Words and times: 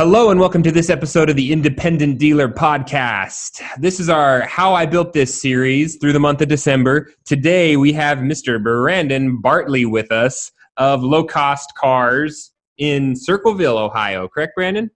Hello 0.00 0.30
and 0.30 0.40
welcome 0.40 0.62
to 0.62 0.72
this 0.72 0.88
episode 0.88 1.28
of 1.28 1.36
the 1.36 1.52
Independent 1.52 2.16
Dealer 2.16 2.48
Podcast. 2.48 3.60
This 3.76 4.00
is 4.00 4.08
our 4.08 4.40
How 4.40 4.72
I 4.72 4.86
Built 4.86 5.12
This 5.12 5.42
series 5.42 5.96
through 5.96 6.14
the 6.14 6.18
month 6.18 6.40
of 6.40 6.48
December. 6.48 7.12
Today 7.26 7.76
we 7.76 7.92
have 7.92 8.20
Mr. 8.20 8.62
Brandon 8.62 9.42
Bartley 9.42 9.84
with 9.84 10.10
us 10.10 10.52
of 10.78 11.02
Low 11.02 11.22
Cost 11.22 11.74
Cars 11.74 12.50
in 12.78 13.14
Circleville, 13.14 13.76
Ohio. 13.76 14.26
Correct, 14.26 14.54
Brandon? 14.54 14.90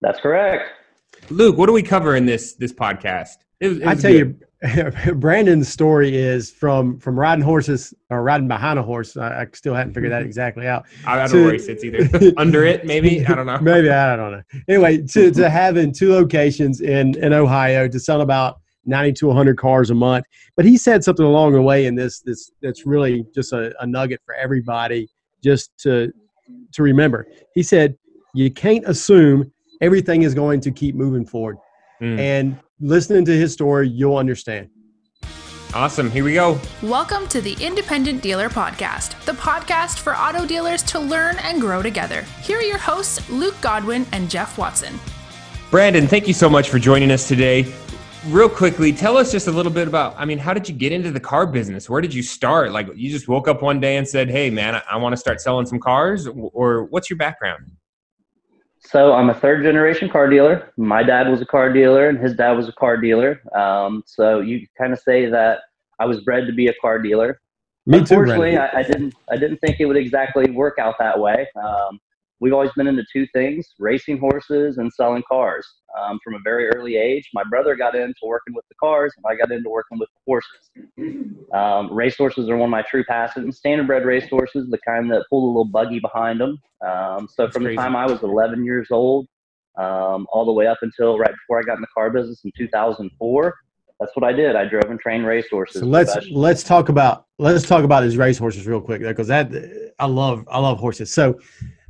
That's 0.00 0.18
correct. 0.18 0.64
Luke, 1.28 1.58
what 1.58 1.66
do 1.66 1.74
we 1.74 1.82
cover 1.82 2.16
in 2.16 2.24
this 2.24 2.54
this 2.54 2.72
podcast? 2.72 3.34
It, 3.60 3.82
it 3.82 3.86
I 3.86 3.94
tell 3.94 4.12
good. 4.12 4.18
you, 4.18 4.46
Brandon's 5.14 5.68
story 5.68 6.16
is 6.16 6.50
from 6.50 6.98
from 6.98 7.18
riding 7.18 7.44
horses 7.44 7.92
or 8.10 8.22
riding 8.22 8.46
behind 8.46 8.78
a 8.78 8.82
horse. 8.82 9.16
I, 9.16 9.42
I 9.42 9.46
still 9.52 9.74
hadn't 9.74 9.94
figured 9.94 10.12
that 10.12 10.22
exactly 10.26 10.68
out. 10.68 10.86
I 11.04 11.16
don't 11.16 11.30
to, 11.30 11.48
race 11.48 11.68
either 11.68 12.32
under 12.36 12.64
it, 12.64 12.86
maybe 12.86 13.26
I 13.26 13.34
don't 13.34 13.46
know. 13.46 13.58
maybe 13.58 13.90
I 13.90 14.14
don't 14.14 14.32
know. 14.32 14.42
Anyway, 14.68 15.02
to 15.08 15.30
to 15.32 15.50
having 15.50 15.92
two 15.92 16.12
locations 16.12 16.80
in 16.80 17.16
in 17.18 17.32
Ohio 17.32 17.88
to 17.88 17.98
sell 17.98 18.20
about 18.20 18.60
ninety 18.84 19.12
to 19.14 19.32
hundred 19.32 19.58
cars 19.58 19.90
a 19.90 19.94
month. 19.94 20.26
But 20.56 20.64
he 20.64 20.76
said 20.76 21.02
something 21.02 21.26
along 21.26 21.52
the 21.52 21.62
way 21.62 21.86
in 21.86 21.96
this 21.96 22.20
this 22.20 22.50
that's 22.60 22.86
really 22.86 23.24
just 23.34 23.52
a, 23.52 23.74
a 23.82 23.86
nugget 23.86 24.20
for 24.24 24.34
everybody 24.34 25.08
just 25.42 25.76
to 25.78 26.12
to 26.72 26.82
remember. 26.82 27.26
He 27.54 27.64
said 27.64 27.96
you 28.34 28.50
can't 28.50 28.84
assume 28.86 29.50
everything 29.80 30.22
is 30.22 30.34
going 30.34 30.60
to 30.60 30.70
keep 30.70 30.94
moving 30.94 31.26
forward. 31.26 31.56
Mm. 32.00 32.18
And 32.18 32.58
listening 32.82 33.24
to 33.24 33.36
his 33.36 33.52
story, 33.52 33.88
you'll 33.88 34.16
understand. 34.16 34.68
Awesome. 35.72 36.10
Here 36.10 36.24
we 36.24 36.34
go. 36.34 36.60
Welcome 36.82 37.28
to 37.28 37.40
the 37.40 37.54
Independent 37.64 38.22
Dealer 38.22 38.50
Podcast, 38.50 39.24
the 39.24 39.32
podcast 39.32 40.00
for 40.00 40.16
auto 40.16 40.44
dealers 40.44 40.82
to 40.84 40.98
learn 40.98 41.36
and 41.38 41.60
grow 41.60 41.80
together. 41.80 42.22
Here 42.42 42.58
are 42.58 42.62
your 42.62 42.78
hosts, 42.78 43.30
Luke 43.30 43.54
Godwin 43.62 44.04
and 44.12 44.28
Jeff 44.28 44.58
Watson. 44.58 44.98
Brandon, 45.70 46.06
thank 46.06 46.26
you 46.26 46.34
so 46.34 46.50
much 46.50 46.68
for 46.68 46.78
joining 46.78 47.10
us 47.10 47.26
today. 47.26 47.72
Real 48.26 48.48
quickly, 48.48 48.92
tell 48.92 49.16
us 49.16 49.32
just 49.32 49.46
a 49.46 49.52
little 49.52 49.72
bit 49.72 49.88
about, 49.88 50.14
I 50.18 50.24
mean, 50.24 50.38
how 50.38 50.52
did 50.52 50.68
you 50.68 50.74
get 50.74 50.92
into 50.92 51.10
the 51.10 51.20
car 51.20 51.46
business? 51.46 51.88
Where 51.88 52.00
did 52.00 52.12
you 52.12 52.22
start? 52.22 52.72
Like, 52.72 52.88
you 52.94 53.10
just 53.10 53.26
woke 53.26 53.48
up 53.48 53.62
one 53.62 53.80
day 53.80 53.96
and 53.96 54.06
said, 54.06 54.28
hey, 54.28 54.50
man, 54.50 54.74
I, 54.74 54.82
I 54.90 54.96
want 54.96 55.12
to 55.12 55.16
start 55.16 55.40
selling 55.40 55.66
some 55.66 55.80
cars? 55.80 56.26
Or 56.26 56.84
what's 56.84 57.08
your 57.08 57.16
background? 57.16 57.70
So 58.84 59.12
I'm 59.14 59.30
a 59.30 59.34
third 59.34 59.62
generation 59.62 60.08
car 60.08 60.28
dealer. 60.28 60.72
My 60.76 61.02
dad 61.02 61.28
was 61.28 61.40
a 61.40 61.46
car 61.46 61.72
dealer, 61.72 62.08
and 62.08 62.18
his 62.18 62.34
dad 62.34 62.52
was 62.52 62.68
a 62.68 62.72
car 62.72 62.96
dealer. 62.96 63.40
Um, 63.56 64.02
so 64.06 64.40
you 64.40 64.66
kind 64.76 64.92
of 64.92 64.98
say 64.98 65.26
that 65.26 65.60
I 66.00 66.06
was 66.06 66.20
bred 66.20 66.46
to 66.46 66.52
be 66.52 66.66
a 66.66 66.74
car 66.80 66.98
dealer. 66.98 67.40
Me 67.86 67.98
Unfortunately, 67.98 68.52
too, 68.52 68.58
I, 68.58 68.80
I, 68.80 68.82
didn't. 68.82 69.14
I 69.30 69.36
didn't 69.36 69.58
think 69.58 69.78
it 69.80 69.86
would 69.86 69.96
exactly 69.96 70.50
work 70.50 70.78
out 70.78 70.96
that 70.98 71.18
way. 71.18 71.48
Um, 71.56 72.00
we've 72.42 72.52
always 72.52 72.72
been 72.72 72.88
into 72.88 73.04
two 73.10 73.24
things 73.32 73.68
racing 73.78 74.18
horses 74.18 74.78
and 74.78 74.92
selling 74.92 75.22
cars 75.28 75.64
um, 75.96 76.18
from 76.24 76.34
a 76.34 76.38
very 76.42 76.68
early 76.70 76.96
age. 76.96 77.30
My 77.32 77.44
brother 77.48 77.76
got 77.76 77.94
into 77.94 78.18
working 78.24 78.52
with 78.52 78.64
the 78.68 78.74
cars, 78.74 79.14
and 79.16 79.24
I 79.26 79.36
got 79.36 79.54
into 79.54 79.70
working 79.70 79.98
with 79.98 80.08
horses. 80.26 80.70
Um, 81.54 81.92
race 81.94 82.16
horses 82.16 82.48
are 82.48 82.56
one 82.56 82.66
of 82.66 82.70
my 82.70 82.82
true 82.90 83.04
passions. 83.04 83.60
Standardbred 83.64 84.04
race 84.04 84.28
horses, 84.28 84.68
the 84.70 84.78
kind 84.84 85.08
that 85.12 85.24
pull 85.30 85.46
a 85.46 85.50
little 85.50 85.64
buggy 85.64 86.00
behind 86.00 86.40
them. 86.40 86.58
Um, 86.84 87.28
so 87.28 87.44
That's 87.44 87.52
from 87.52 87.62
crazy. 87.62 87.76
the 87.76 87.82
time 87.82 87.94
I 87.94 88.06
was 88.06 88.22
11 88.24 88.64
years 88.64 88.88
old 88.90 89.28
um, 89.78 90.26
all 90.32 90.44
the 90.44 90.52
way 90.52 90.66
up 90.66 90.78
until 90.82 91.18
right 91.18 91.30
before 91.30 91.60
I 91.60 91.62
got 91.62 91.76
in 91.76 91.82
the 91.82 91.86
car 91.94 92.10
business 92.10 92.40
in 92.44 92.50
2004. 92.58 93.54
That's 94.00 94.16
what 94.16 94.24
I 94.24 94.32
did. 94.32 94.56
I 94.56 94.64
drove 94.64 94.90
and 94.90 94.98
trained 94.98 95.26
racehorses. 95.26 95.80
So 95.80 95.86
let's 95.86 96.16
let's 96.32 96.64
talk 96.64 96.88
about 96.88 97.26
let's 97.38 97.64
talk 97.68 97.84
about 97.84 98.02
his 98.02 98.16
racehorses 98.16 98.66
real 98.66 98.80
quick 98.80 99.00
because 99.00 99.28
that 99.28 99.52
I 100.00 100.06
love 100.06 100.44
I 100.50 100.58
love 100.58 100.80
horses. 100.80 101.12
So 101.12 101.38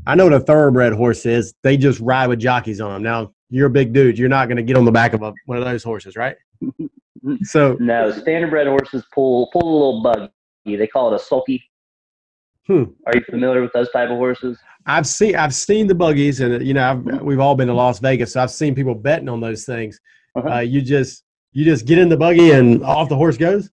I 0.06 0.14
know 0.14 0.25
what 0.25 0.33
a 0.33 0.41
thoroughbred 0.41 0.92
horse 0.92 1.27
is. 1.27 1.55
They 1.62 1.77
just 1.77 2.00
ride 2.00 2.27
with 2.27 2.41
jockeys 2.41 2.81
on 2.81 2.92
them. 2.92 3.03
Now 3.03 3.33
you're 3.50 3.69
a 3.69 3.70
big 3.70 3.92
dude. 3.92 4.19
You're 4.19 4.28
not 4.28 4.48
going 4.48 4.56
to 4.56 4.62
get 4.62 4.77
on 4.77 4.84
the 4.84 4.92
back 4.92 5.12
of 5.12 5.22
a, 5.22 5.33
one 5.47 5.58
of 5.58 5.64
those 5.64 5.84
horses, 5.84 6.17
right? 6.17 6.36
so 7.42 7.77
no, 7.81 8.12
standardbred 8.12 8.67
horses 8.67 9.05
pull 9.14 9.48
pull 9.53 9.62
a 9.62 9.73
little 9.73 10.02
buggy. 10.02 10.77
They 10.77 10.86
call 10.86 11.13
it 11.13 11.17
a 11.17 11.18
sulky. 11.18 11.63
Hmm. 12.67 12.85
Are 13.07 13.13
you 13.14 13.23
familiar 13.29 13.61
with 13.61 13.73
those 13.73 13.90
type 13.90 14.08
of 14.08 14.17
horses? 14.17 14.58
I've 14.86 15.07
seen 15.07 15.36
I've 15.36 15.55
seen 15.55 15.86
the 15.86 15.95
buggies, 15.95 16.40
and 16.40 16.64
you 16.67 16.74
know 16.74 16.90
I've, 16.90 17.23
we've 17.23 17.40
all 17.40 17.55
been 17.55 17.69
to 17.69 17.74
Las 17.74 17.98
Vegas, 17.98 18.33
so 18.33 18.42
I've 18.42 18.51
seen 18.51 18.74
people 18.74 18.95
betting 18.95 19.29
on 19.29 19.40
those 19.40 19.64
things. 19.64 20.01
Uh-huh. 20.34 20.48
Uh, 20.48 20.61
you 20.61 20.80
just 20.80 21.24
you 21.52 21.64
just 21.64 21.86
get 21.86 21.98
in 21.98 22.08
the 22.08 22.17
buggy 22.17 22.52
and 22.52 22.83
off 22.83 23.08
the 23.08 23.17
horse 23.17 23.36
goes. 23.36 23.70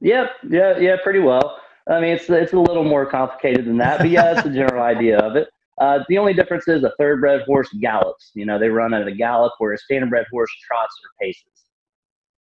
Yep, 0.00 0.30
yeah, 0.48 0.78
yeah, 0.78 0.96
pretty 1.02 1.18
well. 1.18 1.58
I 1.88 2.00
mean, 2.00 2.10
it's 2.10 2.28
it's 2.28 2.52
a 2.52 2.58
little 2.58 2.84
more 2.84 3.06
complicated 3.06 3.64
than 3.64 3.78
that, 3.78 3.98
but 3.98 4.10
yeah, 4.10 4.34
that's 4.34 4.42
the 4.46 4.54
general 4.54 4.82
idea 4.82 5.18
of 5.18 5.36
it. 5.36 5.48
Uh, 5.80 6.00
the 6.08 6.18
only 6.18 6.34
difference 6.34 6.66
is 6.68 6.82
a 6.82 6.92
thoroughbred 6.98 7.42
horse 7.42 7.68
gallops. 7.80 8.32
You 8.34 8.44
know, 8.44 8.58
they 8.58 8.68
run 8.68 8.92
at 8.92 9.06
a 9.06 9.12
gallop, 9.12 9.52
where 9.58 9.72
a 9.72 9.78
standardbred 9.78 10.24
horse 10.30 10.50
trots 10.66 10.94
or 11.04 11.10
paces. 11.26 11.44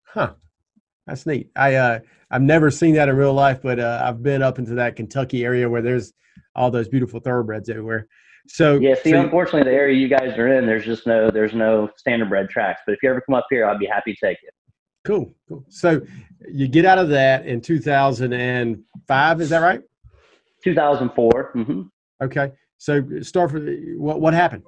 Huh. 0.05 0.35
That's 1.07 1.27
neat. 1.27 1.51
I 1.57 1.75
uh, 1.75 1.99
I've 2.31 2.43
never 2.43 2.71
seen 2.71 2.95
that 2.95 3.09
in 3.09 3.17
real 3.17 3.33
life, 3.33 3.61
but 3.63 3.81
uh, 3.81 4.03
I've 4.05 4.23
been 4.23 4.43
up 4.43 4.59
into 4.59 4.75
that 4.75 4.97
Kentucky 4.97 5.45
area 5.45 5.69
where 5.69 5.83
there's 5.83 6.13
all 6.55 6.71
those 6.71 6.89
beautiful 6.89 7.21
thoroughbreds 7.21 7.69
everywhere. 7.69 8.07
So 8.49 8.79
yeah, 8.79 8.95
see, 8.95 9.11
so, 9.11 9.21
unfortunately, 9.21 9.71
the 9.71 9.77
area 9.77 9.97
you 9.97 10.09
guys 10.09 10.37
are 10.39 10.53
in, 10.53 10.67
there's 10.67 10.85
just 10.85 11.07
no 11.07 11.31
there's 11.31 11.55
no 11.55 11.89
standardbred 12.07 12.51
tracks. 12.51 12.83
But 12.87 12.93
if 12.93 12.99
you 13.03 13.11
ever 13.11 13.21
come 13.21 13.35
up 13.35 13.47
here, 13.51 13.67
I'd 13.67 13.79
be 13.79 13.87
happy 13.87 14.15
to 14.15 14.27
take 14.27 14.39
it. 14.43 14.55
Cool, 15.05 15.33
cool. 15.49 15.65
So 15.69 16.03
you 16.51 16.69
get 16.69 16.85
out 16.85 16.99
of 16.99 17.09
that 17.09 17.47
in 17.47 17.61
2005, 17.61 19.41
is 19.41 19.49
that 19.49 19.59
right? 19.59 19.81
2004. 20.63 21.53
Mm-hmm. 21.55 21.83
Okay. 22.23 22.53
So 22.79 23.03
start 23.23 23.51
for 23.51 23.61
what 23.97 24.21
what 24.21 24.35
happened? 24.35 24.65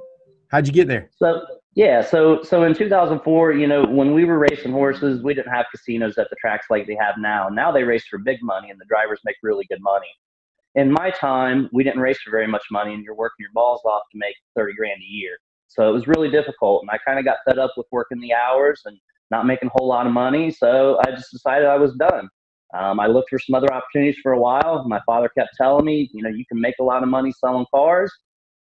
How'd 0.50 0.66
you 0.66 0.72
get 0.72 0.88
there? 0.88 1.10
So 1.16 1.42
yeah, 1.75 2.03
so 2.03 2.42
so 2.42 2.65
in 2.65 2.75
2004, 2.75 3.53
you 3.53 3.66
know, 3.66 3.84
when 3.84 4.12
we 4.12 4.25
were 4.25 4.38
racing 4.38 4.72
horses, 4.72 5.22
we 5.22 5.32
didn't 5.32 5.53
have 5.53 5.66
casinos 5.75 6.19
at 6.19 6.28
the 6.28 6.37
tracks 6.37 6.66
like 6.69 6.87
they 6.87 6.97
have 7.00 7.15
now. 7.19 7.48
Now 7.48 7.72
they 7.72 7.82
race 7.82 8.04
for 8.09 8.19
big 8.19 8.38
money, 8.42 8.71
and 8.71 8.78
the 8.78 8.84
drivers 8.87 9.21
make 9.25 9.37
really 9.42 9.65
good 9.71 9.81
money. 9.81 10.09
In 10.75 10.91
my 10.91 11.10
time, 11.10 11.69
we 11.72 11.84
didn't 11.84 12.00
race 12.00 12.21
for 12.22 12.31
very 12.31 12.47
much 12.47 12.65
money, 12.71 12.92
and 12.92 13.03
you're 13.03 13.15
working 13.15 13.37
your 13.41 13.53
balls 13.54 13.81
off 13.84 14.03
to 14.12 14.19
make 14.19 14.34
30 14.56 14.75
grand 14.75 15.00
a 15.00 15.10
year. 15.10 15.37
So 15.69 15.88
it 15.88 15.92
was 15.92 16.06
really 16.06 16.31
difficult, 16.31 16.82
and 16.82 16.91
I 16.91 16.98
kind 17.06 17.19
of 17.19 17.25
got 17.25 17.38
fed 17.47 17.59
up 17.59 17.72
with 17.78 17.87
working 17.91 18.21
the 18.21 18.34
hours 18.34 18.82
and 18.84 18.98
not 19.32 19.47
making 19.47 19.69
a 19.69 19.72
whole 19.75 19.88
lot 19.88 20.06
of 20.06 20.12
money. 20.12 20.53
So 20.53 21.00
I 21.00 21.10
just 21.10 21.32
decided 21.32 21.66
I 21.66 21.76
was 21.76 21.94
done. 21.94 22.28
Um, 22.78 23.00
I 23.00 23.06
looked 23.06 23.31
for 23.31 23.38
some 23.38 23.54
other 23.54 23.72
opportunities 23.72 24.20
for 24.22 24.32
a 24.32 24.38
while. 24.38 24.87
My 24.87 25.00
father 25.04 25.28
kept 25.37 25.50
telling 25.56 25.84
me, 25.84 26.09
you 26.12 26.22
know, 26.22 26.28
you 26.28 26.44
can 26.47 26.60
make 26.60 26.76
a 26.81 26.84
lot 26.84 27.03
of 27.03 27.09
money 27.09 27.32
selling 27.32 27.66
cars. 27.75 28.12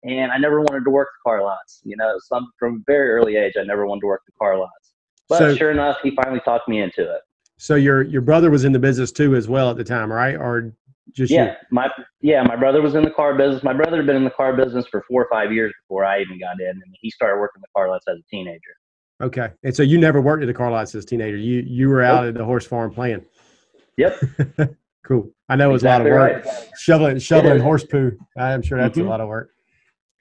And 0.03 0.31
I 0.31 0.37
never 0.37 0.59
wanted 0.59 0.83
to 0.83 0.89
work 0.91 1.07
the 1.07 1.29
car 1.29 1.41
lots. 1.41 1.81
You 1.83 1.95
know, 1.95 2.15
some 2.27 2.51
from 2.59 2.75
a 2.75 2.79
very 2.85 3.09
early 3.11 3.35
age, 3.35 3.53
I 3.59 3.63
never 3.63 3.87
wanted 3.87 4.01
to 4.01 4.07
work 4.07 4.21
the 4.25 4.33
car 4.37 4.57
lots. 4.57 4.93
But 5.29 5.39
so, 5.39 5.55
sure 5.55 5.71
enough, 5.71 5.97
he 6.03 6.11
finally 6.11 6.39
talked 6.41 6.67
me 6.67 6.81
into 6.81 7.01
it. 7.01 7.21
So 7.57 7.75
your 7.75 8.03
your 8.03 8.21
brother 8.21 8.51
was 8.51 8.63
in 8.63 8.71
the 8.71 8.79
business 8.79 9.11
too, 9.11 9.35
as 9.35 9.47
well 9.47 9.71
at 9.71 9.77
the 9.77 9.83
time, 9.83 10.13
right? 10.13 10.35
Or 10.35 10.71
just 11.11 11.31
yeah, 11.31 11.45
you? 11.45 11.53
my 11.71 11.89
yeah, 12.21 12.43
my 12.43 12.55
brother 12.55 12.81
was 12.81 12.93
in 12.93 13.03
the 13.03 13.09
car 13.09 13.35
business. 13.35 13.63
My 13.63 13.73
brother 13.73 13.97
had 13.97 14.05
been 14.05 14.15
in 14.15 14.23
the 14.23 14.29
car 14.29 14.55
business 14.55 14.85
for 14.89 15.03
four 15.09 15.23
or 15.23 15.27
five 15.31 15.51
years 15.51 15.73
before 15.81 16.05
I 16.05 16.21
even 16.21 16.39
got 16.39 16.61
in, 16.61 16.69
and 16.69 16.95
he 17.01 17.09
started 17.09 17.39
working 17.39 17.61
the 17.61 17.67
car 17.75 17.89
lots 17.89 18.05
as 18.07 18.19
a 18.19 18.23
teenager. 18.29 18.75
Okay, 19.21 19.49
and 19.63 19.75
so 19.75 19.81
you 19.81 19.97
never 19.97 20.21
worked 20.21 20.43
at 20.43 20.47
the 20.47 20.53
car 20.53 20.71
lots 20.71 20.93
as 20.93 21.03
a 21.03 21.07
teenager. 21.07 21.37
You 21.37 21.63
you 21.65 21.89
were 21.89 22.03
out 22.03 22.23
nope. 22.23 22.29
at 22.29 22.33
the 22.35 22.45
horse 22.45 22.65
farm 22.67 22.93
playing. 22.93 23.25
Yep. 23.97 24.21
cool. 25.05 25.31
I 25.49 25.55
know 25.55 25.71
it 25.71 25.73
was 25.73 25.81
exactly 25.81 26.11
a 26.11 26.13
lot 26.13 26.29
of 26.29 26.35
work. 26.35 26.45
Right. 26.45 26.69
Shoveling 26.77 27.19
shoveling 27.19 27.59
horse 27.59 27.83
poo. 27.83 28.11
I'm 28.37 28.61
sure 28.61 28.77
that's 28.77 28.97
mm-hmm. 28.97 29.07
a 29.07 29.09
lot 29.09 29.21
of 29.21 29.27
work. 29.27 29.49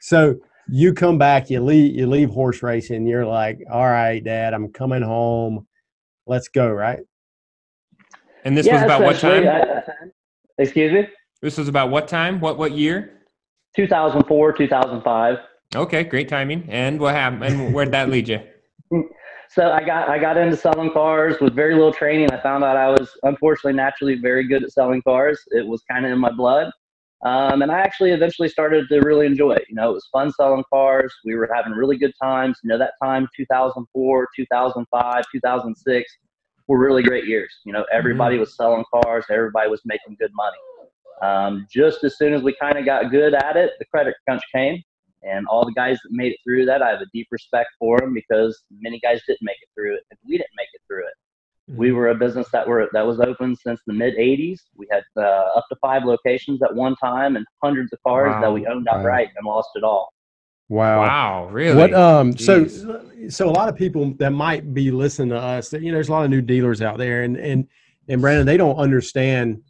So 0.01 0.37
you 0.69 0.95
come 0.95 1.19
back, 1.19 1.51
you 1.51 1.61
leave 1.61 1.95
you 1.95 2.07
leave 2.07 2.31
horse 2.31 2.63
racing, 2.63 3.07
you're 3.07 3.27
like, 3.27 3.59
All 3.71 3.87
right, 3.87 4.23
Dad, 4.25 4.55
I'm 4.55 4.73
coming 4.73 5.03
home. 5.03 5.67
Let's 6.27 6.49
go, 6.49 6.71
right? 6.71 7.01
And 8.45 8.57
this 8.57 8.67
yeah, 8.67 8.75
was 8.75 8.83
about 8.83 9.03
what 9.03 9.17
time? 9.17 9.47
I, 9.47 9.83
excuse 10.59 10.93
me? 10.93 11.07
This 11.43 11.59
was 11.59 11.69
about 11.69 11.91
what 11.91 12.09
time? 12.09 12.41
What 12.41 12.57
what 12.57 12.73
year? 12.73 13.13
2004, 13.77 14.53
2005. 14.55 15.39
Okay, 15.75 16.05
great 16.05 16.29
timing. 16.29 16.67
And 16.71 16.99
what 16.99 17.15
happened? 17.15 17.45
And 17.45 17.75
where'd 17.75 17.93
that 17.93 18.09
lead 18.09 18.29
you? 18.29 18.41
so 19.51 19.71
I 19.71 19.83
got 19.85 20.09
I 20.09 20.19
got 20.19 20.37
into 20.37 20.57
selling 20.57 20.93
cars 20.93 21.37
with 21.41 21.55
very 21.55 21.75
little 21.75 21.93
training. 21.93 22.31
I 22.33 22.41
found 22.41 22.65
out 22.65 22.77
I 22.77 22.89
was 22.89 23.11
unfortunately 23.23 23.75
naturally 23.75 24.17
very 24.17 24.47
good 24.47 24.65
at 24.65 24.73
selling 24.73 25.03
cars. 25.03 25.41
It 25.49 25.67
was 25.67 25.83
kind 25.91 26.05
of 26.05 26.13
in 26.13 26.19
my 26.19 26.31
blood. 26.31 26.71
Um, 27.25 27.63
and 27.63 27.73
I 27.73 27.81
actually 27.81 28.11
eventually 28.11 28.49
started 28.49 28.89
to 28.91 29.01
really 29.01 29.27
enjoy 29.27 29.53
it. 29.53 29.65
You 29.69 29.75
know, 29.75 29.91
it 29.91 29.95
was 29.95 30.07
fun 30.13 30.31
selling 30.33 30.65
cars. 30.71 31.13
We 31.25 31.35
were 31.35 31.49
having 31.53 31.73
really 31.73 31.97
good 31.97 32.13
times. 32.23 32.59
You 32.63 32.69
know, 32.69 32.79
that 32.79 32.93
time, 33.03 33.27
2004, 33.35 34.29
2005, 34.37 35.25
2006, 35.33 36.13
were 36.69 36.79
really 36.79 37.03
great 37.03 37.25
years. 37.25 37.53
You 37.65 37.73
know, 37.73 37.85
everybody 37.93 38.35
mm-hmm. 38.35 38.41
was 38.41 38.57
selling 38.57 38.85
cars. 38.93 39.25
Everybody 39.31 39.71
was 39.71 39.81
making 39.87 40.17
good 40.21 40.33
money. 40.35 40.57
Um, 41.23 41.67
just 41.73 42.05
as 42.05 42.19
soon 42.19 42.35
as 42.35 42.43
we 42.43 42.55
kind 42.61 42.77
of 42.77 42.85
got 42.85 43.11
good 43.11 43.35
at 43.35 43.57
it, 43.57 43.73
the 43.79 43.87
credit 43.87 44.15
crunch 44.27 44.43
came. 44.55 44.83
And 45.27 45.47
all 45.49 45.65
the 45.65 45.73
guys 45.73 45.99
that 46.03 46.11
made 46.13 46.33
it 46.33 46.39
through 46.45 46.67
that, 46.67 46.83
I 46.83 46.91
have 46.91 47.01
a 47.01 47.07
deep 47.13 47.27
respect 47.31 47.71
for 47.79 47.99
them 47.99 48.15
because 48.15 48.63
many 48.71 49.01
guys 49.01 49.21
didn't 49.27 49.43
make 49.43 49.57
it 49.61 49.69
through 49.75 49.95
it, 49.95 50.03
and 50.11 50.19
we 50.25 50.37
didn't 50.37 50.51
make 50.57 50.69
it 50.73 50.81
through 50.87 51.07
it. 51.07 51.71
Mm-hmm. 51.71 51.81
We 51.81 51.93
were 51.93 52.09
a 52.09 52.15
business 52.15 52.47
that 52.53 52.67
were 52.67 52.89
that 52.93 53.05
was 53.05 53.19
open 53.21 53.57
since 53.57 53.81
the 53.87 53.93
mid 53.93 54.15
'80s. 54.17 54.61
We 54.77 54.87
had 54.91 55.03
uh, 55.17 55.49
up 55.57 55.65
to 55.71 55.77
five 55.81 56.05
locations 56.05 56.63
at 56.63 56.75
one 56.75 56.95
time, 57.03 57.37
and 57.37 57.45
hundreds 57.63 57.93
of 57.93 57.99
cars 58.07 58.33
wow. 58.35 58.41
that 58.41 58.53
we 58.53 58.67
owned 58.67 58.87
outright 58.89 59.29
wow. 59.29 59.33
and 59.37 59.47
lost 59.47 59.71
it 59.75 59.83
all. 59.83 60.13
Wow. 60.69 61.01
Wow. 61.01 61.49
Really? 61.51 61.77
What? 61.77 61.95
Um. 61.95 62.37
So, 62.37 62.67
so 63.29 63.49
a 63.49 63.51
lot 63.51 63.69
of 63.69 63.75
people 63.75 64.15
that 64.19 64.31
might 64.31 64.75
be 64.75 64.91
listening 64.91 65.31
to 65.31 65.39
us, 65.39 65.73
you 65.73 65.81
know, 65.81 65.93
there's 65.93 66.09
a 66.09 66.13
lot 66.13 66.25
of 66.25 66.31
new 66.31 66.43
dealers 66.43 66.83
out 66.83 66.99
there, 66.99 67.23
and 67.23 67.37
and 67.37 67.67
and 68.09 68.21
Brandon, 68.21 68.47
they 68.47 68.57
don't 68.57 68.77
understand 68.77 69.61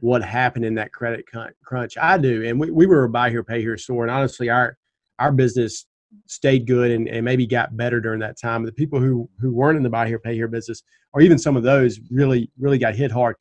what 0.00 0.22
happened 0.22 0.64
in 0.64 0.74
that 0.74 0.92
credit 0.92 1.24
crunch. 1.64 1.96
I 1.96 2.18
do, 2.18 2.44
and 2.44 2.60
we, 2.60 2.70
we 2.70 2.86
were 2.86 3.04
a 3.04 3.08
buy 3.08 3.30
here, 3.30 3.42
pay 3.42 3.60
here 3.60 3.78
store, 3.78 4.04
and 4.04 4.10
honestly, 4.10 4.50
our 4.50 4.76
our 5.18 5.32
business 5.32 5.86
stayed 6.26 6.66
good 6.66 6.90
and, 6.90 7.08
and 7.08 7.24
maybe 7.24 7.46
got 7.46 7.76
better 7.76 8.00
during 8.00 8.20
that 8.20 8.38
time. 8.40 8.64
The 8.64 8.72
people 8.72 9.00
who 9.00 9.28
who 9.40 9.52
weren't 9.52 9.76
in 9.76 9.82
the 9.82 9.90
buy 9.90 10.06
here, 10.06 10.18
pay 10.18 10.34
here 10.34 10.48
business, 10.48 10.82
or 11.12 11.20
even 11.20 11.38
some 11.38 11.56
of 11.56 11.62
those, 11.62 12.00
really 12.10 12.50
really 12.58 12.78
got 12.78 12.94
hit 12.94 13.10
hard. 13.10 13.36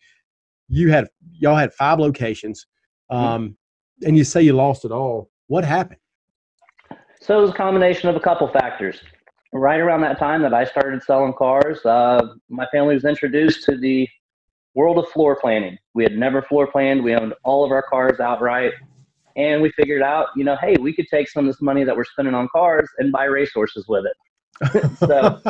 You 0.68 0.92
had 0.92 1.07
y'all 1.33 1.56
had 1.56 1.74
five 1.74 2.00
locations, 2.00 2.66
mm-hmm. 3.12 3.24
um, 3.24 3.57
and 4.06 4.18
you 4.18 4.24
say 4.24 4.42
you 4.42 4.54
lost 4.54 4.86
it 4.86 4.92
all. 4.92 5.30
What 5.48 5.63
happened? 5.63 6.00
So 7.22 7.39
it 7.39 7.42
was 7.42 7.51
a 7.51 7.56
combination 7.56 8.10
of 8.10 8.16
a 8.16 8.19
couple 8.19 8.48
factors. 8.48 9.00
Right 9.51 9.80
around 9.80 10.01
that 10.01 10.19
time 10.19 10.42
that 10.42 10.54
I 10.54 10.66
started 10.66 11.01
selling 11.01 11.33
cars, 11.33 11.83
uh, 11.86 12.27
my 12.50 12.68
family 12.72 12.94
was 12.94 13.06
introduced 13.06 13.63
to 13.66 13.77
the 13.77 14.07
world 14.75 14.98
of 15.00 15.07
floor 15.10 15.38
planning. 15.39 15.77
We 15.94 16.04
had 16.04 16.18
never 16.18 16.42
floor 16.42 16.68
planned. 16.68 17.04
We 17.04 17.16
owned 17.16 17.33
all 17.44 17.63
of 17.63 17.72
our 17.72 17.81
cars 17.81 18.19
outright. 18.19 18.74
And 19.36 19.62
we 19.62 19.72
figured 19.72 20.02
out, 20.02 20.28
you 20.36 20.44
know, 20.44 20.56
hey, 20.62 20.76
we 20.80 20.94
could 20.94 21.08
take 21.10 21.30
some 21.30 21.46
of 21.46 21.54
this 21.54 21.62
money 21.62 21.84
that 21.84 21.96
we're 21.96 22.06
spending 22.06 22.34
on 22.34 22.48
cars 22.50 22.88
and 23.00 23.12
buy 23.12 23.26
racehorses 23.26 23.86
with 23.88 24.06
it. 24.06 24.18
so 24.98 25.42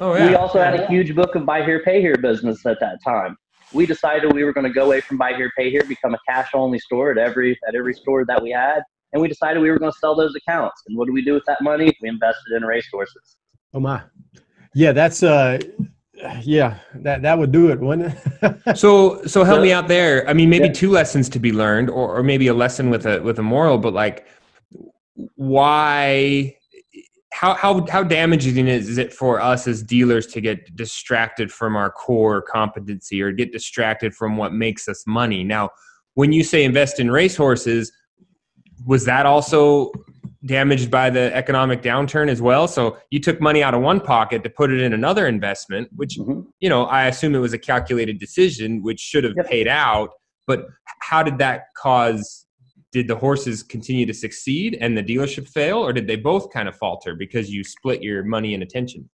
oh, 0.00 0.14
yeah. 0.14 0.28
we 0.28 0.34
also 0.34 0.60
had 0.60 0.78
a 0.78 0.86
huge 0.86 1.14
book 1.14 1.34
of 1.34 1.46
buy 1.46 1.64
here, 1.64 1.82
pay 1.82 2.00
here 2.00 2.16
business 2.16 2.66
at 2.66 2.78
that 2.80 2.98
time. 3.02 3.36
We 3.72 3.86
decided 3.86 4.32
we 4.34 4.44
were 4.44 4.52
going 4.52 4.66
to 4.66 4.72
go 4.72 4.86
away 4.86 5.00
from 5.00 5.16
buy 5.16 5.32
here, 5.34 5.50
pay 5.56 5.70
here, 5.70 5.82
become 5.84 6.14
a 6.14 6.18
cash 6.28 6.50
only 6.54 6.78
store 6.78 7.12
at 7.12 7.18
every 7.18 7.58
at 7.66 7.74
every 7.74 7.94
store 7.94 8.24
that 8.26 8.42
we 8.42 8.50
had. 8.50 8.82
And 9.12 9.22
we 9.22 9.28
decided 9.28 9.60
we 9.60 9.70
were 9.70 9.78
going 9.78 9.92
to 9.92 9.98
sell 9.98 10.14
those 10.14 10.34
accounts. 10.34 10.82
And 10.86 10.98
what 10.98 11.06
do 11.06 11.12
we 11.12 11.22
do 11.22 11.34
with 11.34 11.44
that 11.46 11.62
money? 11.62 11.96
We 12.02 12.08
invested 12.08 12.52
in 12.56 12.64
racehorses. 12.64 13.36
Oh 13.72 13.80
my. 13.80 14.02
Yeah, 14.74 14.92
that's 14.92 15.22
uh 15.22 15.58
yeah, 16.42 16.78
that 16.94 17.22
that 17.22 17.38
would 17.38 17.52
do 17.52 17.70
it, 17.70 17.80
wouldn't 17.80 18.14
it? 18.42 18.76
so 18.76 19.24
so 19.26 19.44
help 19.44 19.62
me 19.62 19.72
out 19.72 19.88
there. 19.88 20.28
I 20.28 20.32
mean, 20.32 20.50
maybe 20.50 20.66
yeah. 20.66 20.72
two 20.72 20.90
lessons 20.90 21.28
to 21.30 21.38
be 21.38 21.52
learned, 21.52 21.90
or 21.90 22.16
or 22.16 22.22
maybe 22.22 22.46
a 22.48 22.54
lesson 22.54 22.90
with 22.90 23.06
a 23.06 23.20
with 23.22 23.38
a 23.38 23.42
moral, 23.42 23.78
but 23.78 23.92
like 23.92 24.26
why 25.36 26.56
how 27.32 27.54
how 27.54 27.86
how 27.86 28.02
damaging 28.02 28.66
is 28.66 28.98
it 28.98 29.12
for 29.12 29.40
us 29.40 29.66
as 29.66 29.82
dealers 29.82 30.26
to 30.28 30.40
get 30.40 30.74
distracted 30.76 31.52
from 31.52 31.76
our 31.76 31.90
core 31.90 32.42
competency 32.42 33.22
or 33.22 33.32
get 33.32 33.52
distracted 33.52 34.14
from 34.14 34.36
what 34.36 34.52
makes 34.52 34.88
us 34.88 35.04
money? 35.06 35.44
Now, 35.44 35.70
when 36.14 36.32
you 36.32 36.44
say 36.44 36.64
invest 36.64 37.00
in 37.00 37.10
racehorses, 37.10 37.92
was 38.86 39.04
that 39.04 39.26
also 39.26 39.92
damaged 40.46 40.90
by 40.90 41.10
the 41.10 41.34
economic 41.34 41.82
downturn 41.82 42.28
as 42.28 42.40
well. 42.40 42.66
So 42.66 42.98
you 43.10 43.20
took 43.20 43.40
money 43.40 43.62
out 43.62 43.74
of 43.74 43.82
one 43.82 44.00
pocket 44.00 44.42
to 44.44 44.50
put 44.50 44.70
it 44.70 44.80
in 44.80 44.92
another 44.92 45.26
investment, 45.26 45.88
which 45.94 46.18
mm-hmm. 46.18 46.40
you 46.60 46.68
know 46.68 46.84
I 46.84 47.06
assume 47.06 47.34
it 47.34 47.38
was 47.38 47.52
a 47.52 47.58
calculated 47.58 48.18
decision, 48.18 48.82
which 48.82 49.00
should 49.00 49.24
have 49.24 49.34
yep. 49.36 49.46
paid 49.46 49.68
out. 49.68 50.10
But 50.46 50.66
how 51.00 51.22
did 51.22 51.38
that 51.38 51.64
cause? 51.76 52.46
Did 52.92 53.06
the 53.06 53.14
horses 53.14 53.62
continue 53.62 54.04
to 54.06 54.14
succeed 54.14 54.76
and 54.80 54.98
the 54.98 55.02
dealership 55.02 55.48
fail, 55.48 55.78
or 55.78 55.92
did 55.92 56.08
they 56.08 56.16
both 56.16 56.50
kind 56.52 56.68
of 56.68 56.76
falter 56.76 57.14
because 57.14 57.48
you 57.48 57.62
split 57.62 58.02
your 58.02 58.24
money 58.24 58.52
and 58.52 58.64
attention? 58.64 59.08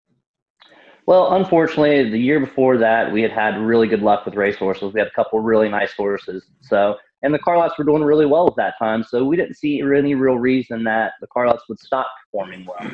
Well, 1.06 1.34
unfortunately, 1.34 2.10
the 2.10 2.18
year 2.18 2.40
before 2.40 2.78
that, 2.78 3.12
we 3.12 3.22
had 3.22 3.30
had 3.30 3.58
really 3.58 3.86
good 3.86 4.02
luck 4.02 4.24
with 4.24 4.34
racehorses. 4.34 4.92
We 4.92 4.98
had 4.98 5.08
a 5.08 5.12
couple 5.12 5.38
really 5.40 5.68
nice 5.68 5.92
horses. 5.92 6.46
So 6.62 6.96
and 7.26 7.34
the 7.34 7.40
car 7.40 7.58
lots 7.58 7.76
were 7.76 7.82
doing 7.82 8.04
really 8.04 8.24
well 8.24 8.46
at 8.46 8.54
that 8.54 8.74
time. 8.78 9.02
So 9.02 9.24
we 9.24 9.36
didn't 9.36 9.54
see 9.54 9.80
any 9.80 10.14
real 10.14 10.38
reason 10.38 10.84
that 10.84 11.14
the 11.20 11.26
car 11.26 11.48
lots 11.48 11.64
would 11.68 11.80
stop 11.80 12.06
performing 12.24 12.64
well. 12.64 12.88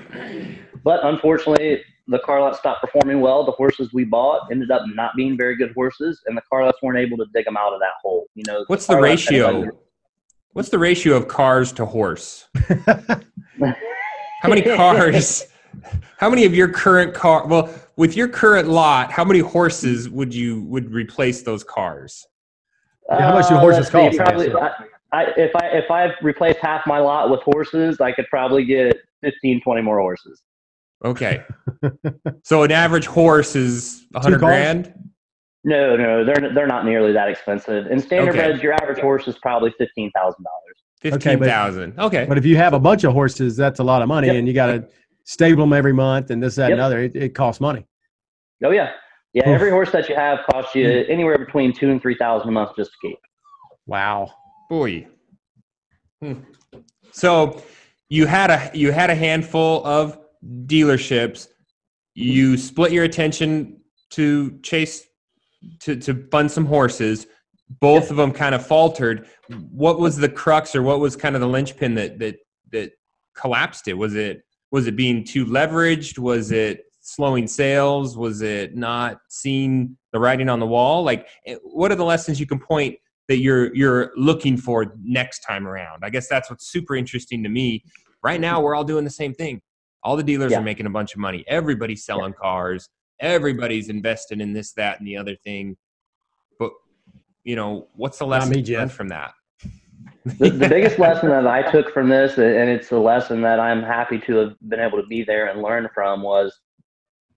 But 0.82 1.04
unfortunately, 1.04 1.82
the 2.08 2.18
car 2.20 2.40
lots 2.40 2.58
stopped 2.58 2.80
performing 2.80 3.20
well. 3.20 3.44
The 3.44 3.52
horses 3.52 3.92
we 3.92 4.04
bought 4.04 4.50
ended 4.50 4.70
up 4.70 4.84
not 4.94 5.12
being 5.16 5.36
very 5.36 5.54
good 5.54 5.72
horses, 5.74 6.22
and 6.24 6.34
the 6.34 6.40
car 6.50 6.64
lots 6.64 6.78
weren't 6.82 6.98
able 6.98 7.18
to 7.18 7.26
dig 7.34 7.44
them 7.44 7.58
out 7.58 7.74
of 7.74 7.80
that 7.80 7.92
hole. 8.02 8.26
You 8.34 8.44
know, 8.46 8.64
what's 8.68 8.86
the, 8.86 8.94
the 8.94 9.02
ratio? 9.02 9.68
What's 10.54 10.70
the 10.70 10.78
ratio 10.78 11.14
of 11.14 11.28
cars 11.28 11.70
to 11.72 11.84
horse? 11.84 12.48
how 12.68 14.48
many 14.48 14.62
cars? 14.62 15.46
How 16.16 16.30
many 16.30 16.46
of 16.46 16.54
your 16.54 16.68
current 16.68 17.12
car? 17.12 17.46
Well, 17.46 17.72
with 17.96 18.16
your 18.16 18.28
current 18.28 18.68
lot, 18.68 19.12
how 19.12 19.24
many 19.24 19.40
horses 19.40 20.08
would 20.08 20.34
you 20.34 20.62
would 20.62 20.90
replace 20.90 21.42
those 21.42 21.62
cars? 21.62 22.26
Yeah, 23.08 23.20
how 23.20 23.34
much 23.34 23.48
do 23.48 23.56
horses 23.56 23.88
uh, 23.88 23.90
cost? 23.90 24.16
Probably, 24.16 24.52
I, 24.52 24.70
I, 25.12 25.22
if 25.36 25.54
I 25.56 25.66
if 25.68 25.90
I 25.90 26.08
replaced 26.22 26.58
half 26.58 26.86
my 26.86 26.98
lot 26.98 27.30
with 27.30 27.40
horses, 27.42 28.00
I 28.00 28.12
could 28.12 28.26
probably 28.30 28.64
get 28.64 28.96
15, 29.22 29.60
20 29.62 29.82
more 29.82 29.98
horses. 29.98 30.42
Okay. 31.04 31.42
so 32.44 32.62
an 32.62 32.72
average 32.72 33.06
horse 33.06 33.56
is 33.56 34.06
a 34.14 34.20
hundred 34.20 34.38
grand. 34.38 34.92
No, 35.64 35.96
no, 35.96 36.24
they're 36.24 36.52
they're 36.54 36.66
not 36.66 36.84
nearly 36.84 37.12
that 37.12 37.28
expensive. 37.28 37.86
In 37.86 38.00
standard 38.00 38.36
okay. 38.36 38.50
beds, 38.50 38.62
your 38.62 38.72
average 38.74 38.98
horse 38.98 39.28
is 39.28 39.38
probably 39.38 39.72
fifteen 39.78 40.10
thousand 40.12 40.44
dollars. 40.44 40.76
Fifteen 41.00 41.38
thousand. 41.40 41.92
Okay, 41.98 42.20
okay, 42.20 42.26
But 42.28 42.38
if 42.38 42.44
you 42.44 42.56
have 42.56 42.74
a 42.74 42.80
bunch 42.80 43.04
of 43.04 43.12
horses, 43.12 43.56
that's 43.56 43.80
a 43.80 43.84
lot 43.84 44.02
of 44.02 44.08
money, 44.08 44.28
yep. 44.28 44.36
and 44.36 44.48
you 44.48 44.54
got 44.54 44.66
to 44.66 44.88
stable 45.24 45.64
them 45.64 45.72
every 45.72 45.92
month, 45.92 46.30
and 46.30 46.42
this, 46.42 46.56
that, 46.56 46.68
yep. 46.68 46.72
and 46.72 46.80
other. 46.80 47.00
It, 47.00 47.14
it 47.14 47.34
costs 47.34 47.60
money. 47.60 47.86
Oh 48.64 48.70
yeah, 48.70 48.90
yeah, 49.34 49.44
every 49.46 49.70
horse 49.70 49.90
that 49.92 50.08
you 50.08 50.14
have 50.14 50.40
costs 50.50 50.74
you 50.74 51.04
hmm. 51.04 51.10
anywhere 51.10 51.38
between 51.38 51.72
two 51.72 51.90
and 51.90 52.00
three 52.02 52.16
thousand 52.16 52.48
a 52.48 52.52
month 52.52 52.76
just 52.76 52.92
to 52.92 52.96
keep. 53.00 53.18
Wow, 53.86 54.30
boy. 54.68 55.06
Hmm. 56.20 56.40
So 57.12 57.62
you 58.08 58.26
had 58.26 58.50
a 58.50 58.70
you 58.74 58.92
had 58.92 59.10
a 59.10 59.14
handful 59.14 59.84
of 59.86 60.18
dealerships. 60.66 61.48
You 62.14 62.58
split 62.58 62.92
your 62.92 63.04
attention 63.04 63.80
to 64.10 64.58
chase 64.60 65.06
to 65.80 65.96
to 65.96 66.26
fund 66.30 66.50
some 66.50 66.66
horses. 66.66 67.26
Both 67.80 68.10
of 68.10 68.18
them 68.18 68.32
kind 68.32 68.54
of 68.54 68.66
faltered. 68.66 69.26
What 69.70 69.98
was 69.98 70.18
the 70.18 70.28
crux, 70.28 70.76
or 70.76 70.82
what 70.82 71.00
was 71.00 71.16
kind 71.16 71.34
of 71.34 71.40
the 71.40 71.48
linchpin 71.48 71.94
that 71.94 72.18
that 72.18 72.36
that 72.72 72.92
collapsed 73.34 73.88
it? 73.88 73.94
Was 73.94 74.14
it 74.14 74.42
was 74.70 74.86
it 74.86 74.96
being 74.96 75.24
too 75.24 75.46
leveraged? 75.46 76.18
Was 76.18 76.52
it 76.52 76.84
slowing 77.02 77.46
sales? 77.46 78.16
Was 78.16 78.40
it 78.40 78.74
not 78.74 79.18
seeing 79.28 79.96
the 80.12 80.18
writing 80.18 80.48
on 80.48 80.60
the 80.60 80.66
wall? 80.66 81.02
Like, 81.02 81.28
eh, 81.46 81.56
what 81.62 81.92
are 81.92 81.96
the 81.96 82.04
lessons 82.04 82.40
you 82.40 82.46
can 82.46 82.58
point 82.58 82.96
that 83.28 83.38
you're 83.38 83.74
you're 83.74 84.12
looking 84.16 84.56
for 84.56 84.94
next 85.02 85.40
time 85.40 85.68
around? 85.68 86.04
I 86.04 86.10
guess 86.10 86.28
that's 86.28 86.48
what's 86.48 86.70
super 86.70 86.96
interesting 86.96 87.42
to 87.42 87.48
me. 87.48 87.84
Right 88.22 88.40
now, 88.40 88.60
we're 88.60 88.74
all 88.74 88.84
doing 88.84 89.04
the 89.04 89.10
same 89.10 89.34
thing. 89.34 89.60
All 90.04 90.16
the 90.16 90.22
dealers 90.22 90.52
yeah. 90.52 90.58
are 90.58 90.62
making 90.62 90.86
a 90.86 90.90
bunch 90.90 91.12
of 91.12 91.20
money. 91.20 91.44
Everybody's 91.46 92.04
selling 92.04 92.32
yeah. 92.32 92.40
cars. 92.40 92.88
Everybody's 93.20 93.88
invested 93.88 94.40
in 94.40 94.52
this, 94.52 94.72
that, 94.72 94.98
and 94.98 95.06
the 95.06 95.16
other 95.16 95.36
thing. 95.36 95.76
But 96.58 96.70
you 97.44 97.56
know, 97.56 97.88
what's 97.94 98.18
the 98.18 98.26
lesson 98.26 98.50
me, 98.50 98.88
from 98.88 99.08
that? 99.08 99.32
the, 100.24 100.50
the 100.50 100.68
biggest 100.68 100.98
lesson 100.98 101.28
that 101.30 101.46
I 101.46 101.68
took 101.70 101.92
from 101.92 102.08
this, 102.08 102.38
and 102.38 102.70
it's 102.70 102.92
a 102.92 102.98
lesson 102.98 103.42
that 103.42 103.58
I'm 103.58 103.82
happy 103.82 104.18
to 104.20 104.36
have 104.36 104.54
been 104.68 104.80
able 104.80 105.00
to 105.00 105.06
be 105.06 105.24
there 105.24 105.48
and 105.48 105.62
learn 105.62 105.88
from, 105.92 106.22
was 106.22 106.60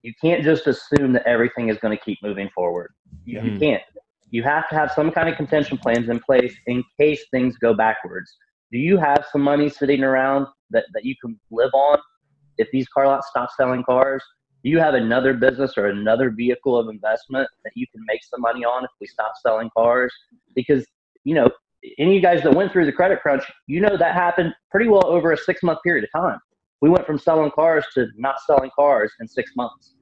you 0.05 0.13
can't 0.21 0.43
just 0.43 0.67
assume 0.67 1.13
that 1.13 1.23
everything 1.25 1.69
is 1.69 1.79
going 1.79 1.97
to 1.97 2.03
keep 2.03 2.19
moving 2.21 2.47
forward. 2.53 2.93
You, 3.25 3.39
mm-hmm. 3.39 3.47
you 3.47 3.59
can't. 3.59 3.81
You 4.29 4.43
have 4.43 4.69
to 4.69 4.75
have 4.75 4.91
some 4.91 5.11
kind 5.11 5.27
of 5.27 5.35
contention 5.35 5.79
plans 5.79 6.09
in 6.09 6.19
place 6.19 6.55
in 6.67 6.83
case 6.99 7.25
things 7.31 7.57
go 7.57 7.73
backwards. 7.73 8.31
Do 8.71 8.77
you 8.77 8.97
have 8.97 9.25
some 9.31 9.41
money 9.41 9.67
sitting 9.67 10.03
around 10.03 10.45
that, 10.69 10.85
that 10.93 11.05
you 11.05 11.15
can 11.19 11.39
live 11.49 11.71
on 11.73 11.97
if 12.59 12.67
these 12.71 12.87
car 12.87 13.07
lots 13.07 13.29
stop 13.29 13.49
selling 13.57 13.83
cars? 13.83 14.23
Do 14.63 14.69
you 14.69 14.77
have 14.77 14.93
another 14.93 15.33
business 15.33 15.73
or 15.75 15.87
another 15.87 16.29
vehicle 16.29 16.77
of 16.77 16.87
investment 16.87 17.49
that 17.63 17.71
you 17.75 17.87
can 17.91 18.03
make 18.05 18.23
some 18.23 18.41
money 18.41 18.63
on 18.63 18.83
if 18.83 18.91
we 19.01 19.07
stop 19.07 19.33
selling 19.41 19.71
cars? 19.75 20.13
Because, 20.53 20.85
you 21.23 21.33
know, 21.33 21.49
any 21.97 22.11
of 22.11 22.15
you 22.15 22.21
guys 22.21 22.43
that 22.43 22.53
went 22.53 22.71
through 22.71 22.85
the 22.85 22.91
credit 22.91 23.21
crunch, 23.23 23.43
you 23.65 23.81
know 23.81 23.97
that 23.97 24.13
happened 24.13 24.53
pretty 24.69 24.87
well 24.87 25.07
over 25.07 25.31
a 25.31 25.37
six 25.37 25.63
month 25.63 25.79
period 25.83 26.03
of 26.03 26.21
time. 26.21 26.37
We 26.81 26.89
went 26.91 27.07
from 27.07 27.17
selling 27.17 27.49
cars 27.49 27.85
to 27.95 28.05
not 28.17 28.35
selling 28.45 28.69
cars 28.75 29.11
in 29.19 29.27
six 29.27 29.51
months 29.55 29.94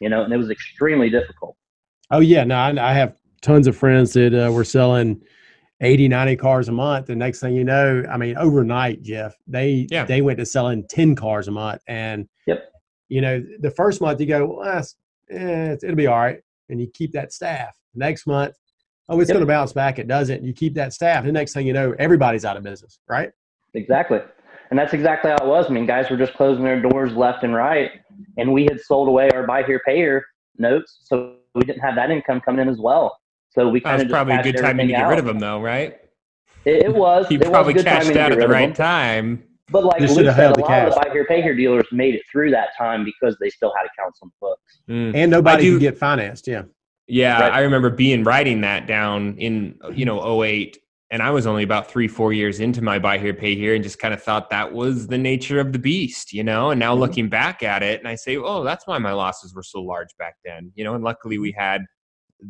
you 0.00 0.08
know, 0.08 0.24
and 0.24 0.32
it 0.32 0.36
was 0.36 0.50
extremely 0.50 1.10
difficult. 1.10 1.56
Oh 2.10 2.20
yeah, 2.20 2.44
no, 2.44 2.56
I, 2.56 2.90
I 2.90 2.92
have 2.94 3.16
tons 3.42 3.66
of 3.66 3.76
friends 3.76 4.12
that 4.14 4.34
uh, 4.34 4.50
were 4.50 4.64
selling 4.64 5.20
80, 5.80 6.08
90 6.08 6.36
cars 6.36 6.68
a 6.68 6.72
month. 6.72 7.06
The 7.06 7.16
next 7.16 7.40
thing 7.40 7.54
you 7.54 7.64
know, 7.64 8.04
I 8.10 8.16
mean, 8.16 8.36
overnight, 8.36 9.02
Jeff, 9.02 9.34
they 9.46 9.86
yeah. 9.90 10.04
they 10.04 10.22
went 10.22 10.38
to 10.38 10.46
selling 10.46 10.86
10 10.88 11.14
cars 11.14 11.48
a 11.48 11.50
month. 11.50 11.82
And 11.86 12.28
yep. 12.46 12.72
you 13.08 13.20
know, 13.20 13.42
the 13.60 13.70
first 13.70 14.00
month 14.00 14.20
you 14.20 14.26
go, 14.26 14.58
well, 14.58 14.84
eh, 15.30 15.76
it'll 15.82 15.94
be 15.96 16.06
all 16.06 16.18
right. 16.18 16.40
And 16.68 16.80
you 16.80 16.88
keep 16.92 17.12
that 17.12 17.32
staff. 17.32 17.76
Next 17.94 18.26
month, 18.26 18.54
oh, 19.08 19.20
it's 19.20 19.28
yep. 19.28 19.34
going 19.34 19.46
to 19.46 19.52
bounce 19.52 19.72
back. 19.72 19.98
It 19.98 20.06
doesn't. 20.06 20.44
You 20.44 20.52
keep 20.52 20.74
that 20.74 20.92
staff. 20.92 21.24
The 21.24 21.32
next 21.32 21.52
thing 21.52 21.66
you 21.66 21.72
know, 21.72 21.94
everybody's 21.98 22.44
out 22.44 22.56
of 22.56 22.62
business, 22.62 23.00
right? 23.08 23.30
Exactly. 23.74 24.20
And 24.70 24.78
that's 24.78 24.92
exactly 24.92 25.32
how 25.32 25.38
it 25.38 25.46
was. 25.48 25.66
I 25.68 25.70
mean, 25.70 25.86
guys 25.86 26.08
were 26.10 26.16
just 26.16 26.34
closing 26.34 26.62
their 26.62 26.80
doors 26.80 27.12
left 27.14 27.42
and 27.42 27.54
right 27.54 27.90
and 28.40 28.52
we 28.52 28.64
had 28.64 28.80
sold 28.80 29.08
away 29.08 29.30
our 29.30 29.46
buy 29.46 29.62
here, 29.62 29.80
pay 29.86 29.96
here 29.96 30.24
notes, 30.58 31.00
so 31.04 31.36
we 31.54 31.62
didn't 31.62 31.80
have 31.80 31.94
that 31.96 32.10
income 32.10 32.40
coming 32.40 32.62
in 32.62 32.68
as 32.68 32.78
well. 32.78 33.16
So 33.50 33.68
we 33.68 33.80
kind 33.80 34.00
of 34.00 34.08
probably 34.08 34.34
a 34.34 34.42
good 34.42 34.56
time 34.56 34.78
to 34.78 34.86
get 34.86 35.02
out. 35.02 35.10
rid 35.10 35.18
of 35.18 35.24
them, 35.24 35.38
though, 35.38 35.60
right? 35.60 35.98
It, 36.64 36.84
it 36.84 36.94
was. 36.94 37.30
you 37.30 37.38
it 37.38 37.50
probably 37.50 37.74
was 37.74 37.84
cashed 37.84 38.16
out 38.16 38.32
at 38.32 38.38
the 38.38 38.48
right 38.48 38.74
time. 38.74 39.44
But 39.70 39.84
like 39.84 40.00
Luke 40.00 40.10
said, 40.10 40.26
a 40.26 40.60
lot 40.60 40.88
of 40.88 40.94
the 40.94 41.00
buy 41.00 41.10
here, 41.12 41.24
pay 41.24 41.42
here 41.42 41.54
dealers 41.54 41.86
made 41.92 42.14
it 42.14 42.22
through 42.30 42.50
that 42.50 42.70
time 42.76 43.04
because 43.04 43.36
they 43.40 43.50
still 43.50 43.72
had 43.76 43.86
accounts 43.86 44.18
on 44.22 44.30
the 44.30 44.34
books. 44.40 44.80
Mm. 44.88 45.14
And 45.14 45.30
nobody 45.30 45.62
do, 45.62 45.74
could 45.74 45.80
get 45.80 45.98
financed. 45.98 46.48
Yeah. 46.48 46.62
Yeah, 47.06 47.40
right. 47.40 47.52
I 47.52 47.60
remember 47.62 47.90
being 47.90 48.22
writing 48.22 48.60
that 48.60 48.86
down 48.86 49.36
in 49.38 49.78
you 49.92 50.04
know 50.04 50.42
08 50.42 50.78
and 51.10 51.22
I 51.22 51.30
was 51.30 51.46
only 51.46 51.64
about 51.64 51.90
three, 51.90 52.06
four 52.06 52.32
years 52.32 52.60
into 52.60 52.82
my 52.82 52.98
buy 52.98 53.18
here, 53.18 53.34
pay 53.34 53.56
here, 53.56 53.74
and 53.74 53.82
just 53.82 53.98
kind 53.98 54.14
of 54.14 54.22
thought 54.22 54.48
that 54.50 54.72
was 54.72 55.08
the 55.08 55.18
nature 55.18 55.58
of 55.58 55.72
the 55.72 55.78
beast, 55.78 56.32
you 56.32 56.44
know. 56.44 56.70
And 56.70 56.78
now 56.78 56.92
mm-hmm. 56.92 57.00
looking 57.00 57.28
back 57.28 57.62
at 57.62 57.82
it, 57.82 57.98
and 57.98 58.08
I 58.08 58.14
say, 58.14 58.36
oh, 58.36 58.62
that's 58.62 58.86
why 58.86 58.98
my 58.98 59.12
losses 59.12 59.52
were 59.54 59.62
so 59.62 59.80
large 59.80 60.16
back 60.18 60.36
then, 60.44 60.70
you 60.76 60.84
know. 60.84 60.94
And 60.94 61.02
luckily, 61.02 61.38
we 61.38 61.52
had 61.52 61.82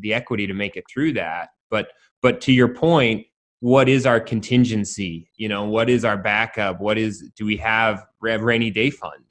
the 0.00 0.12
equity 0.12 0.46
to 0.46 0.54
make 0.54 0.76
it 0.76 0.84
through 0.92 1.14
that. 1.14 1.48
But 1.70 1.88
but 2.20 2.42
to 2.42 2.52
your 2.52 2.68
point, 2.68 3.26
what 3.60 3.88
is 3.88 4.04
our 4.04 4.20
contingency? 4.20 5.30
You 5.36 5.48
know, 5.48 5.64
what 5.64 5.88
is 5.88 6.04
our 6.04 6.18
backup? 6.18 6.80
What 6.80 6.98
is 6.98 7.30
do 7.36 7.46
we 7.46 7.56
have 7.56 8.04
rainy 8.20 8.70
day 8.70 8.90
fund? 8.90 9.24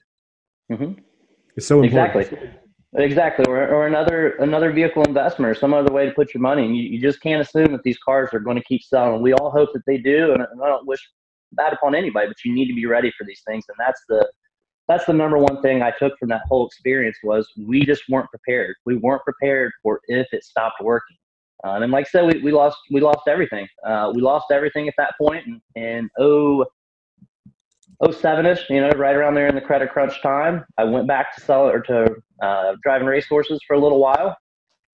Mm-hmm. 0.72 1.02
It's 1.56 1.68
so 1.68 1.84
important. 1.84 2.16
Exactly. 2.16 2.50
Exactly, 2.96 3.46
or, 3.48 3.68
or 3.68 3.86
another 3.86 4.32
another 4.38 4.72
vehicle 4.72 5.04
investment, 5.04 5.52
or 5.52 5.54
some 5.54 5.76
other 5.76 5.94
way 5.94 6.08
to 6.08 6.12
put 6.12 6.34
your 6.34 6.42
money. 6.42 6.66
And 6.66 6.76
you, 6.76 6.84
you 6.84 7.00
just 7.00 7.22
can't 7.22 7.40
assume 7.40 7.72
that 7.74 7.84
these 7.84 8.00
cars 8.00 8.30
are 8.34 8.40
going 8.40 8.58
to 8.58 8.64
keep 8.64 8.82
selling. 8.82 9.22
We 9.22 9.34
all 9.34 9.52
hope 9.52 9.70
that 9.74 9.84
they 9.86 9.98
do, 9.98 10.34
and, 10.34 10.42
I 10.42 10.68
don't 10.68 10.88
wish 10.88 11.00
bad 11.52 11.74
upon 11.74 11.94
anybody, 11.94 12.28
but 12.28 12.38
you 12.44 12.54
need 12.54 12.68
to 12.68 12.74
be 12.74 12.88
ready 12.88 13.12
for 13.16 13.26
these 13.26 13.42
things. 13.48 13.64
And 13.70 13.76
that's 13.80 14.02
the 14.10 14.28
that's 14.88 15.06
the 15.06 15.14
number 15.14 15.38
one 15.38 15.62
thing 15.62 15.84
I 15.84 15.92
took 15.92 16.18
from 16.18 16.30
that 16.30 16.42
whole 16.50 16.66
experience 16.66 17.18
was 17.24 17.48
we 17.60 17.86
just 17.86 18.02
weren't 18.10 18.30
prepared. 18.32 18.76
We 18.86 18.96
weren't 18.96 19.22
prepared 19.24 19.72
for 19.84 20.02
if 20.08 20.26
it 20.32 20.44
stopped 20.44 20.82
working. 20.82 21.16
Uh, 21.64 21.80
and 21.82 21.92
like 21.92 22.08
I 22.08 22.10
said, 22.10 22.26
we, 22.34 22.42
we 22.42 22.52
lost 22.52 22.78
we 22.90 23.02
lost 23.02 23.28
everything. 23.28 23.68
Uh, 23.86 24.12
we 24.16 24.22
lost 24.22 24.48
everything 24.52 24.88
at 24.88 24.96
that. 24.98 25.14
And, 25.20 25.62
and 25.76 26.10
oh, 26.18 26.66
07ish, 28.02 28.70
you 28.70 28.80
know, 28.80 28.92
right 28.92 29.16
around 29.16 29.36
there 29.36 29.48
in 29.48 29.56
the 29.56 29.62
credit 29.62 29.92
crunch 29.92 30.22
time, 30.22 30.64
I 30.78 30.86
went 30.86 31.08
back 31.08 31.36
to 31.36 31.42
sell 31.42 31.68
or 31.68 31.82
to 31.82 32.16
uh, 32.42 32.76
driving 32.82 33.08
racehorses 33.08 33.60
for 33.68 33.76
a 33.76 33.80
little 33.80 34.00
while. 34.00 34.38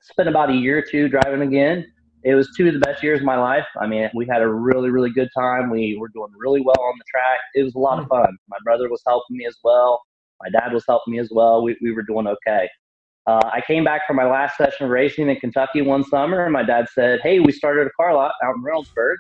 Spent 0.03 0.29
about 0.29 0.51
a 0.51 0.55
year 0.55 0.79
or 0.79 0.83
two 0.83 1.09
driving 1.09 1.41
again. 1.41 1.87
It 2.25 2.35
was 2.35 2.51
two 2.55 2.69
of 2.69 2.75
the 2.75 2.81
best 2.81 3.03
years 3.03 3.21
of 3.21 3.25
my 3.25 3.39
life. 3.39 3.65
I 3.81 3.87
mean, 3.87 4.11
we 4.15 4.27
had 4.27 4.43
a 4.43 4.49
really, 4.49 4.91
really 4.91 5.11
good 5.11 5.31
time. 5.35 5.71
We 5.71 5.97
were 5.99 6.09
doing 6.09 6.31
really 6.37 6.61
well 6.61 6.79
on 6.79 6.95
the 6.99 7.05
track. 7.11 7.41
It 7.55 7.63
was 7.63 7.75
a 7.75 7.79
lot 7.79 7.99
of 7.99 8.05
hmm. 8.05 8.11
fun. 8.11 8.39
My 8.49 8.59
brother 8.65 8.91
was 8.91 9.03
helping 9.07 9.39
me 9.39 9.47
as 9.47 9.57
well. 9.65 10.03
My 10.43 10.51
dad 10.51 10.73
was 10.73 10.85
helping 10.87 11.13
me 11.13 11.21
as 11.21 11.31
well. 11.31 11.63
We, 11.63 11.77
we 11.83 11.93
were 11.93 12.03
doing 12.03 12.27
okay. 12.27 12.69
Uh, 13.27 13.49
I 13.53 13.63
came 13.67 13.85
back 13.85 14.07
from 14.07 14.17
my 14.17 14.27
last 14.27 14.57
session 14.57 14.87
of 14.87 14.91
racing 14.91 15.29
in 15.29 15.37
Kentucky 15.37 15.83
one 15.83 16.05
summer, 16.05 16.45
and 16.45 16.53
my 16.53 16.63
dad 16.63 16.87
said, 16.93 17.21
Hey, 17.23 17.41
we 17.41 17.53
started 17.53 17.87
a 17.87 17.91
car 17.91 18.15
lot 18.15 18.33
out 18.45 18.55
in 18.57 18.63
Reynoldsburg. 18.63 19.15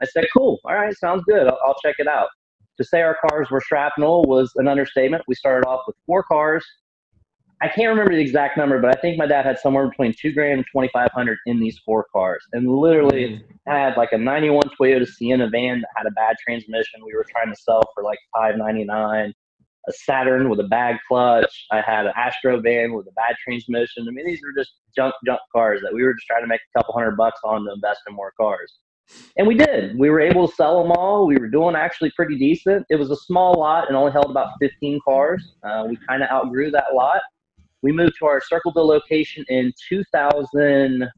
I 0.00 0.06
said, 0.06 0.26
Cool. 0.36 0.58
All 0.64 0.74
right, 0.74 0.96
sounds 0.96 1.22
good. 1.28 1.46
I'll, 1.46 1.58
I'll 1.64 1.76
check 1.84 1.96
it 1.98 2.08
out 2.08 2.28
to 2.82 2.88
say 2.88 3.02
our 3.02 3.16
cars 3.28 3.48
were 3.50 3.60
shrapnel 3.60 4.24
was 4.24 4.52
an 4.56 4.68
understatement. 4.68 5.22
We 5.28 5.34
started 5.34 5.66
off 5.66 5.82
with 5.86 5.96
four 6.06 6.22
cars. 6.24 6.64
I 7.60 7.68
can't 7.68 7.90
remember 7.90 8.12
the 8.12 8.20
exact 8.20 8.58
number, 8.58 8.80
but 8.80 8.96
I 8.96 9.00
think 9.00 9.18
my 9.18 9.26
dad 9.26 9.46
had 9.46 9.56
somewhere 9.56 9.88
between 9.88 10.12
two 10.20 10.32
grand 10.32 10.54
and 10.54 10.64
twenty 10.72 10.90
five 10.92 11.10
hundred 11.12 11.38
in 11.46 11.60
these 11.60 11.78
four 11.86 12.06
cars, 12.12 12.44
and 12.52 12.68
literally 12.68 13.24
mm-hmm. 13.24 13.70
had 13.70 13.96
like 13.96 14.10
a 14.12 14.18
ninety 14.18 14.50
one 14.50 14.68
Toyota 14.78 15.06
Sienna 15.06 15.48
van 15.48 15.80
that 15.80 15.88
had 15.96 16.06
a 16.06 16.10
bad 16.10 16.34
transmission. 16.44 17.04
We 17.06 17.14
were 17.14 17.24
trying 17.30 17.54
to 17.54 17.60
sell 17.60 17.82
for 17.94 18.02
like 18.02 18.18
five 18.34 18.56
ninety 18.56 18.84
nine. 18.84 19.32
A 19.88 19.92
Saturn 19.92 20.48
with 20.48 20.60
a 20.60 20.68
bad 20.68 20.98
clutch. 21.08 21.66
I 21.72 21.80
had 21.80 22.06
an 22.06 22.12
Astro 22.16 22.60
van 22.60 22.92
with 22.92 23.08
a 23.08 23.12
bad 23.12 23.34
transmission. 23.42 24.06
I 24.08 24.12
mean, 24.12 24.24
these 24.24 24.40
were 24.44 24.52
just 24.56 24.74
junk, 24.94 25.12
junk 25.26 25.40
cars 25.52 25.80
that 25.82 25.92
we 25.92 26.04
were 26.04 26.14
just 26.14 26.26
trying 26.28 26.42
to 26.42 26.46
make 26.46 26.60
a 26.60 26.78
couple 26.78 26.94
hundred 26.94 27.16
bucks 27.16 27.40
on 27.42 27.64
to 27.64 27.72
invest 27.72 28.00
in 28.08 28.14
more 28.14 28.32
cars. 28.40 28.72
And 29.36 29.46
we 29.46 29.54
did. 29.54 29.98
We 29.98 30.10
were 30.10 30.20
able 30.20 30.48
to 30.48 30.54
sell 30.54 30.82
them 30.82 30.92
all. 30.92 31.26
We 31.26 31.36
were 31.38 31.48
doing 31.48 31.74
actually 31.74 32.10
pretty 32.10 32.36
decent. 32.36 32.86
It 32.90 32.96
was 32.96 33.10
a 33.10 33.16
small 33.16 33.54
lot 33.54 33.88
and 33.88 33.96
only 33.96 34.12
held 34.12 34.30
about 34.30 34.50
15 34.60 35.00
cars. 35.04 35.54
Uh, 35.62 35.86
we 35.88 35.98
kind 36.08 36.22
of 36.22 36.28
outgrew 36.30 36.70
that 36.72 36.94
lot. 36.94 37.22
We 37.82 37.92
moved 37.92 38.14
to 38.18 38.26
our 38.26 38.40
Circleville 38.40 38.86
location 38.86 39.44
in 39.48 39.72
2000, 39.88 41.08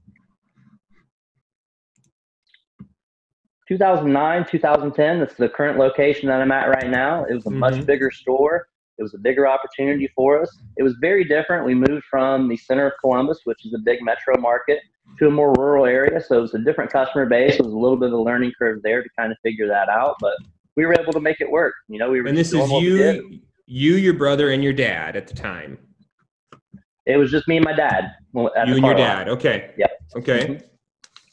2009, 3.68 4.46
2010. 4.50 5.18
That's 5.18 5.34
the 5.34 5.48
current 5.48 5.78
location 5.78 6.28
that 6.28 6.40
I'm 6.40 6.52
at 6.52 6.68
right 6.68 6.88
now. 6.88 7.24
It 7.24 7.34
was 7.34 7.46
a 7.46 7.50
mm-hmm. 7.50 7.58
much 7.58 7.84
bigger 7.84 8.10
store. 8.10 8.68
It 8.98 9.02
was 9.02 9.14
a 9.14 9.18
bigger 9.18 9.46
opportunity 9.46 10.08
for 10.14 10.40
us. 10.40 10.56
It 10.76 10.84
was 10.84 10.94
very 11.00 11.24
different. 11.24 11.66
We 11.66 11.74
moved 11.74 12.04
from 12.08 12.48
the 12.48 12.56
center 12.56 12.86
of 12.86 12.92
Columbus, 13.00 13.40
which 13.44 13.66
is 13.66 13.74
a 13.74 13.78
big 13.78 14.02
metro 14.02 14.38
market, 14.38 14.80
to 15.18 15.28
a 15.28 15.30
more 15.30 15.52
rural 15.52 15.86
area. 15.86 16.20
So 16.20 16.38
it 16.38 16.42
was 16.42 16.54
a 16.54 16.58
different 16.58 16.90
customer 16.90 17.26
base. 17.26 17.54
It 17.54 17.64
was 17.64 17.72
a 17.72 17.78
little 17.78 17.96
bit 17.96 18.08
of 18.08 18.14
a 18.14 18.22
learning 18.22 18.52
curve 18.58 18.82
there 18.82 19.02
to 19.02 19.08
kind 19.16 19.32
of 19.32 19.38
figure 19.42 19.68
that 19.68 19.88
out, 19.88 20.16
but 20.20 20.34
we 20.76 20.86
were 20.86 20.94
able 20.98 21.12
to 21.12 21.20
make 21.20 21.40
it 21.40 21.50
work. 21.50 21.74
You 21.88 21.98
know, 21.98 22.10
we 22.10 22.20
were. 22.20 22.28
And 22.28 22.36
this 22.36 22.52
is 22.52 22.70
you, 22.72 23.40
you, 23.66 23.94
your 23.94 24.14
brother, 24.14 24.50
and 24.50 24.62
your 24.62 24.72
dad 24.72 25.16
at 25.16 25.26
the 25.26 25.34
time. 25.34 25.78
It 27.06 27.16
was 27.16 27.30
just 27.30 27.46
me 27.46 27.56
and 27.56 27.64
my 27.64 27.74
dad. 27.74 28.12
you 28.34 28.48
and 28.56 28.84
your 28.84 28.94
dad. 28.94 29.28
Okay. 29.28 29.72
Yep. 29.76 29.90
Okay. 30.16 30.46
Mm-hmm. 30.46 30.64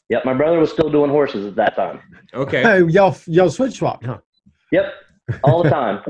Yep. 0.10 0.26
My 0.26 0.34
brother 0.34 0.60
was 0.60 0.72
still 0.72 0.90
doing 0.90 1.10
horses 1.10 1.46
at 1.46 1.56
that 1.56 1.76
time. 1.76 2.02
Okay. 2.34 2.62
Hey, 2.62 2.84
y'all, 2.88 3.16
y'all 3.26 3.50
switch 3.50 3.76
swap, 3.76 4.04
huh? 4.04 4.18
Yep. 4.72 4.94
All 5.44 5.64
the 5.64 5.70
time. 5.70 6.04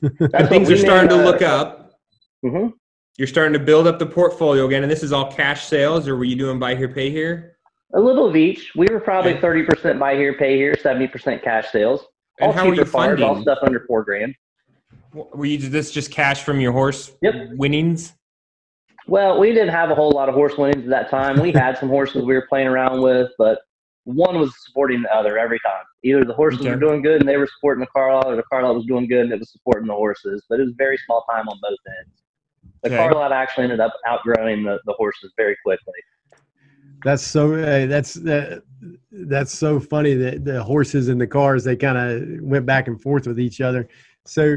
things 0.48 0.70
are 0.70 0.76
starting 0.76 1.08
to 1.10 1.16
look 1.16 1.42
up. 1.42 1.98
Mm-hmm 2.44 2.68
you're 3.18 3.28
starting 3.28 3.52
to 3.52 3.58
build 3.58 3.86
up 3.86 3.98
the 3.98 4.06
portfolio 4.06 4.64
again, 4.64 4.82
and 4.82 4.90
this 4.90 5.02
is 5.02 5.12
all 5.12 5.30
cash 5.30 5.66
sales, 5.66 6.08
or 6.08 6.16
were 6.16 6.24
you 6.24 6.36
doing 6.36 6.58
buy 6.58 6.74
here, 6.74 6.88
pay 6.88 7.10
here? 7.10 7.56
A 7.94 8.00
little 8.00 8.26
of 8.28 8.36
each. 8.36 8.72
We 8.76 8.86
were 8.90 9.00
probably 9.00 9.38
thirty 9.40 9.64
percent 9.64 9.98
buy 9.98 10.14
here, 10.14 10.34
pay 10.34 10.56
here, 10.56 10.76
seventy 10.80 11.08
percent 11.08 11.42
cash 11.42 11.70
sales. 11.72 12.06
And 12.40 12.48
all 12.48 12.52
how 12.52 12.68
were 12.68 12.74
you 12.74 12.84
funding? 12.84 13.24
all 13.24 13.42
stuff 13.42 13.58
under 13.62 13.80
four 13.86 14.04
grand. 14.04 14.34
Were 15.12 15.46
you 15.46 15.58
this 15.58 15.90
just 15.90 16.12
cash 16.12 16.44
from 16.44 16.60
your 16.60 16.72
horse 16.72 17.12
yep. 17.22 17.34
winnings? 17.52 18.14
Well, 19.08 19.40
we 19.40 19.48
didn't 19.48 19.70
have 19.70 19.90
a 19.90 19.94
whole 19.94 20.10
lot 20.10 20.28
of 20.28 20.34
horse 20.34 20.56
winnings 20.58 20.84
at 20.84 20.90
that 20.90 21.10
time. 21.10 21.40
We 21.40 21.50
had 21.50 21.78
some 21.78 21.88
horses 21.88 22.24
we 22.24 22.34
were 22.34 22.46
playing 22.46 22.68
around 22.68 23.00
with, 23.00 23.30
but 23.38 23.60
one 24.04 24.38
was 24.38 24.52
supporting 24.66 25.02
the 25.02 25.12
other 25.12 25.38
every 25.38 25.58
time. 25.60 25.82
Either 26.04 26.24
the 26.26 26.34
horses 26.34 26.60
okay. 26.60 26.70
were 26.70 26.76
doing 26.76 27.00
good 27.00 27.20
and 27.20 27.28
they 27.28 27.38
were 27.38 27.48
supporting 27.54 27.80
the 27.80 27.86
car 27.86 28.14
lot, 28.14 28.26
or 28.26 28.36
the 28.36 28.42
car 28.44 28.62
lot 28.62 28.74
was 28.74 28.84
doing 28.84 29.08
good 29.08 29.22
and 29.22 29.32
it 29.32 29.38
was 29.38 29.50
supporting 29.50 29.88
the 29.88 29.94
horses. 29.94 30.44
But 30.48 30.60
it 30.60 30.64
was 30.64 30.74
very 30.76 30.98
small 31.06 31.24
time 31.32 31.48
on 31.48 31.58
both 31.62 31.78
ends. 32.00 32.22
The 32.82 32.88
okay. 32.88 32.96
car 32.96 33.14
lot 33.14 33.32
actually 33.32 33.64
ended 33.64 33.80
up 33.80 33.94
outgrowing 34.06 34.64
the, 34.64 34.78
the 34.86 34.92
horses 34.92 35.32
very 35.36 35.56
quickly. 35.64 35.94
That's 37.04 37.22
so. 37.22 37.54
Uh, 37.54 37.86
that's 37.86 38.16
uh, 38.18 38.60
that's 39.10 39.52
so 39.52 39.78
funny 39.80 40.14
that 40.14 40.44
the 40.44 40.62
horses 40.62 41.08
and 41.08 41.20
the 41.20 41.26
cars 41.26 41.64
they 41.64 41.76
kind 41.76 41.98
of 41.98 42.40
went 42.42 42.66
back 42.66 42.88
and 42.88 43.00
forth 43.00 43.26
with 43.26 43.38
each 43.38 43.60
other. 43.60 43.88
So, 44.26 44.56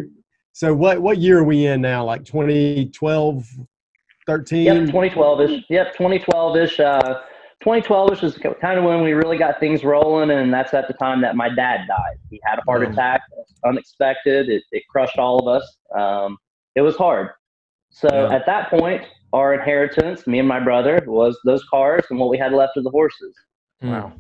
so 0.51 0.73
what 0.73 1.01
what 1.01 1.17
year 1.19 1.39
are 1.39 1.43
we 1.43 1.67
in 1.67 1.81
now? 1.81 2.03
Like 2.03 2.25
2012, 2.25 3.47
13? 4.25 4.63
Yep, 4.63 4.75
2012 4.87 5.41
ish. 5.41 5.63
Yep, 5.69 5.93
2012 5.93 6.57
ish. 6.57 6.79
Uh, 6.79 7.21
2012 7.61 8.13
ish 8.13 8.23
is 8.23 8.37
kind 8.59 8.79
of 8.79 8.85
when 8.85 9.03
we 9.03 9.13
really 9.13 9.37
got 9.37 9.59
things 9.59 9.83
rolling, 9.83 10.31
and 10.31 10.51
that's 10.51 10.73
at 10.73 10.87
the 10.87 10.95
time 10.95 11.21
that 11.21 11.35
my 11.35 11.47
dad 11.47 11.85
died. 11.87 12.17
He 12.29 12.39
had 12.43 12.57
a 12.57 12.63
heart 12.63 12.83
oh. 12.87 12.91
attack, 12.91 13.21
unexpected. 13.65 14.49
It, 14.49 14.63
it 14.71 14.83
crushed 14.89 15.19
all 15.19 15.39
of 15.39 15.61
us. 15.61 15.77
Um, 15.95 16.37
it 16.75 16.81
was 16.81 16.95
hard. 16.95 17.29
So 17.91 18.07
yeah. 18.11 18.35
at 18.35 18.45
that 18.45 18.69
point, 18.69 19.03
our 19.33 19.53
inheritance, 19.53 20.25
me 20.25 20.39
and 20.39 20.47
my 20.47 20.59
brother, 20.59 21.03
was 21.05 21.39
those 21.45 21.63
cars 21.65 22.03
and 22.09 22.19
what 22.19 22.29
we 22.29 22.37
had 22.37 22.53
left 22.53 22.77
of 22.77 22.83
the 22.83 22.89
horses. 22.89 23.35
Hmm. 23.81 23.89
Wow. 23.89 24.13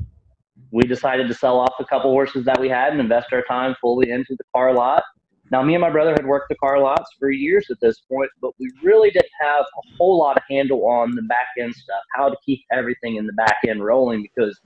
We 0.71 0.83
decided 0.83 1.27
to 1.27 1.33
sell 1.33 1.59
off 1.59 1.73
a 1.79 1.85
couple 1.85 2.11
horses 2.11 2.45
that 2.45 2.59
we 2.59 2.69
had 2.69 2.91
and 2.91 3.01
invest 3.01 3.33
our 3.33 3.41
time 3.43 3.75
fully 3.81 4.11
into 4.11 4.35
the 4.37 4.43
car 4.53 4.73
lot. 4.73 5.03
Now, 5.49 5.61
me 5.61 5.73
and 5.73 5.81
my 5.81 5.89
brother 5.89 6.11
had 6.11 6.25
worked 6.25 6.47
the 6.47 6.55
car 6.55 6.79
lots 6.79 7.11
for 7.19 7.29
years 7.29 7.67
at 7.69 7.77
this 7.81 7.99
point, 8.09 8.29
but 8.41 8.51
we 8.57 8.71
really 8.81 9.11
didn't 9.11 9.31
have 9.41 9.65
a 9.65 9.97
whole 9.97 10.17
lot 10.17 10.37
of 10.37 10.43
handle 10.49 10.87
on 10.87 11.13
the 11.13 11.23
back 11.23 11.47
end 11.59 11.75
stuff, 11.75 12.01
how 12.15 12.29
to 12.29 12.37
keep 12.45 12.61
everything 12.71 13.17
in 13.17 13.25
the 13.25 13.33
back 13.33 13.57
end 13.67 13.83
rolling 13.83 14.21
because 14.21 14.57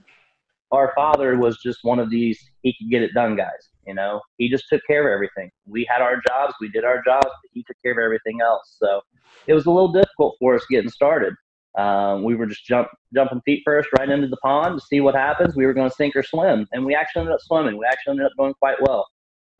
our 0.72 0.92
father 0.94 1.36
was 1.38 1.58
just 1.62 1.78
one 1.82 1.98
of 1.98 2.10
these, 2.10 2.38
he 2.62 2.74
could 2.78 2.90
get 2.90 3.02
it 3.02 3.14
done 3.14 3.36
guys. 3.36 3.70
You 3.86 3.94
know, 3.94 4.20
he 4.36 4.48
just 4.48 4.64
took 4.68 4.82
care 4.86 5.08
of 5.08 5.14
everything. 5.14 5.50
We 5.66 5.86
had 5.88 6.02
our 6.02 6.20
jobs, 6.28 6.54
we 6.60 6.68
did 6.68 6.84
our 6.84 7.02
jobs, 7.04 7.26
but 7.26 7.50
he 7.52 7.62
took 7.62 7.76
care 7.82 7.92
of 7.92 7.98
everything 7.98 8.40
else. 8.40 8.76
So 8.82 9.00
it 9.46 9.54
was 9.54 9.66
a 9.66 9.70
little 9.70 9.92
difficult 9.92 10.36
for 10.40 10.54
us 10.54 10.64
getting 10.68 10.90
started. 10.90 11.34
Um, 11.78 12.24
we 12.24 12.34
were 12.34 12.46
just 12.46 12.64
jump, 12.64 12.88
jumping 13.14 13.42
feet 13.44 13.62
first 13.64 13.88
right 13.98 14.08
into 14.08 14.28
the 14.28 14.38
pond 14.38 14.80
to 14.80 14.86
see 14.86 15.00
what 15.00 15.14
happens. 15.14 15.54
We 15.54 15.66
were 15.66 15.74
going 15.74 15.88
to 15.88 15.94
sink 15.94 16.16
or 16.16 16.22
swim, 16.22 16.66
and 16.72 16.84
we 16.84 16.94
actually 16.94 17.20
ended 17.20 17.34
up 17.34 17.40
swimming. 17.42 17.76
We 17.76 17.84
actually 17.84 18.12
ended 18.12 18.26
up 18.26 18.32
doing 18.38 18.54
quite 18.54 18.76
well. 18.80 19.06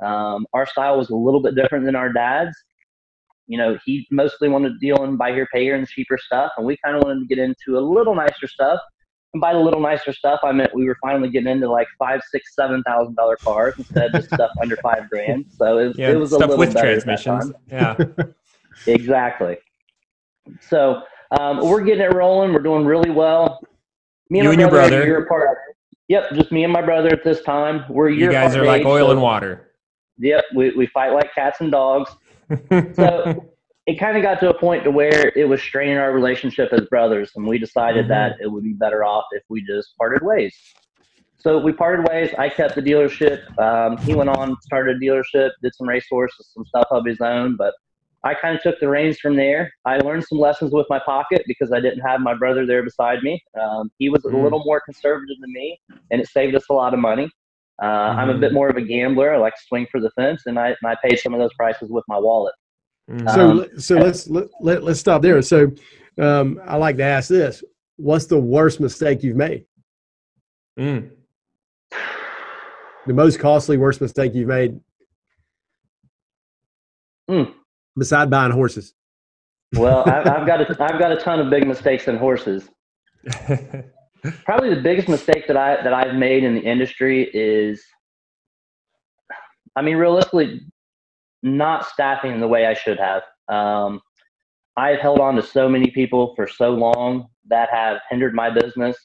Um, 0.02 0.46
our 0.54 0.66
style 0.66 0.96
was 0.96 1.10
a 1.10 1.14
little 1.14 1.42
bit 1.42 1.54
different 1.54 1.84
than 1.84 1.94
our 1.94 2.12
dad's. 2.12 2.56
You 3.46 3.58
know, 3.58 3.78
he 3.84 4.06
mostly 4.10 4.48
wanted 4.48 4.70
to 4.70 4.78
deal 4.78 5.04
in 5.04 5.16
buy 5.16 5.32
here, 5.32 5.46
pay 5.52 5.62
here, 5.62 5.76
and 5.76 5.86
cheaper 5.86 6.18
stuff, 6.18 6.52
and 6.56 6.66
we 6.66 6.76
kind 6.82 6.96
of 6.96 7.02
wanted 7.04 7.20
to 7.20 7.26
get 7.26 7.38
into 7.38 7.78
a 7.78 7.80
little 7.80 8.14
nicer 8.14 8.48
stuff 8.48 8.80
and 9.36 9.40
by 9.42 9.52
the 9.52 9.58
little 9.58 9.80
nicer 9.80 10.14
stuff, 10.14 10.40
I 10.42 10.52
meant 10.52 10.74
we 10.74 10.86
were 10.86 10.96
finally 11.02 11.28
getting 11.28 11.52
into 11.52 11.70
like 11.70 11.88
five, 11.98 12.22
six, 12.30 12.54
seven 12.54 12.82
thousand 12.84 13.16
dollar 13.16 13.36
cars 13.36 13.74
instead 13.76 14.06
of 14.06 14.12
just 14.12 14.32
stuff 14.32 14.50
under 14.62 14.76
five 14.78 15.10
grand. 15.10 15.44
So 15.58 15.76
it, 15.76 15.98
yeah, 15.98 16.10
it 16.10 16.16
was 16.16 16.32
a 16.32 16.38
little 16.38 16.56
with 16.56 16.72
better 16.72 16.86
transmissions. 16.86 17.52
Yeah, 17.70 17.96
exactly. 18.86 19.58
So 20.60 21.02
um, 21.38 21.60
we're 21.60 21.82
getting 21.82 22.04
it 22.04 22.14
rolling. 22.14 22.54
We're 22.54 22.62
doing 22.62 22.86
really 22.86 23.10
well. 23.10 23.60
Me 24.30 24.38
and, 24.38 24.46
you 24.46 24.52
and 24.52 24.60
your 24.60 24.70
brother. 24.70 25.06
You're 25.06 25.24
apart. 25.24 25.58
Yep, 26.08 26.32
just 26.34 26.50
me 26.50 26.64
and 26.64 26.72
my 26.72 26.82
brother 26.82 27.10
at 27.10 27.22
this 27.22 27.42
time. 27.42 27.84
We're 27.90 28.08
you 28.08 28.30
guys 28.30 28.56
are 28.56 28.64
like 28.64 28.86
oil 28.86 29.08
so, 29.08 29.12
and 29.12 29.20
water. 29.20 29.72
Yep, 30.18 30.44
we, 30.54 30.70
we 30.70 30.86
fight 30.86 31.12
like 31.12 31.34
cats 31.34 31.60
and 31.60 31.70
dogs. 31.70 32.10
so 32.94 33.44
it 33.86 34.00
kind 34.00 34.16
of 34.16 34.22
got 34.22 34.40
to 34.40 34.50
a 34.50 34.58
point 34.58 34.84
to 34.84 34.90
where 34.90 35.32
it 35.36 35.48
was 35.48 35.62
straining 35.62 35.96
our 35.96 36.12
relationship 36.12 36.72
as 36.72 36.82
brothers, 36.86 37.30
and 37.36 37.46
we 37.46 37.58
decided 37.58 38.06
mm-hmm. 38.06 38.12
that 38.12 38.36
it 38.40 38.48
would 38.50 38.64
be 38.64 38.72
better 38.72 39.04
off 39.04 39.24
if 39.30 39.42
we 39.48 39.62
just 39.62 39.96
parted 39.96 40.22
ways. 40.22 40.56
So 41.38 41.58
we 41.58 41.72
parted 41.72 42.08
ways. 42.08 42.30
I 42.36 42.48
kept 42.48 42.74
the 42.74 42.82
dealership. 42.82 43.56
Um, 43.60 43.96
he 43.98 44.14
went 44.14 44.30
on, 44.30 44.56
started 44.62 44.96
a 44.96 44.98
dealership, 44.98 45.50
did 45.62 45.74
some 45.74 45.88
racehorses, 45.88 46.50
some 46.52 46.64
stuff 46.64 46.88
of 46.90 47.06
his 47.06 47.20
own, 47.20 47.56
but 47.56 47.74
I 48.24 48.34
kind 48.34 48.56
of 48.56 48.62
took 48.62 48.80
the 48.80 48.88
reins 48.88 49.20
from 49.20 49.36
there. 49.36 49.72
I 49.84 49.98
learned 49.98 50.24
some 50.24 50.38
lessons 50.38 50.72
with 50.72 50.86
my 50.90 50.98
pocket 50.98 51.42
because 51.46 51.70
I 51.70 51.78
didn't 51.78 52.00
have 52.00 52.20
my 52.20 52.34
brother 52.34 52.66
there 52.66 52.82
beside 52.82 53.22
me. 53.22 53.40
Um, 53.60 53.92
he 53.98 54.08
was 54.08 54.24
a 54.24 54.28
mm. 54.28 54.42
little 54.42 54.64
more 54.64 54.80
conservative 54.80 55.36
than 55.40 55.52
me, 55.52 55.78
and 56.10 56.20
it 56.20 56.26
saved 56.26 56.56
us 56.56 56.64
a 56.68 56.72
lot 56.72 56.92
of 56.92 56.98
money. 56.98 57.30
Uh, 57.80 57.86
mm-hmm. 57.86 58.18
I'm 58.18 58.30
a 58.30 58.34
bit 58.34 58.46
mm-hmm. 58.46 58.54
more 58.54 58.68
of 58.68 58.76
a 58.76 58.82
gambler. 58.82 59.32
I 59.32 59.36
like 59.36 59.54
to 59.54 59.62
swing 59.68 59.86
for 59.92 60.00
the 60.00 60.10
fence, 60.10 60.42
and 60.46 60.58
I, 60.58 60.68
and 60.68 60.76
I 60.84 60.96
paid 61.08 61.18
some 61.18 61.34
of 61.34 61.38
those 61.38 61.54
prices 61.56 61.90
with 61.90 62.04
my 62.08 62.18
wallet. 62.18 62.54
Mm-hmm. 63.10 63.28
So, 63.28 63.50
um, 63.50 63.66
so 63.78 63.94
let's 63.96 64.28
let, 64.28 64.48
let, 64.60 64.82
let's 64.82 65.00
stop 65.00 65.22
there. 65.22 65.40
So, 65.42 65.70
um, 66.20 66.60
I 66.66 66.76
like 66.76 66.96
to 66.96 67.04
ask 67.04 67.28
this: 67.28 67.62
What's 67.96 68.26
the 68.26 68.38
worst 68.38 68.80
mistake 68.80 69.22
you've 69.22 69.36
made? 69.36 69.64
Mm. 70.78 71.10
The 73.06 73.14
most 73.14 73.38
costly, 73.38 73.76
worst 73.76 74.00
mistake 74.00 74.34
you've 74.34 74.48
made. 74.48 74.80
Mm. 77.30 77.54
Beside 77.96 78.30
buying 78.30 78.52
horses. 78.52 78.94
Well, 79.74 80.02
I've, 80.06 80.26
I've 80.26 80.46
got 80.46 80.60
a, 80.60 80.82
I've 80.82 80.98
got 80.98 81.12
a 81.12 81.16
ton 81.16 81.40
of 81.40 81.50
big 81.50 81.66
mistakes 81.66 82.08
in 82.08 82.16
horses. 82.16 82.68
Probably 84.44 84.74
the 84.74 84.80
biggest 84.82 85.08
mistake 85.08 85.46
that 85.46 85.56
I 85.56 85.82
that 85.82 85.92
I've 85.92 86.14
made 86.14 86.42
in 86.42 86.54
the 86.54 86.60
industry 86.60 87.30
is, 87.32 87.84
I 89.76 89.82
mean, 89.82 89.96
realistically, 89.96 90.62
not 91.42 91.86
staffing 91.86 92.32
in 92.32 92.40
the 92.40 92.48
way 92.48 92.66
I 92.66 92.74
should 92.74 92.98
have. 92.98 93.22
Um, 93.48 94.00
I've 94.76 95.00
held 95.00 95.20
on 95.20 95.36
to 95.36 95.42
so 95.42 95.68
many 95.68 95.90
people 95.90 96.34
for 96.36 96.46
so 96.46 96.70
long 96.70 97.28
that 97.48 97.70
have 97.70 97.98
hindered 98.10 98.34
my 98.34 98.50
business, 98.50 98.96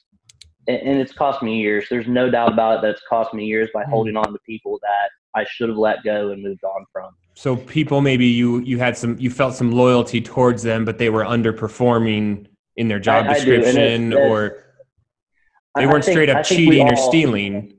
and, 0.68 0.80
and 0.82 1.00
it's 1.00 1.12
cost 1.12 1.42
me 1.42 1.58
years. 1.58 1.86
There's 1.88 2.08
no 2.08 2.30
doubt 2.30 2.52
about 2.52 2.78
it 2.78 2.82
that 2.82 2.90
it's 2.90 3.02
cost 3.08 3.32
me 3.32 3.46
years 3.46 3.70
by 3.72 3.84
hmm. 3.84 3.90
holding 3.90 4.16
on 4.16 4.32
to 4.32 4.38
people 4.44 4.78
that 4.82 5.10
I 5.34 5.44
should 5.48 5.68
have 5.68 5.78
let 5.78 6.04
go 6.04 6.30
and 6.30 6.42
moved 6.42 6.64
on 6.64 6.84
from. 6.92 7.14
So 7.34 7.56
people, 7.56 8.02
maybe 8.02 8.26
you 8.26 8.58
you 8.58 8.78
had 8.78 8.96
some, 8.96 9.18
you 9.18 9.30
felt 9.30 9.54
some 9.54 9.72
loyalty 9.72 10.20
towards 10.20 10.62
them, 10.62 10.84
but 10.84 10.98
they 10.98 11.08
were 11.08 11.24
underperforming 11.24 12.46
in 12.76 12.88
their 12.88 12.98
job 12.98 13.26
I, 13.26 13.34
description, 13.34 14.12
I 14.12 14.16
or 14.16 14.64
they 15.74 15.86
weren't 15.86 16.04
think, 16.04 16.14
straight 16.14 16.28
up 16.28 16.44
cheating 16.44 16.86
all, 16.86 16.92
or 16.92 16.96
stealing. 16.96 17.78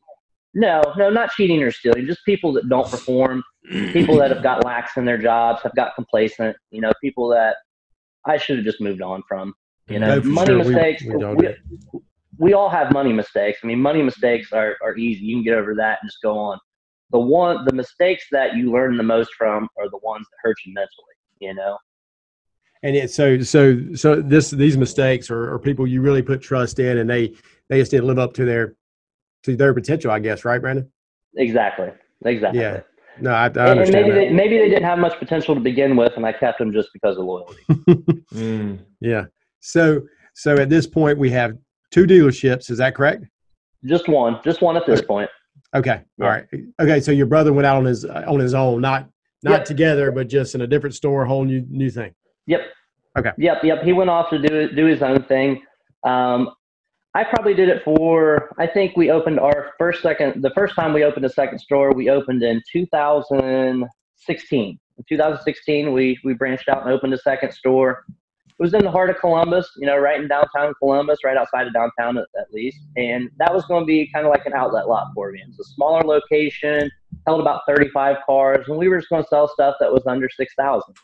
No, 0.54 0.82
no, 0.98 1.10
not 1.10 1.32
cheating 1.32 1.64
or 1.64 1.72
stealing. 1.72 2.06
Just 2.06 2.24
people 2.26 2.54
that 2.54 2.70
don't 2.70 2.90
perform, 2.90 3.44
people 3.92 4.18
that 4.18 4.30
have 4.32 4.44
got 4.44 4.64
lax 4.66 4.98
in 4.98 5.06
their 5.06 5.18
jobs, 5.18 5.62
have 5.64 5.76
got 5.76 5.96
complacent. 5.96 6.56
You 6.70 6.82
know, 6.82 6.92
people 7.02 7.28
that 7.30 7.56
I 8.26 8.38
should 8.38 8.58
have 8.58 8.66
just 8.66 8.80
moved 8.80 9.02
on 9.02 9.24
from. 9.28 9.54
You 9.90 10.00
know, 10.00 10.20
no, 10.20 10.30
money 10.30 10.48
sure. 10.48 10.64
mistakes. 10.64 11.04
We, 11.04 11.16
we, 11.16 11.36
we, 11.36 12.00
we, 12.38 12.54
all 12.54 12.70
have 12.70 12.94
money 12.94 13.12
mistakes. 13.12 13.60
I 13.64 13.68
mean, 13.68 13.82
money 13.82 14.02
mistakes 14.02 14.54
are, 14.54 14.78
are 14.82 14.96
easy. 14.96 15.26
You 15.26 15.38
can 15.38 15.44
get 15.44 15.56
over 15.56 15.76
that 15.76 16.00
and 16.02 16.10
just 16.10 16.22
go 16.22 16.38
on 16.38 16.60
the 17.14 17.20
one 17.20 17.64
the 17.64 17.72
mistakes 17.72 18.26
that 18.32 18.58
you 18.58 18.72
learn 18.72 18.98
the 18.98 19.04
most 19.04 19.34
from 19.36 19.70
are 19.78 19.90
the 19.90 20.00
ones 20.00 20.26
that 20.30 20.38
hurt 20.42 20.58
you 20.66 20.74
mentally 20.74 21.16
you 21.40 21.54
know 21.54 21.78
and 22.82 22.98
it, 22.98 23.12
so 23.12 23.40
so 23.40 23.80
so 23.96 24.22
this 24.22 24.50
these 24.52 24.76
mistakes 24.76 25.30
are, 25.32 25.54
are 25.54 25.60
people 25.60 25.88
you 25.88 26.02
really 26.02 26.22
put 26.22 26.42
trust 26.42 26.80
in 26.80 26.98
and 26.98 27.10
they 27.10 27.34
they 27.70 27.80
just 27.80 27.92
didn't 27.92 28.08
live 28.08 28.20
up 28.20 28.34
to 28.34 28.44
their 28.44 28.76
to 29.44 29.56
their 29.56 29.74
potential 29.74 30.12
i 30.12 30.20
guess 30.20 30.46
right 30.46 30.62
brandon 30.62 30.90
exactly 31.38 31.90
exactly 32.26 32.62
yeah 32.62 32.82
no 33.20 33.32
i, 33.32 33.44
I 33.44 33.46
understand 33.46 33.72
and 33.72 33.92
maybe 33.92 34.10
that. 34.10 34.16
they 34.16 34.30
maybe 34.30 34.58
they 34.58 34.70
didn't 34.70 34.84
have 34.84 35.00
much 35.00 35.18
potential 35.20 35.54
to 35.56 35.62
begin 35.62 35.96
with 35.96 36.14
and 36.16 36.26
i 36.26 36.34
kept 36.34 36.60
them 36.60 36.72
just 36.74 36.90
because 36.94 37.18
of 37.18 37.26
loyalty 37.26 37.62
mm. 38.34 38.80
yeah 39.02 39.26
so 39.60 40.02
so 40.34 40.56
at 40.58 40.70
this 40.70 40.88
point 40.88 41.17
we 41.17 41.30
have 41.30 41.58
two 41.91 42.06
dealerships 42.06 42.70
is 42.70 42.78
that 42.78 42.96
correct 42.96 43.26
just 43.86 44.08
one 44.08 44.39
just 44.44 44.62
one 44.62 44.78
at 44.78 44.86
this 44.86 45.02
point 45.02 45.30
Okay. 45.76 46.02
Yeah. 46.17 46.26
All 46.26 46.32
right. 46.32 46.46
Okay. 46.80 47.00
So 47.00 47.12
your 47.12 47.26
brother 47.26 47.52
went 47.52 47.65
out 47.65 47.78
on 47.78 47.86
his 47.86 48.06
on 48.06 48.39
his 48.39 48.54
own, 48.54 48.82
not 48.82 49.10
not 49.41 49.52
yep. 49.52 49.65
together, 49.65 50.12
but 50.12 50.28
just 50.28 50.56
in 50.56 50.62
a 50.62 50.67
different 50.67 50.96
store, 50.96 51.24
a 51.24 51.28
whole 51.28 51.44
new 51.44 51.65
new 51.70 51.89
thing. 51.89 52.13
Yep. 52.48 52.62
Okay. 53.17 53.32
Yep. 53.38 53.63
Yep. 53.63 53.84
He 53.84 53.94
went 53.94 54.10
off 54.10 54.30
to 54.30 54.39
do 54.39 54.72
do 54.72 54.86
his 54.86 55.02
own 55.02 55.24
thing. 55.24 55.63
Um, 56.04 56.52
I 57.15 57.23
probably 57.23 57.54
did 57.54 57.69
it 57.69 57.84
for. 57.84 58.49
I 58.58 58.65
think 58.65 58.97
we 58.97 59.12
opened 59.12 59.39
our 59.39 59.73
first 59.78 60.02
second. 60.02 60.41
The 60.41 60.49
first 60.52 60.76
time 60.76 60.93
we 60.93 61.04
opened 61.04 61.26
a 61.26 61.30
second 61.30 61.60
store, 61.60 61.93
we 61.93 62.10
opened 62.10 62.41
in 62.41 62.62
2016. 62.71 64.80
In 64.97 65.04
2016, 65.10 65.93
we 65.93 66.19
we 66.23 66.34
branched 66.34 66.69
out 66.69 66.84
and 66.84 66.91
opened 66.91 67.13
a 67.13 67.19
second 67.19 67.52
store 67.52 68.04
it 68.60 68.62
was 68.62 68.73
in 68.76 68.84
the 68.84 68.91
heart 68.91 69.10
of 69.10 69.19
Columbus, 69.19 69.67
you 69.78 69.88
know, 69.88 69.97
right 69.97 70.21
in 70.21 70.28
downtown 70.28 70.73
Columbus, 70.78 71.19
right 71.26 71.36
outside 71.36 71.65
of 71.65 71.73
downtown 71.73 72.19
at, 72.19 72.26
at 72.39 72.54
least. 72.54 72.78
And 72.95 73.32
that 73.38 73.52
was 73.52 73.65
going 73.65 73.82
to 73.82 73.86
be 73.86 74.08
kind 74.13 74.28
of 74.28 74.30
like 74.30 74.45
an 74.45 74.54
outlet 74.54 74.88
lot 74.88 75.08
for 75.15 75.32
me. 75.32 75.41
It's 75.47 75.60
a 75.60 75.63
smaller 75.73 76.04
location, 76.04 76.91
held 77.26 77.41
about 77.41 77.62
35 77.67 78.17
cars, 78.26 78.65
and 78.67 78.78
we 78.78 78.89
were 78.89 78.99
just 78.99 79.10
going 79.10 79.23
to 79.23 79.28
sell 79.28 79.47
stuff 79.47 79.76
that 79.80 79.91
was 79.91 80.04
under 80.06 80.30
6,000. 80.30 80.95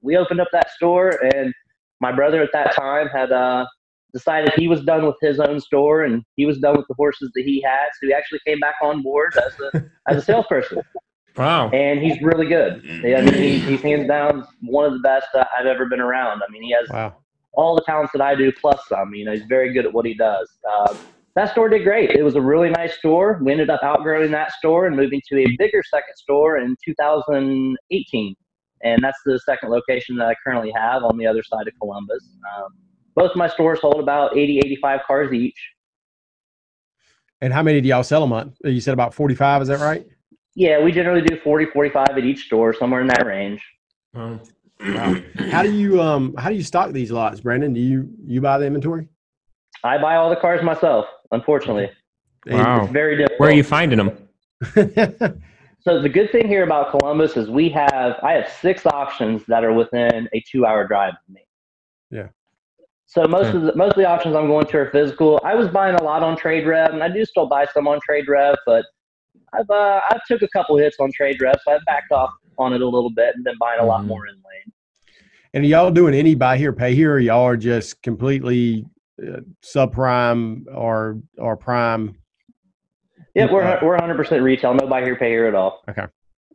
We 0.00 0.16
opened 0.16 0.40
up 0.40 0.48
that 0.52 0.70
store, 0.70 1.10
and 1.34 1.52
my 2.00 2.10
brother 2.10 2.42
at 2.42 2.50
that 2.54 2.74
time 2.74 3.08
had 3.08 3.32
uh, 3.32 3.66
decided 4.12 4.52
he 4.56 4.68
was 4.68 4.82
done 4.82 5.06
with 5.06 5.16
his 5.20 5.38
own 5.38 5.60
store 5.60 6.04
and 6.04 6.24
he 6.36 6.46
was 6.46 6.58
done 6.58 6.76
with 6.76 6.86
the 6.88 6.94
horses 6.94 7.30
that 7.34 7.44
he 7.44 7.60
had. 7.60 7.88
So 8.00 8.06
he 8.06 8.12
actually 8.12 8.40
came 8.46 8.58
back 8.60 8.76
on 8.82 9.02
board 9.02 9.34
as 9.36 9.52
a, 9.60 9.84
as 10.08 10.16
a 10.18 10.22
salesperson. 10.22 10.82
Wow. 11.36 11.70
And 11.70 12.00
he's 12.00 12.20
really 12.20 12.48
good. 12.48 12.82
I 12.84 13.20
mean, 13.20 13.32
he's, 13.32 13.64
he's 13.64 13.80
hands 13.80 14.08
down 14.08 14.44
one 14.60 14.86
of 14.86 14.92
the 14.92 14.98
best 14.98 15.28
I've 15.34 15.66
ever 15.66 15.86
been 15.86 16.00
around. 16.00 16.42
I 16.42 16.50
mean, 16.50 16.64
he 16.64 16.72
has 16.72 16.88
wow. 16.90 17.14
all 17.52 17.76
the 17.76 17.82
talents 17.82 18.10
that 18.12 18.20
I 18.20 18.34
do 18.34 18.50
plus 18.50 18.80
some. 18.88 19.14
You 19.14 19.24
know, 19.24 19.30
he's 19.30 19.44
very 19.48 19.72
good 19.72 19.86
at 19.86 19.92
what 19.92 20.04
he 20.04 20.14
does. 20.14 20.50
Uh, 20.68 20.96
that 21.36 21.52
store 21.52 21.68
did 21.68 21.84
great. 21.84 22.10
It 22.10 22.24
was 22.24 22.34
a 22.34 22.40
really 22.40 22.70
nice 22.70 22.98
store. 22.98 23.38
We 23.40 23.52
ended 23.52 23.70
up 23.70 23.84
outgrowing 23.84 24.32
that 24.32 24.50
store 24.50 24.88
and 24.88 24.96
moving 24.96 25.22
to 25.28 25.38
a 25.38 25.46
bigger 25.58 25.84
second 25.88 26.16
store 26.16 26.58
in 26.58 26.76
2018. 26.84 28.34
And 28.82 28.98
that's 29.00 29.18
the 29.24 29.38
second 29.38 29.70
location 29.70 30.16
that 30.16 30.26
I 30.26 30.34
currently 30.42 30.72
have 30.74 31.04
on 31.04 31.16
the 31.16 31.26
other 31.26 31.44
side 31.44 31.68
of 31.68 31.74
Columbus. 31.80 32.28
Um, 32.56 32.70
both 33.18 33.34
my 33.34 33.48
stores 33.48 33.80
hold 33.80 33.98
about 34.00 34.36
80, 34.36 34.58
85 34.58 35.00
cars 35.06 35.32
each. 35.32 35.58
And 37.40 37.52
how 37.52 37.62
many 37.62 37.80
do 37.80 37.88
y'all 37.88 38.04
sell 38.04 38.22
a 38.22 38.26
month? 38.26 38.56
You 38.64 38.80
said 38.80 38.94
about 38.94 39.12
45, 39.12 39.62
is 39.62 39.68
that 39.68 39.80
right? 39.80 40.06
Yeah, 40.54 40.82
we 40.82 40.92
generally 40.92 41.22
do 41.22 41.38
40, 41.38 41.66
45 41.66 42.06
at 42.10 42.24
each 42.24 42.46
store, 42.46 42.72
somewhere 42.72 43.00
in 43.00 43.08
that 43.08 43.26
range. 43.26 43.60
wow. 44.14 44.40
How 45.50 45.62
do 45.62 45.72
you 45.72 46.00
um 46.00 46.34
how 46.38 46.48
do 46.50 46.54
you 46.54 46.62
stock 46.62 46.92
these 46.92 47.10
lots, 47.10 47.40
Brandon? 47.40 47.72
Do 47.72 47.80
you 47.80 48.08
you 48.24 48.40
buy 48.40 48.58
the 48.58 48.66
inventory? 48.66 49.08
I 49.82 49.98
buy 49.98 50.16
all 50.16 50.30
the 50.30 50.36
cars 50.36 50.62
myself, 50.62 51.06
unfortunately. 51.32 51.90
Wow. 52.46 52.82
It's 52.82 52.92
very 52.92 53.16
difficult. 53.16 53.40
Where 53.40 53.50
are 53.50 53.54
you 53.54 53.64
finding 53.64 53.98
them? 53.98 54.28
so 55.80 56.00
the 56.00 56.08
good 56.08 56.30
thing 56.30 56.46
here 56.46 56.62
about 56.64 56.90
Columbus 56.90 57.36
is 57.36 57.50
we 57.50 57.68
have 57.70 58.16
I 58.22 58.32
have 58.32 58.48
six 58.60 58.86
auctions 58.86 59.42
that 59.46 59.64
are 59.64 59.72
within 59.72 60.28
a 60.32 60.42
two 60.50 60.64
hour 60.64 60.86
drive 60.86 61.14
of 61.14 61.34
me. 61.34 61.42
Yeah. 63.16 63.22
So 63.22 63.28
most 63.28 63.54
of 63.54 63.62
the 63.62 63.74
most 63.74 63.92
of 63.92 63.96
the 63.96 64.06
auctions 64.06 64.36
I'm 64.36 64.46
going 64.46 64.66
to 64.66 64.78
are 64.78 64.90
physical. 64.90 65.40
I 65.44 65.54
was 65.54 65.68
buying 65.68 65.94
a 65.96 66.02
lot 66.02 66.22
on 66.22 66.36
TradeRev, 66.36 66.92
and 66.92 67.02
I 67.02 67.08
do 67.08 67.24
still 67.24 67.46
buy 67.46 67.66
some 67.72 67.88
on 67.88 67.98
TradeRev, 68.08 68.56
but 68.66 68.84
I've 69.52 69.70
uh, 69.70 70.00
I've 70.10 70.24
took 70.26 70.42
a 70.42 70.48
couple 70.48 70.76
hits 70.76 70.96
on 71.00 71.10
TradeRev, 71.18 71.54
so 71.64 71.72
I've 71.72 71.84
backed 71.86 72.12
off 72.12 72.30
on 72.58 72.72
it 72.72 72.82
a 72.82 72.88
little 72.88 73.10
bit 73.10 73.34
and 73.34 73.44
been 73.44 73.56
buying 73.58 73.80
a 73.80 73.84
lot 73.84 74.00
mm-hmm. 74.00 74.08
more 74.08 74.26
in 74.26 74.34
lane. 74.34 74.72
And 75.54 75.66
y'all 75.66 75.90
doing 75.90 76.14
any 76.14 76.34
buy 76.34 76.58
here, 76.58 76.72
pay 76.72 76.94
here, 76.94 77.14
or 77.14 77.18
y'all 77.18 77.46
are 77.46 77.56
just 77.56 78.02
completely 78.02 78.84
uh, 79.22 79.40
subprime 79.64 80.64
or 80.74 81.20
or 81.38 81.56
prime? 81.56 82.16
Yeah, 83.34 83.50
we're 83.50 83.62
uh, 83.62 83.78
we're 83.82 83.92
100 83.92 84.16
percent 84.16 84.42
retail, 84.42 84.74
no 84.74 84.86
buy 84.86 85.02
here, 85.02 85.16
pay 85.16 85.30
here 85.30 85.46
at 85.46 85.54
all. 85.54 85.82
Okay. 85.88 86.06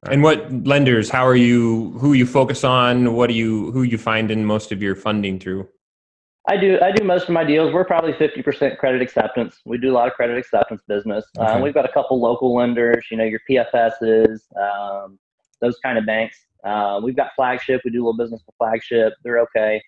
And 0.10 0.22
what 0.22 0.52
lenders? 0.68 1.10
How 1.10 1.26
are 1.26 1.36
you? 1.36 1.92
Who 2.00 2.12
you 2.14 2.26
focus 2.26 2.64
on? 2.64 3.14
What 3.14 3.28
do 3.28 3.34
you? 3.34 3.72
Who 3.72 3.84
you 3.84 3.98
find 3.98 4.30
in 4.30 4.46
most 4.46 4.72
of 4.72 4.82
your 4.82 4.96
funding 4.96 5.40
through? 5.40 5.68
I 6.50 6.58
do. 6.58 6.78
I 6.82 6.92
do 6.92 7.06
most 7.06 7.24
of 7.24 7.30
my 7.30 7.44
deals. 7.44 7.74
We're 7.74 7.86
probably 7.86 8.14
fifty 8.14 8.42
percent 8.42 8.78
credit 8.78 9.02
acceptance. 9.02 9.62
We 9.66 9.78
do 9.78 9.92
a 9.92 9.96
lot 9.96 10.08
of 10.08 10.14
credit 10.14 10.38
acceptance 10.38 10.82
business. 10.88 11.26
Uh, 11.40 11.44
okay. 11.44 11.62
we've 11.62 11.74
got 11.74 11.86
a 11.86 11.92
couple 11.94 12.20
local 12.20 12.54
lenders. 12.54 13.06
You 13.10 13.18
know, 13.18 13.24
your 13.24 13.40
PFSs, 13.50 14.40
um, 14.58 15.18
those 15.62 15.78
kind 15.82 15.98
of 15.98 16.06
banks. 16.06 16.46
Uh, 16.66 17.00
we've 17.02 17.16
got 17.16 17.32
flagship. 17.36 17.82
We 17.86 17.92
do 17.92 18.00
a 18.00 18.04
little 18.06 18.18
business 18.18 18.42
with 18.46 18.56
flagship. 18.58 19.14
They're 19.24 19.40
okay. 19.40 19.82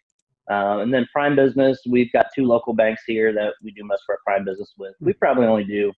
Um, 0.50 0.80
and 0.80 0.94
then 0.94 1.08
prime 1.12 1.36
business. 1.36 1.82
We've 1.90 2.12
got 2.14 2.28
two 2.34 2.46
local 2.46 2.74
banks 2.74 3.04
here 3.06 3.34
that 3.34 3.54
we 3.62 3.72
do 3.72 3.84
most 3.84 4.04
of 4.08 4.14
our 4.14 4.20
prime 4.26 4.46
business 4.46 4.74
with. 4.78 4.94
We 5.02 5.12
probably 5.12 5.48
only 5.48 5.66
do 5.66 5.92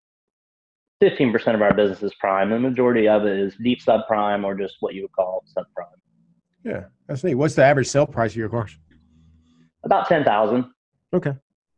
fifteen 1.00 1.32
percent 1.32 1.54
of 1.54 1.62
our 1.62 1.74
business 1.74 2.02
is 2.02 2.16
prime. 2.16 2.50
The 2.50 2.60
majority 2.60 3.08
of 3.08 3.26
it 3.26 3.38
is 3.38 3.56
deep 3.62 3.84
subprime 3.84 4.44
or 4.44 4.56
just 4.56 4.78
what 4.80 4.96
you 4.96 5.04
would 5.04 5.12
call 5.12 5.44
subprime. 5.56 5.86
Yeah, 6.64 6.86
that's 7.06 7.24
neat. 7.24 7.36
What's 7.36 7.54
the 7.54 7.64
average 7.64 7.88
sale 7.88 8.08
price 8.08 8.32
of 8.32 8.38
your 8.38 8.50
cars? 8.50 8.76
About 9.88 10.08
ten 10.08 10.24
thousand. 10.24 10.66
Okay. 11.14 11.34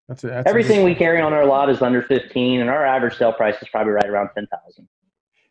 That's, 0.07 0.23
a, 0.23 0.27
that's 0.27 0.49
everything 0.49 0.83
we 0.83 0.95
carry 0.95 1.21
on 1.21 1.33
our 1.33 1.45
lot 1.45 1.69
is 1.69 1.83
under 1.83 2.01
fifteen, 2.01 2.61
and 2.61 2.69
our 2.69 2.83
average 2.83 3.15
sale 3.17 3.31
price 3.31 3.55
is 3.61 3.67
probably 3.69 3.93
right 3.93 4.09
around 4.09 4.29
ten 4.33 4.47
thousand. 4.47 4.89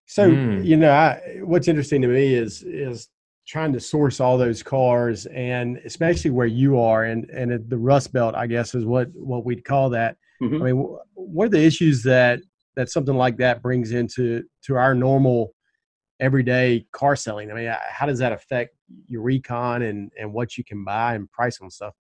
So 0.06 0.28
mm. 0.28 0.64
you 0.64 0.76
know, 0.76 0.90
I, 0.90 1.38
what's 1.42 1.68
interesting 1.68 2.02
to 2.02 2.08
me 2.08 2.34
is 2.34 2.64
is 2.64 3.08
trying 3.46 3.72
to 3.74 3.80
source 3.80 4.18
all 4.18 4.36
those 4.36 4.62
cars, 4.62 5.26
and 5.26 5.78
especially 5.84 6.32
where 6.32 6.48
you 6.48 6.80
are, 6.80 7.04
and 7.04 7.30
and 7.30 7.70
the 7.70 7.78
Rust 7.78 8.12
Belt, 8.12 8.34
I 8.34 8.48
guess, 8.48 8.74
is 8.74 8.84
what 8.84 9.08
what 9.14 9.44
we'd 9.44 9.64
call 9.64 9.90
that. 9.90 10.16
Mm-hmm. 10.42 10.62
I 10.62 10.64
mean, 10.64 10.96
what 11.14 11.46
are 11.46 11.50
the 11.50 11.64
issues 11.64 12.02
that 12.02 12.40
that 12.74 12.90
something 12.90 13.14
like 13.14 13.36
that 13.36 13.62
brings 13.62 13.92
into 13.92 14.42
to 14.64 14.76
our 14.76 14.94
normal 14.94 15.54
everyday 16.18 16.84
car 16.90 17.14
selling? 17.14 17.52
I 17.52 17.54
mean, 17.54 17.72
how 17.88 18.06
does 18.06 18.18
that 18.18 18.32
affect 18.32 18.74
your 19.06 19.22
recon 19.22 19.82
and 19.82 20.10
and 20.18 20.32
what 20.32 20.58
you 20.58 20.64
can 20.64 20.84
buy 20.84 21.14
and 21.14 21.30
price 21.30 21.60
on 21.60 21.70
stuff? 21.70 21.94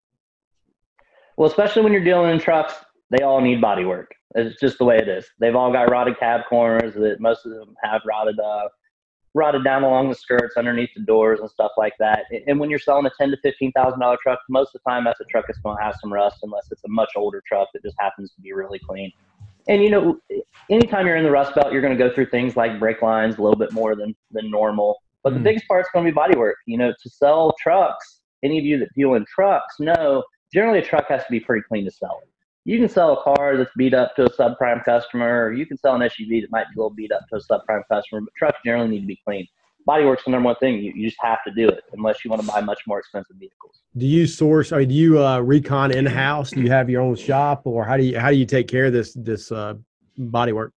Well, 1.38 1.48
especially 1.48 1.82
when 1.82 1.92
you're 1.92 2.02
dealing 2.02 2.32
in 2.32 2.40
trucks, 2.40 2.74
they 3.10 3.22
all 3.22 3.40
need 3.40 3.60
body 3.60 3.84
work. 3.84 4.10
It's 4.34 4.60
just 4.60 4.76
the 4.78 4.84
way 4.84 4.98
it 4.98 5.08
is. 5.08 5.24
They've 5.38 5.54
all 5.54 5.70
got 5.70 5.88
rotted 5.88 6.18
cab 6.18 6.40
corners 6.48 6.94
that 6.94 7.20
most 7.20 7.46
of 7.46 7.52
them 7.52 7.76
have 7.84 8.02
rotted 8.04 8.40
uh, 8.40 8.68
rotted 9.34 9.62
down 9.62 9.84
along 9.84 10.08
the 10.08 10.16
skirts, 10.16 10.56
underneath 10.56 10.90
the 10.96 11.02
doors, 11.02 11.38
and 11.38 11.48
stuff 11.48 11.70
like 11.78 11.92
that. 12.00 12.24
And 12.48 12.58
when 12.58 12.70
you're 12.70 12.80
selling 12.80 13.06
a 13.06 13.10
ten 13.16 13.30
to 13.30 13.36
fifteen 13.40 13.70
thousand 13.70 14.00
dollar 14.00 14.18
truck, 14.20 14.40
most 14.50 14.74
of 14.74 14.80
the 14.84 14.90
time 14.90 15.04
that's 15.04 15.20
a 15.20 15.24
truck 15.26 15.44
that's 15.46 15.60
going 15.60 15.76
to 15.76 15.82
have 15.82 15.94
some 16.00 16.12
rust, 16.12 16.38
unless 16.42 16.66
it's 16.72 16.82
a 16.84 16.88
much 16.88 17.10
older 17.14 17.40
truck 17.46 17.68
that 17.72 17.84
just 17.84 17.96
happens 18.00 18.32
to 18.34 18.40
be 18.40 18.52
really 18.52 18.80
clean. 18.80 19.12
And 19.68 19.80
you 19.80 19.90
know, 19.90 20.18
anytime 20.70 21.06
you're 21.06 21.16
in 21.16 21.24
the 21.24 21.30
rust 21.30 21.54
belt, 21.54 21.72
you're 21.72 21.82
going 21.82 21.96
to 21.96 22.04
go 22.04 22.12
through 22.12 22.30
things 22.30 22.56
like 22.56 22.80
brake 22.80 23.00
lines 23.00 23.38
a 23.38 23.42
little 23.42 23.58
bit 23.58 23.70
more 23.70 23.94
than 23.94 24.12
than 24.32 24.50
normal. 24.50 24.96
But 25.22 25.34
the 25.34 25.40
biggest 25.40 25.68
part's 25.68 25.88
going 25.94 26.04
to 26.04 26.10
be 26.10 26.14
body 26.14 26.36
work. 26.36 26.56
You 26.66 26.78
know, 26.78 26.92
to 27.00 27.08
sell 27.08 27.54
trucks, 27.60 28.22
any 28.42 28.58
of 28.58 28.64
you 28.64 28.76
that 28.80 28.88
deal 28.96 29.14
in 29.14 29.24
trucks 29.32 29.76
know 29.78 30.24
generally 30.52 30.78
a 30.78 30.82
truck 30.82 31.08
has 31.08 31.22
to 31.24 31.30
be 31.30 31.40
pretty 31.40 31.62
clean 31.68 31.84
to 31.84 31.90
sell 31.90 32.20
it 32.22 32.28
you 32.68 32.78
can 32.78 32.88
sell 32.88 33.14
a 33.14 33.22
car 33.22 33.56
that's 33.56 33.70
beat 33.78 33.94
up 33.94 34.14
to 34.16 34.26
a 34.26 34.30
subprime 34.30 34.84
customer, 34.84 35.46
or 35.46 35.54
you 35.54 35.64
can 35.64 35.78
sell 35.78 35.94
an 35.94 36.02
SUV 36.02 36.42
that 36.42 36.50
might 36.50 36.66
be 36.68 36.74
a 36.76 36.78
little 36.78 36.90
beat 36.90 37.10
up 37.10 37.22
to 37.30 37.36
a 37.36 37.40
subprime 37.40 37.80
customer, 37.90 38.20
but 38.20 38.34
trucks 38.36 38.58
generally 38.62 38.90
need 38.90 39.00
to 39.00 39.06
be 39.06 39.18
clean. 39.26 39.46
Bodywork's 39.88 40.24
the 40.26 40.32
number 40.32 40.48
one 40.48 40.56
thing. 40.56 40.74
You, 40.74 40.92
you 40.94 41.08
just 41.08 41.16
have 41.22 41.38
to 41.46 41.50
do 41.50 41.66
it 41.66 41.82
unless 41.94 42.22
you 42.26 42.30
want 42.30 42.42
to 42.42 42.46
buy 42.46 42.60
much 42.60 42.80
more 42.86 42.98
expensive 42.98 43.36
vehicles. 43.36 43.80
Do 43.96 44.04
you 44.04 44.26
source? 44.26 44.70
I 44.70 44.80
mean, 44.80 44.88
do 44.90 44.94
you 44.94 45.24
uh, 45.24 45.40
recon 45.40 45.92
in 45.92 46.04
house? 46.04 46.50
Do 46.50 46.60
you 46.60 46.70
have 46.70 46.90
your 46.90 47.00
own 47.00 47.16
shop, 47.16 47.62
or 47.64 47.86
how 47.86 47.96
do 47.96 48.02
you 48.02 48.18
how 48.18 48.28
do 48.28 48.36
you 48.36 48.44
take 48.44 48.68
care 48.68 48.84
of 48.84 48.92
this 48.92 49.14
this 49.14 49.50
uh, 49.50 49.72
bodywork? 50.18 50.72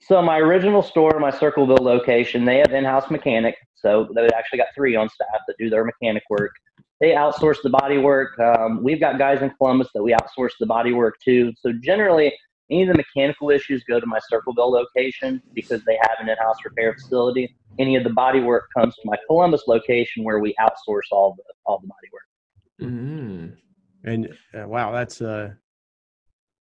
So 0.00 0.20
my 0.20 0.36
original 0.36 0.82
store, 0.82 1.18
my 1.18 1.30
Circleville 1.30 1.78
location, 1.80 2.44
they 2.44 2.58
have 2.58 2.72
in-house 2.72 3.10
mechanic. 3.10 3.56
So 3.74 4.06
they 4.14 4.28
actually 4.36 4.58
got 4.58 4.68
three 4.74 4.96
on 4.96 5.08
staff 5.08 5.40
that 5.46 5.56
do 5.58 5.70
their 5.70 5.84
mechanic 5.84 6.24
work 6.28 6.52
they 7.00 7.10
outsource 7.10 7.56
the 7.62 7.70
body 7.70 7.98
work. 7.98 8.38
Um, 8.38 8.82
we've 8.82 9.00
got 9.00 9.18
guys 9.18 9.42
in 9.42 9.50
Columbus 9.50 9.88
that 9.94 10.02
we 10.02 10.12
outsource 10.12 10.52
the 10.58 10.66
body 10.66 10.92
work 10.92 11.16
to. 11.24 11.52
So 11.58 11.72
generally, 11.82 12.32
any 12.70 12.82
of 12.82 12.88
the 12.88 12.94
mechanical 12.94 13.50
issues 13.50 13.84
go 13.84 14.00
to 14.00 14.06
my 14.06 14.18
Circleville 14.28 14.70
location 14.70 15.42
because 15.52 15.84
they 15.84 15.98
have 16.02 16.16
an 16.20 16.28
in-house 16.28 16.56
repair 16.64 16.94
facility. 16.94 17.54
Any 17.78 17.96
of 17.96 18.04
the 18.04 18.10
body 18.10 18.40
work 18.40 18.68
comes 18.76 18.94
to 18.96 19.02
my 19.04 19.16
Columbus 19.26 19.64
location 19.66 20.24
where 20.24 20.38
we 20.40 20.54
outsource 20.60 21.08
all 21.12 21.36
the 21.36 21.42
all 21.66 21.78
the 21.80 21.86
body 21.86 22.08
work. 22.12 22.90
Mm-hmm. 22.90 24.10
And 24.10 24.28
uh, 24.58 24.68
wow, 24.68 24.92
that's 24.92 25.20
uh, 25.20 25.50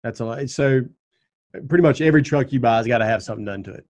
that's 0.04 0.20
a 0.20 0.26
lot. 0.26 0.50
So 0.50 0.82
pretty 1.68 1.82
much 1.82 2.02
every 2.02 2.22
truck 2.22 2.54
you 2.54 2.60
buy 2.60 2.78
has 2.78 2.88
got 2.88 3.00
to 3.00 3.06
have 3.06 3.24
something 3.24 3.46
done 3.46 3.63
to 3.63 3.74
it. 3.74 3.86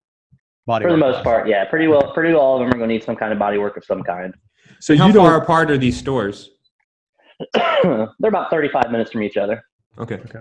Body 0.65 0.85
for 0.85 0.91
the 0.91 0.97
most 0.97 1.23
part, 1.23 1.47
yeah, 1.47 1.65
pretty 1.65 1.87
well. 1.87 2.13
Pretty 2.13 2.33
well, 2.33 2.41
all 2.41 2.55
of 2.55 2.59
them 2.61 2.69
are 2.69 2.77
going 2.77 2.89
to 2.89 2.93
need 2.93 3.03
some 3.03 3.15
kind 3.15 3.33
of 3.33 3.39
body 3.39 3.57
work 3.57 3.75
of 3.75 3.83
some 3.83 4.03
kind. 4.03 4.33
So 4.79 4.95
how 4.97 5.11
far 5.11 5.41
apart 5.41 5.71
are 5.71 5.77
these 5.77 5.97
stores? 5.97 6.51
They're 7.53 8.09
about 8.21 8.49
35 8.49 8.91
minutes 8.91 9.11
from 9.11 9.23
each 9.23 9.37
other. 9.37 9.63
Okay. 9.97 10.15
Okay. 10.15 10.39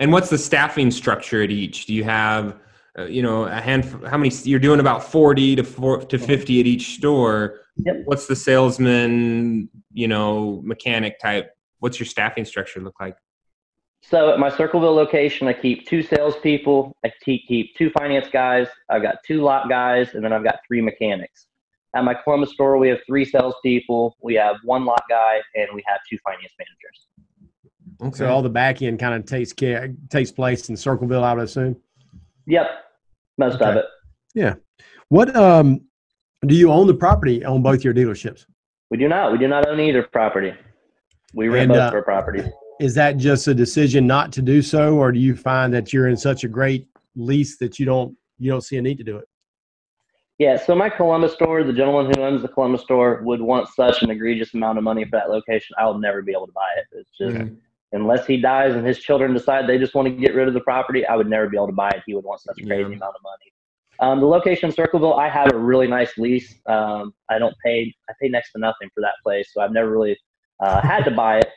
And 0.00 0.12
what's 0.12 0.30
the 0.30 0.38
staffing 0.38 0.90
structure 0.90 1.42
at 1.42 1.50
each? 1.50 1.86
Do 1.86 1.94
you 1.94 2.04
have, 2.04 2.56
uh, 2.98 3.04
you 3.04 3.22
know, 3.22 3.44
a 3.44 3.60
handful? 3.60 4.06
How 4.08 4.16
many? 4.16 4.34
You're 4.44 4.60
doing 4.60 4.80
about 4.80 5.04
40 5.04 5.56
to 5.56 5.64
four, 5.64 5.98
to 6.04 6.18
50 6.18 6.60
at 6.60 6.66
each 6.66 6.96
store. 6.96 7.60
Yep. 7.76 8.02
What's 8.04 8.26
the 8.26 8.36
salesman? 8.36 9.68
You 9.92 10.08
know, 10.08 10.60
mechanic 10.64 11.18
type. 11.20 11.52
What's 11.78 12.00
your 12.00 12.06
staffing 12.06 12.44
structure 12.44 12.80
look 12.80 12.98
like? 13.00 13.16
So 14.02 14.30
at 14.32 14.38
my 14.40 14.48
Circleville 14.48 14.94
location, 14.94 15.46
I 15.46 15.52
keep 15.52 15.86
two 15.86 16.02
salespeople. 16.02 16.96
I 17.04 17.12
keep 17.24 17.76
two 17.76 17.90
finance 17.90 18.26
guys. 18.32 18.66
I've 18.88 19.02
got 19.02 19.16
two 19.24 19.42
lot 19.42 19.68
guys, 19.68 20.14
and 20.14 20.24
then 20.24 20.32
I've 20.32 20.42
got 20.42 20.58
three 20.66 20.80
mechanics. 20.80 21.46
At 21.94 22.04
my 22.04 22.14
Columbus 22.14 22.52
store, 22.52 22.78
we 22.78 22.88
have 22.88 22.98
three 23.06 23.24
salespeople, 23.24 24.16
we 24.22 24.34
have 24.34 24.56
one 24.64 24.84
lot 24.84 25.02
guy, 25.10 25.40
and 25.54 25.68
we 25.74 25.82
have 25.86 26.00
two 26.08 26.16
finance 26.24 26.52
managers. 26.58 27.06
Okay. 28.02 28.18
So 28.18 28.30
all 28.32 28.42
the 28.42 28.48
back 28.50 28.82
end 28.82 28.98
kind 28.98 29.14
of 29.14 29.26
takes 29.26 29.52
care 29.52 29.94
takes 30.08 30.32
place 30.32 30.68
in 30.68 30.76
Circleville, 30.76 31.22
I 31.22 31.34
would 31.34 31.44
assume. 31.44 31.76
Yep, 32.46 32.66
most 33.38 33.56
okay. 33.56 33.70
of 33.70 33.76
it. 33.76 33.84
Yeah. 34.34 34.54
What 35.08 35.34
um 35.36 35.82
do 36.46 36.54
you 36.54 36.72
own 36.72 36.86
the 36.86 36.94
property 36.94 37.44
on 37.44 37.62
both 37.62 37.84
your 37.84 37.94
dealerships? 37.94 38.46
We 38.90 38.96
do 38.96 39.08
not. 39.08 39.32
We 39.32 39.38
do 39.38 39.48
not 39.48 39.68
own 39.68 39.78
either 39.78 40.02
property. 40.02 40.52
We 41.34 41.48
rent 41.48 41.70
and, 41.70 41.72
both 41.72 41.80
uh, 41.80 41.88
of 41.88 41.94
our 41.94 42.02
properties. 42.02 42.46
Is 42.80 42.94
that 42.94 43.16
just 43.16 43.46
a 43.46 43.54
decision 43.54 44.06
not 44.06 44.32
to 44.32 44.42
do 44.42 44.60
so, 44.60 44.96
or 44.96 45.12
do 45.12 45.20
you 45.20 45.36
find 45.36 45.72
that 45.72 45.92
you're 45.92 46.08
in 46.08 46.16
such 46.16 46.44
a 46.44 46.48
great 46.48 46.88
lease 47.14 47.58
that 47.58 47.78
you 47.78 47.86
don't 47.86 48.16
you 48.38 48.50
don't 48.50 48.62
see 48.62 48.76
a 48.76 48.82
need 48.82 48.98
to 48.98 49.04
do 49.04 49.16
it? 49.18 49.28
Yeah, 50.42 50.56
so 50.56 50.74
my 50.74 50.88
Columbus 50.90 51.34
store, 51.34 51.62
the 51.62 51.72
gentleman 51.72 52.12
who 52.12 52.20
owns 52.20 52.42
the 52.42 52.48
Columbus 52.48 52.82
store 52.82 53.20
would 53.22 53.40
want 53.40 53.68
such 53.68 54.02
an 54.02 54.10
egregious 54.10 54.54
amount 54.54 54.76
of 54.76 54.82
money 54.82 55.04
for 55.04 55.12
that 55.12 55.30
location. 55.30 55.76
I'll 55.78 55.96
never 55.96 56.20
be 56.20 56.32
able 56.32 56.48
to 56.48 56.52
buy 56.52 56.66
it. 56.78 56.86
It's 56.90 57.16
just 57.16 57.36
mm-hmm. 57.36 57.54
unless 57.92 58.26
he 58.26 58.38
dies 58.38 58.74
and 58.74 58.84
his 58.84 58.98
children 58.98 59.32
decide 59.34 59.68
they 59.68 59.78
just 59.78 59.94
want 59.94 60.08
to 60.08 60.12
get 60.12 60.34
rid 60.34 60.48
of 60.48 60.54
the 60.54 60.60
property, 60.62 61.06
I 61.06 61.14
would 61.14 61.30
never 61.30 61.48
be 61.48 61.56
able 61.56 61.68
to 61.68 61.72
buy 61.72 61.90
it. 61.90 62.02
He 62.06 62.16
would 62.16 62.24
want 62.24 62.40
such 62.40 62.58
a 62.58 62.66
crazy 62.66 62.90
yeah. 62.90 62.96
amount 62.96 63.14
of 63.14 63.22
money. 63.22 63.52
Um, 64.00 64.18
the 64.18 64.26
location 64.26 64.70
in 64.70 64.74
Circleville, 64.74 65.14
I 65.14 65.28
have 65.28 65.52
a 65.52 65.56
really 65.56 65.86
nice 65.86 66.18
lease. 66.18 66.56
Um, 66.66 67.14
I 67.30 67.38
don't 67.38 67.54
pay 67.64 67.94
I 68.10 68.14
pay 68.20 68.28
next 68.28 68.50
to 68.54 68.58
nothing 68.58 68.90
for 68.92 69.00
that 69.00 69.14
place, 69.22 69.48
so 69.54 69.60
I've 69.60 69.70
never 69.70 69.92
really 69.92 70.18
uh, 70.58 70.80
had 70.80 71.04
to 71.04 71.12
buy 71.12 71.38
it. 71.38 71.50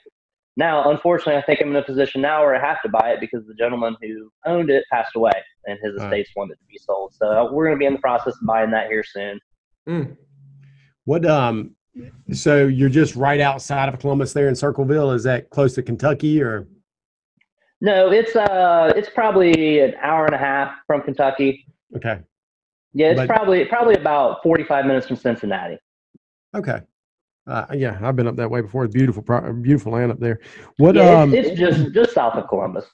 Now, 0.57 0.89
unfortunately, 0.89 1.35
I 1.35 1.41
think 1.41 1.61
I'm 1.61 1.69
in 1.69 1.75
a 1.75 1.83
position 1.83 2.21
now 2.21 2.41
where 2.41 2.55
I 2.55 2.65
have 2.65 2.81
to 2.83 2.89
buy 2.89 3.11
it 3.11 3.19
because 3.19 3.45
the 3.45 3.53
gentleman 3.53 3.97
who 4.01 4.31
owned 4.45 4.69
it 4.69 4.85
passed 4.91 5.15
away 5.15 5.33
and 5.65 5.77
his 5.83 5.95
estates 5.95 6.29
right. 6.29 6.41
wanted 6.41 6.55
to 6.55 6.65
be 6.69 6.77
sold. 6.77 7.13
So 7.13 7.27
uh, 7.27 7.51
we're 7.51 7.65
going 7.65 7.75
to 7.75 7.79
be 7.79 7.85
in 7.85 7.93
the 7.93 7.99
process 7.99 8.35
of 8.39 8.47
buying 8.47 8.71
that 8.71 8.87
here 8.87 9.03
soon. 9.03 9.39
Mm. 9.87 10.17
What 11.03 11.25
um 11.25 11.75
so 12.33 12.65
you're 12.65 12.89
just 12.89 13.15
right 13.15 13.39
outside 13.39 13.87
of 13.87 13.99
Columbus 13.99 14.33
there 14.33 14.49
in 14.49 14.55
Circleville 14.55 15.11
is 15.11 15.23
that 15.23 15.49
close 15.49 15.73
to 15.75 15.83
Kentucky 15.83 16.41
or 16.41 16.67
No, 17.81 18.11
it's 18.11 18.35
uh 18.35 18.91
it's 18.95 19.09
probably 19.09 19.79
an 19.79 19.93
hour 20.01 20.25
and 20.25 20.33
a 20.33 20.37
half 20.37 20.73
from 20.87 21.01
Kentucky. 21.01 21.65
Okay. 21.95 22.19
Yeah, 22.93 23.09
it's 23.11 23.19
but, 23.19 23.27
probably 23.27 23.63
probably 23.65 23.95
about 23.95 24.41
45 24.41 24.85
minutes 24.85 25.07
from 25.07 25.15
Cincinnati. 25.15 25.77
Okay. 26.55 26.81
Uh, 27.47 27.65
yeah, 27.73 27.99
I've 28.01 28.15
been 28.15 28.27
up 28.27 28.35
that 28.37 28.49
way 28.49 28.61
before. 28.61 28.85
It's 28.85 28.93
beautiful, 28.93 29.21
beautiful 29.61 29.91
land 29.91 30.11
up 30.11 30.19
there. 30.19 30.39
What? 30.77 30.95
Yeah, 30.95 31.21
um, 31.21 31.33
it's, 31.33 31.49
it's 31.49 31.59
just 31.59 31.93
just 31.93 32.13
south 32.13 32.35
of 32.35 32.47
Columbus. 32.47 32.85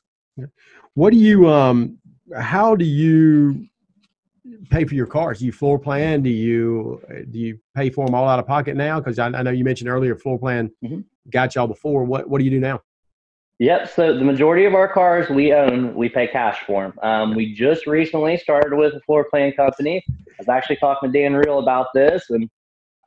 What 0.94 1.12
do 1.12 1.18
you 1.18 1.50
um? 1.50 1.98
How 2.38 2.76
do 2.76 2.86
you 2.86 3.68
pay 4.70 4.86
for 4.86 4.96
your 4.96 5.06
cars? 5.06 5.40
Do 5.40 5.46
you 5.46 5.52
floor 5.52 5.80
plan? 5.80 6.22
Do 6.22 6.30
you 6.30 7.02
do 7.30 7.40
you 7.40 7.60
pay 7.76 7.90
for 7.90 8.06
them 8.06 8.16
all 8.16 8.28
out 8.28 8.40
of 8.40 8.48
pocket 8.48 8.76
now? 8.76 9.00
Because 9.00 9.20
I, 9.20 9.28
I, 9.28 9.42
know 9.42 9.52
you 9.52 9.64
mentioned 9.64 9.90
earlier 9.90 10.16
floor 10.16 10.38
plan 10.38 10.72
mm-hmm. 10.84 11.02
got 11.30 11.56
y'all 11.56 11.68
before. 11.68 12.04
What 12.04 12.30
what 12.30 12.40
do 12.40 12.46
you 12.46 12.52
do 12.52 12.60
now? 12.60 12.82
Yep. 13.60 13.90
So 13.90 14.18
the 14.18 14.24
majority 14.24 14.66
of 14.66 14.74
our 14.74 14.92
cars 14.92 15.30
we 15.30 15.54
own, 15.54 15.94
we 15.94 16.10
pay 16.10 16.28
cash 16.28 16.64
for 16.66 16.82
them. 16.84 17.00
Um, 17.04 17.36
we 17.36 17.54
just 17.54 17.86
recently 17.86 18.36
started 18.38 18.76
with 18.76 18.96
a 18.96 19.00
floor 19.02 19.26
plan 19.30 19.54
company. 19.54 20.04
I 20.10 20.34
was 20.40 20.50
actually 20.50 20.78
talking 20.78 21.12
to 21.12 21.20
Dan 21.20 21.36
Real 21.36 21.60
about 21.60 21.88
this, 21.94 22.32
and 22.32 22.50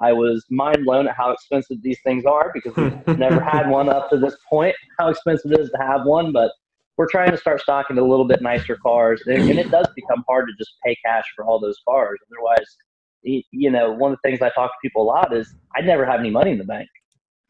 I 0.01 0.13
was 0.13 0.45
mind 0.51 0.85
blown 0.85 1.09
at 1.09 1.17
how 1.17 1.31
expensive 1.31 1.83
these 1.83 1.99
things 2.03 2.25
are 2.25 2.51
because 2.53 2.77
we've 2.77 3.19
never 3.19 3.41
had 3.41 3.69
one 3.69 3.89
up 3.89 4.11
to 4.11 4.19
this 4.19 4.37
point. 4.49 4.75
How 4.99 5.09
expensive 5.09 5.53
it 5.53 5.61
is 5.61 5.71
to 5.71 5.79
have 5.79 6.05
one, 6.05 6.33
but 6.33 6.53
we're 6.97 7.09
trying 7.09 7.31
to 7.31 7.37
start 7.37 7.61
stocking 7.61 7.99
a 7.99 8.03
little 8.03 8.27
bit 8.27 8.41
nicer 8.41 8.77
cars, 8.77 9.23
and, 9.27 9.49
and 9.51 9.59
it 9.59 9.71
does 9.71 9.87
become 9.97 10.25
hard 10.29 10.49
to 10.49 10.55
just 10.57 10.73
pay 10.85 10.97
cash 11.05 11.25
for 11.35 11.45
all 11.45 11.59
those 11.59 11.79
cars. 11.87 12.19
Otherwise, 12.33 12.77
you 13.23 13.71
know, 13.71 13.93
one 13.93 14.13
of 14.13 14.19
the 14.23 14.29
things 14.29 14.43
I 14.43 14.51
talk 14.51 14.71
to 14.71 14.77
people 14.83 15.03
a 15.03 15.07
lot 15.07 15.35
is 15.37 15.55
I 15.75 15.81
never 15.81 16.05
have 16.05 16.21
any 16.21 16.31
money 16.31 16.53
in 16.53 16.59
the 16.59 16.65
bank, 16.65 16.89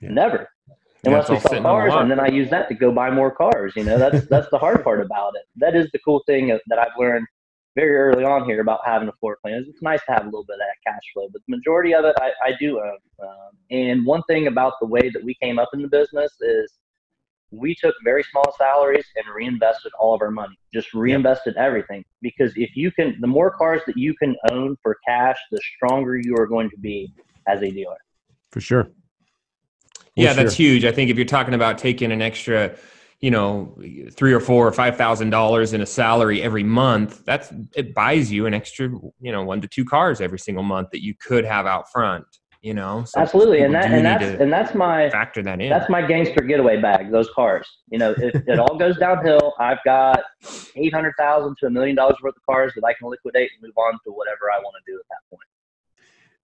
yeah. 0.00 0.10
never, 0.10 0.48
unless 1.04 1.28
yeah, 1.28 1.34
we 1.34 1.40
sell 1.40 1.62
cars, 1.62 1.92
and 1.94 2.10
then 2.10 2.20
I 2.20 2.28
use 2.28 2.48
that 2.50 2.68
to 2.68 2.74
go 2.74 2.92
buy 2.92 3.10
more 3.10 3.30
cars. 3.30 3.72
You 3.76 3.84
know, 3.84 3.98
that's 3.98 4.26
that's 4.28 4.48
the 4.50 4.58
hard 4.58 4.82
part 4.84 5.00
about 5.00 5.32
it. 5.34 5.42
That 5.56 5.74
is 5.74 5.90
the 5.92 5.98
cool 5.98 6.22
thing 6.26 6.48
that 6.66 6.78
I've 6.78 6.96
learned 6.98 7.26
very 7.74 7.96
early 7.96 8.24
on 8.24 8.44
here 8.44 8.60
about 8.60 8.80
having 8.84 9.08
a 9.08 9.12
floor 9.12 9.38
plan. 9.42 9.64
It's 9.68 9.82
nice 9.82 10.00
to 10.06 10.12
have 10.12 10.22
a 10.22 10.26
little 10.26 10.44
bit 10.44 10.54
of 10.54 10.60
that 10.60 10.92
cash 10.92 11.02
flow, 11.12 11.28
but 11.32 11.42
the 11.46 11.56
majority 11.56 11.94
of 11.94 12.04
it 12.04 12.14
I, 12.20 12.30
I 12.44 12.52
do 12.58 12.78
own. 12.78 12.98
Um, 13.22 13.50
and 13.70 14.06
one 14.06 14.22
thing 14.28 14.46
about 14.46 14.74
the 14.80 14.86
way 14.86 15.10
that 15.10 15.22
we 15.22 15.34
came 15.42 15.58
up 15.58 15.70
in 15.74 15.82
the 15.82 15.88
business 15.88 16.32
is 16.40 16.72
we 17.50 17.74
took 17.74 17.94
very 18.04 18.22
small 18.24 18.54
salaries 18.56 19.06
and 19.16 19.24
reinvested 19.34 19.92
all 19.98 20.14
of 20.14 20.22
our 20.22 20.30
money. 20.30 20.56
Just 20.72 20.92
reinvested 20.94 21.56
everything 21.56 22.04
because 22.22 22.52
if 22.56 22.70
you 22.74 22.90
can, 22.92 23.16
the 23.20 23.26
more 23.26 23.50
cars 23.50 23.82
that 23.86 23.96
you 23.96 24.14
can 24.14 24.34
own 24.50 24.76
for 24.82 24.96
cash, 25.06 25.38
the 25.50 25.60
stronger 25.76 26.16
you 26.16 26.36
are 26.36 26.46
going 26.46 26.70
to 26.70 26.78
be 26.78 27.12
as 27.46 27.62
a 27.62 27.70
dealer. 27.70 27.96
For 28.50 28.60
sure. 28.60 28.88
yeah, 30.14 30.32
sure. 30.32 30.44
that's 30.44 30.54
huge. 30.54 30.84
I 30.84 30.92
think 30.92 31.10
if 31.10 31.16
you're 31.16 31.26
talking 31.26 31.54
about 31.54 31.78
taking 31.78 32.12
an 32.12 32.22
extra 32.22 32.76
you 33.24 33.30
know 33.30 33.74
three 34.12 34.34
or 34.34 34.40
four 34.40 34.68
or 34.68 34.72
five 34.72 34.98
thousand 34.98 35.30
dollars 35.30 35.72
in 35.72 35.80
a 35.80 35.86
salary 35.86 36.42
every 36.42 36.62
month 36.62 37.24
that's 37.24 37.50
it 37.74 37.94
buys 37.94 38.30
you 38.30 38.44
an 38.44 38.52
extra 38.52 38.86
you 39.18 39.32
know 39.32 39.42
one 39.42 39.62
to 39.62 39.66
two 39.66 39.82
cars 39.82 40.20
every 40.20 40.38
single 40.38 40.62
month 40.62 40.90
that 40.92 41.02
you 41.02 41.14
could 41.26 41.42
have 41.42 41.64
out 41.64 41.90
front 41.90 42.26
you 42.60 42.72
know? 42.72 43.04
So 43.06 43.20
absolutely 43.20 43.60
and 43.60 43.74
that 43.74 43.90
and 43.92 44.04
that's 44.04 44.40
and 44.40 44.52
that's 44.52 44.74
my 44.74 45.08
factor 45.08 45.42
that 45.42 45.60
in. 45.60 45.70
that's 45.70 45.88
my 45.88 46.00
gangster 46.06 46.42
getaway 46.42 46.80
bag 46.80 47.10
those 47.10 47.28
cars. 47.34 47.66
You 47.90 47.98
know 47.98 48.14
if 48.16 48.34
it 48.46 48.58
all 48.58 48.76
goes 48.76 48.98
downhill 48.98 49.54
i've 49.58 49.82
got 49.84 50.22
800000 50.76 51.56
to 51.60 51.66
a 51.66 51.70
million 51.70 51.96
dollars 51.96 52.16
worth 52.22 52.36
of 52.36 52.42
cars 52.44 52.72
that 52.74 52.84
i 52.84 52.92
can 52.92 53.08
liquidate 53.08 53.50
and 53.54 53.62
move 53.62 53.76
on 53.78 53.92
to 54.04 54.12
whatever 54.12 54.50
i 54.54 54.58
want 54.58 54.74
to 54.84 54.92
do 54.92 54.98
at 54.98 55.06
that 55.10 55.30
point. 55.30 55.48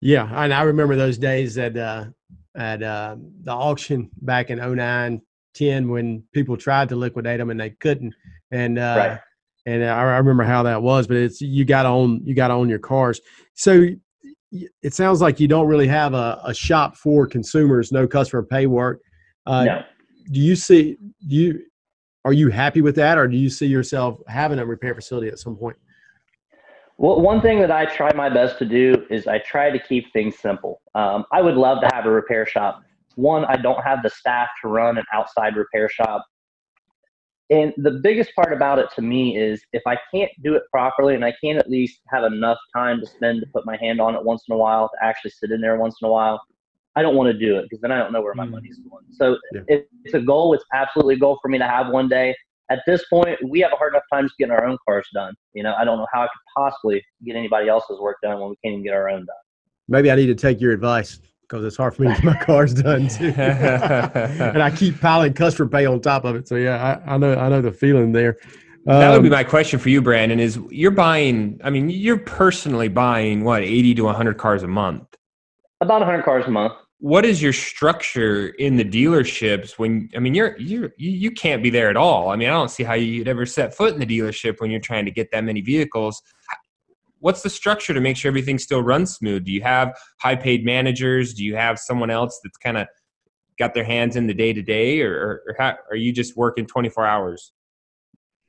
Yeah 0.01 0.45
and 0.45 0.53
i 0.55 0.63
remember 0.63 0.97
those 0.97 1.19
days 1.19 1.59
at 1.59 1.77
uh 1.77 2.07
at 2.55 2.83
uh 2.83 3.17
the 3.43 3.53
auction 3.53 4.11
back 4.21 4.51
in 4.51 4.59
09 4.59 5.23
10 5.55 5.89
when 5.89 6.23
people 6.33 6.57
tried 6.57 6.89
to 6.89 6.97
liquidate 6.97 7.39
them 7.39 7.51
and 7.51 7.61
they 7.61 7.71
couldn't 7.71 8.15
and 8.51 8.79
uh 8.79 8.95
right. 8.97 9.21
and 9.67 9.85
I, 9.85 10.01
I 10.01 10.19
remember 10.19 10.45
how 10.45 10.63
that 10.63 10.83
was 10.83 11.07
but 11.07 11.17
it's 11.17 11.41
you 11.41 11.65
got 11.65 11.85
to 11.85 11.89
own 11.89 12.21
you 12.25 12.35
got 12.35 12.49
to 12.49 12.55
own 12.55 12.69
your 12.69 12.79
cars 12.79 13.21
so 13.55 13.87
it 14.53 14.95
sounds 14.95 15.21
like 15.21 15.39
you 15.39 15.49
don't 15.49 15.67
really 15.67 15.87
have 15.87 16.15
a, 16.15 16.41
a 16.45 16.55
shop 16.55 16.97
for 16.97 17.27
consumers, 17.27 17.93
no 17.93 18.07
customer 18.07 18.43
pay 18.43 18.67
work. 18.67 19.01
Uh, 19.47 19.65
no. 19.65 19.83
Do 20.31 20.41
you 20.41 20.57
see? 20.57 20.97
Do 21.27 21.35
you 21.35 21.63
are 22.25 22.33
you 22.33 22.49
happy 22.49 22.83
with 22.83 22.97
that, 22.97 23.17
or 23.17 23.27
do 23.27 23.37
you 23.37 23.49
see 23.49 23.67
yourself 23.67 24.21
having 24.27 24.59
a 24.59 24.67
repair 24.67 24.95
facility 24.95 25.29
at 25.29 25.39
some 25.39 25.57
point? 25.57 25.77
Well, 26.99 27.21
one 27.21 27.41
thing 27.41 27.61
that 27.61 27.71
I 27.71 27.87
try 27.87 28.13
my 28.15 28.29
best 28.29 28.59
to 28.59 28.67
do 28.67 29.07
is 29.09 29.27
I 29.27 29.39
try 29.39 29.71
to 29.71 29.79
keep 29.79 30.13
things 30.13 30.39
simple. 30.39 30.83
Um, 30.95 31.25
I 31.33 31.41
would 31.41 31.57
love 31.57 31.81
to 31.81 31.89
have 31.95 32.05
a 32.05 32.11
repair 32.11 32.45
shop. 32.45 32.83
One, 33.21 33.45
I 33.45 33.57
don't 33.57 33.83
have 33.85 34.03
the 34.03 34.09
staff 34.09 34.49
to 34.63 34.69
run 34.69 34.97
an 34.97 35.05
outside 35.13 35.55
repair 35.57 35.91
shop. 35.91 36.25
And 37.51 37.75
the 37.77 38.01
biggest 38.03 38.31
part 38.35 38.53
about 38.53 38.79
it 38.79 38.89
to 38.95 39.03
me 39.03 39.37
is 39.37 39.61
if 39.73 39.83
I 39.87 39.99
can't 40.15 40.31
do 40.43 40.55
it 40.55 40.63
properly 40.73 41.15
and 41.17 41.25
I 41.25 41.35
can't 41.43 41.59
at 41.59 41.69
least 41.69 42.01
have 42.09 42.25
enough 42.25 42.59
time 42.75 43.01
to 43.01 43.07
spend 43.07 43.41
to 43.41 43.47
put 43.53 43.67
my 43.67 43.77
hand 43.77 44.01
on 44.01 44.15
it 44.15 44.25
once 44.25 44.45
in 44.49 44.55
a 44.55 44.57
while, 44.57 44.89
to 44.89 45.05
actually 45.05 45.33
sit 45.33 45.51
in 45.51 45.61
there 45.61 45.77
once 45.77 45.97
in 46.01 46.09
a 46.09 46.11
while, 46.11 46.41
I 46.97 47.03
don't 47.03 47.15
want 47.15 47.31
to 47.31 47.39
do 47.39 47.59
it 47.59 47.65
because 47.65 47.81
then 47.83 47.93
I 47.93 47.99
don't 47.99 48.13
know 48.13 48.23
where 48.23 48.35
my 48.35 48.47
mm. 48.47 48.53
money's 48.53 48.79
going. 48.79 49.05
So 49.11 49.37
yeah. 49.53 49.61
it, 49.69 49.89
it's 50.05 50.15
a 50.15 50.21
goal. 50.21 50.55
It's 50.55 50.65
absolutely 50.73 51.15
a 51.15 51.19
goal 51.19 51.39
for 51.43 51.49
me 51.49 51.59
to 51.59 51.67
have 51.67 51.89
one 51.89 52.09
day. 52.09 52.35
At 52.71 52.81
this 52.87 53.05
point, 53.11 53.37
we 53.47 53.61
have 53.61 53.73
a 53.73 53.77
hard 53.77 53.93
enough 53.93 54.05
time 54.13 54.27
just 54.27 54.39
getting 54.39 54.53
our 54.53 54.65
own 54.65 54.79
cars 54.89 55.09
done. 55.13 55.35
You 55.53 55.65
know, 55.65 55.75
I 55.77 55.85
don't 55.85 55.99
know 55.99 56.07
how 56.13 56.23
I 56.23 56.27
could 56.27 56.63
possibly 56.63 57.05
get 57.27 57.37
anybody 57.37 57.69
else's 57.69 57.99
work 58.01 58.17
done 58.23 58.41
when 58.41 58.51
we 58.51 58.57
can't 58.65 58.75
even 58.75 58.85
get 58.85 58.95
our 58.95 59.11
own 59.11 59.21
done. 59.21 59.37
Maybe 59.89 60.09
I 60.09 60.15
need 60.15 60.27
to 60.27 60.37
take 60.37 60.61
your 60.61 60.73
advice 60.73 61.21
because 61.51 61.65
it's 61.65 61.77
hard 61.77 61.97
for 61.97 62.03
me 62.03 62.09
to 62.09 62.15
get 62.15 62.25
my 62.25 62.37
cars 62.45 62.73
done 62.75 63.09
too. 63.09 63.35
and 63.37 64.63
I 64.63 64.71
keep 64.71 65.01
piling 65.01 65.33
customer 65.33 65.69
pay 65.69 65.85
on 65.85 66.01
top 66.01 66.25
of 66.25 66.37
it. 66.37 66.47
So 66.47 66.55
yeah, 66.55 67.01
I, 67.07 67.15
I 67.15 67.19
know 67.19 67.35
I 67.35 67.49
know 67.49 67.61
the 67.61 67.73
feeling 67.73 68.13
there. 68.13 68.39
Um, 68.89 69.01
that 69.01 69.13
would 69.13 69.23
be 69.23 69.29
um, 69.29 69.33
my 69.33 69.45
question 69.45 69.79
for 69.79 69.89
you, 69.89 70.01
Brandon. 70.01 70.39
Is 70.39 70.59
you're 70.71 70.91
buying? 70.91 71.61
I 71.65 71.71
mean, 71.71 71.91
you're 71.91 72.19
personally 72.19 72.89
buying 72.89 73.45
what 73.45 73.63
eighty 73.63 73.95
to 73.97 74.05
one 74.05 74.15
hundred 74.15 74.39
cars 74.39 74.63
a 74.63 74.69
month. 74.69 75.05
About 75.81 76.03
hundred 76.03 76.25
cars 76.25 76.45
a 76.47 76.51
month. 76.51 76.75
What 76.99 77.25
is 77.25 77.43
your 77.43 77.55
structure 77.55 78.49
in 78.49 78.77
the 78.77 78.85
dealerships 78.85 79.73
when? 79.73 80.09
I 80.15 80.21
mean, 80.21 80.35
you're 80.35 80.57
you're 80.59 80.91
you 80.97 81.31
can't 81.33 81.63
be 81.63 81.71
there 81.71 81.91
at 81.91 81.97
all. 81.97 82.31
I 82.31 82.37
mean, 82.37 82.49
I 82.49 82.53
don't 82.53 82.71
see 82.71 82.85
how 82.85 82.95
you'd 82.95 83.29
ever 83.29 83.45
set 83.45 83.75
foot 83.75 83.95
in 83.95 84.01
the 84.01 84.07
dealership 84.07 84.61
when 84.61 84.71
you're 84.71 84.81
trying 84.81 85.05
to 85.07 85.11
get 85.11 85.31
that 85.33 85.43
many 85.45 85.63
vehicles 85.63 86.23
what's 87.21 87.43
the 87.43 87.51
structure 87.51 87.95
to 87.95 88.01
make 88.01 88.17
sure 88.17 88.29
everything 88.29 88.59
still 88.59 88.83
runs 88.83 89.15
smooth? 89.15 89.45
Do 89.45 89.53
you 89.53 89.63
have 89.63 89.97
high 90.21 90.37
paid 90.37 90.65
managers? 90.65 91.35
Do 91.35 91.45
you 91.45 91.55
have 91.57 91.79
someone 91.79 92.11
else 92.11 92.41
that's 92.43 92.57
kind 92.57 92.77
of 92.77 92.89
got 93.59 93.75
their 93.75 93.85
hands 93.85 94.17
in 94.17 94.27
the 94.27 94.35
day 94.35 94.53
to 94.53 94.63
day, 94.63 95.03
or, 95.03 95.43
or 95.47 95.55
how, 95.59 95.77
are 95.91 95.97
you 95.97 96.13
just 96.13 96.37
working 96.37 96.67
24 96.67 97.07
hours? 97.07 97.53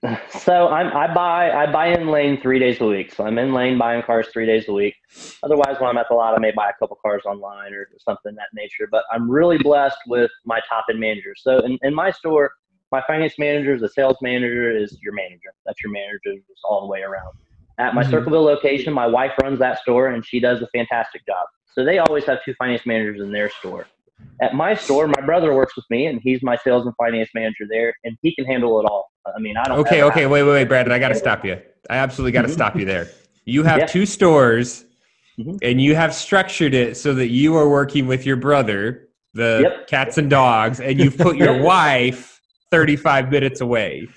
So 0.39 0.69
I'm, 0.69 0.87
I 0.97 1.13
buy 1.13 1.51
I 1.51 1.71
buy 1.71 1.89
in 1.89 2.07
lane 2.07 2.41
three 2.41 2.57
days 2.57 2.81
a 2.81 2.85
week. 2.85 3.13
So 3.13 3.23
I'm 3.23 3.37
in 3.37 3.53
lane 3.53 3.77
buying 3.77 4.01
cars 4.01 4.27
three 4.33 4.47
days 4.47 4.67
a 4.67 4.73
week. 4.73 4.95
Otherwise, 5.43 5.75
when 5.79 5.91
I'm 5.91 5.97
at 5.99 6.07
the 6.09 6.15
lot, 6.15 6.33
I 6.35 6.39
may 6.39 6.51
buy 6.51 6.69
a 6.69 6.73
couple 6.79 6.97
cars 7.03 7.21
online 7.25 7.71
or 7.71 7.87
something 7.99 8.33
that 8.33 8.47
nature. 8.55 8.87
But 8.89 9.03
I'm 9.11 9.29
really 9.29 9.59
blessed 9.59 9.99
with 10.07 10.31
my 10.43 10.59
top 10.67 10.85
end 10.89 10.99
managers. 10.99 11.41
So 11.43 11.59
in, 11.59 11.77
in 11.83 11.93
my 11.93 12.09
store, 12.09 12.51
my 12.91 13.03
finance 13.05 13.35
manager 13.37 13.75
a 13.75 13.87
sales 13.87 14.17
manager 14.23 14.75
is 14.75 14.97
your 15.03 15.13
manager. 15.13 15.53
That's 15.67 15.83
your 15.83 15.91
manager 15.91 16.33
just 16.33 16.61
all 16.63 16.81
the 16.81 16.87
way 16.87 17.01
around. 17.01 17.35
At 17.81 17.95
my 17.95 18.03
mm-hmm. 18.03 18.11
Circleville 18.11 18.43
location, 18.43 18.93
my 18.93 19.07
wife 19.07 19.31
runs 19.41 19.57
that 19.57 19.79
store 19.79 20.09
and 20.09 20.23
she 20.23 20.39
does 20.39 20.61
a 20.61 20.67
fantastic 20.67 21.25
job. 21.25 21.47
So 21.73 21.83
they 21.83 21.97
always 21.97 22.25
have 22.25 22.37
two 22.45 22.53
finance 22.53 22.85
managers 22.85 23.19
in 23.19 23.31
their 23.31 23.49
store. 23.49 23.87
At 24.39 24.53
my 24.53 24.75
store, 24.75 25.07
my 25.07 25.21
brother 25.25 25.55
works 25.55 25.75
with 25.75 25.85
me 25.89 26.05
and 26.05 26.21
he's 26.21 26.43
my 26.43 26.55
sales 26.57 26.85
and 26.85 26.93
finance 26.95 27.29
manager 27.33 27.65
there 27.67 27.91
and 28.03 28.15
he 28.21 28.35
can 28.35 28.45
handle 28.45 28.79
it 28.79 28.83
all. 28.83 29.09
I 29.25 29.39
mean, 29.39 29.57
I 29.57 29.63
don't 29.63 29.79
Okay, 29.79 30.03
okay, 30.03 30.27
wait, 30.27 30.43
wait, 30.43 30.51
wait, 30.51 30.67
Brandon, 30.67 30.91
I 30.91 30.99
got 30.99 31.09
to 31.09 31.15
stop 31.15 31.43
you. 31.43 31.59
I 31.89 31.95
absolutely 31.95 32.33
got 32.33 32.43
to 32.43 32.49
stop 32.49 32.75
you 32.75 32.85
there. 32.85 33.09
You 33.45 33.63
have 33.63 33.79
yeah. 33.79 33.85
two 33.87 34.05
stores 34.05 34.85
mm-hmm. 35.39 35.55
and 35.63 35.81
you 35.81 35.95
have 35.95 36.13
structured 36.13 36.75
it 36.75 36.97
so 36.97 37.15
that 37.15 37.29
you 37.29 37.55
are 37.55 37.67
working 37.67 38.05
with 38.05 38.27
your 38.27 38.35
brother, 38.35 39.09
the 39.33 39.61
yep. 39.63 39.87
cats 39.87 40.19
and 40.19 40.29
dogs, 40.29 40.79
and 40.79 40.99
you've 40.99 41.17
put 41.17 41.35
your 41.35 41.59
wife 41.63 42.39
35 42.69 43.31
minutes 43.31 43.59
away. 43.59 44.07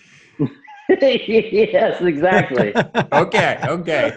yes, 1.03 2.01
exactly. 2.01 2.75
okay, 3.13 3.59
okay. 3.65 4.17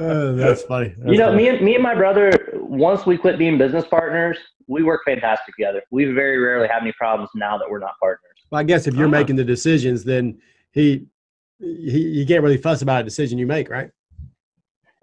oh, 0.00 0.34
that's 0.34 0.62
funny. 0.62 0.94
That's 0.98 1.12
you 1.12 1.18
know, 1.18 1.28
funny. 1.28 1.42
me 1.42 1.48
and 1.48 1.64
me 1.64 1.74
and 1.74 1.82
my 1.82 1.94
brother, 1.94 2.50
once 2.54 3.06
we 3.06 3.16
quit 3.16 3.38
being 3.38 3.58
business 3.58 3.84
partners, 3.86 4.38
we 4.66 4.82
work 4.82 5.02
fantastic 5.04 5.54
together. 5.54 5.82
We 5.90 6.04
very 6.06 6.38
rarely 6.38 6.68
have 6.68 6.82
any 6.82 6.92
problems 6.92 7.30
now 7.34 7.56
that 7.58 7.68
we're 7.68 7.78
not 7.78 7.94
partners. 8.00 8.32
Well, 8.50 8.60
I 8.60 8.64
guess 8.64 8.86
if 8.86 8.94
you're 8.94 9.06
uh-huh. 9.06 9.18
making 9.18 9.36
the 9.36 9.44
decisions, 9.44 10.04
then 10.04 10.38
he, 10.72 11.06
he 11.58 12.00
you 12.00 12.26
can't 12.26 12.42
really 12.42 12.56
fuss 12.56 12.82
about 12.82 13.02
a 13.02 13.04
decision 13.04 13.38
you 13.38 13.46
make, 13.46 13.70
right? 13.70 13.90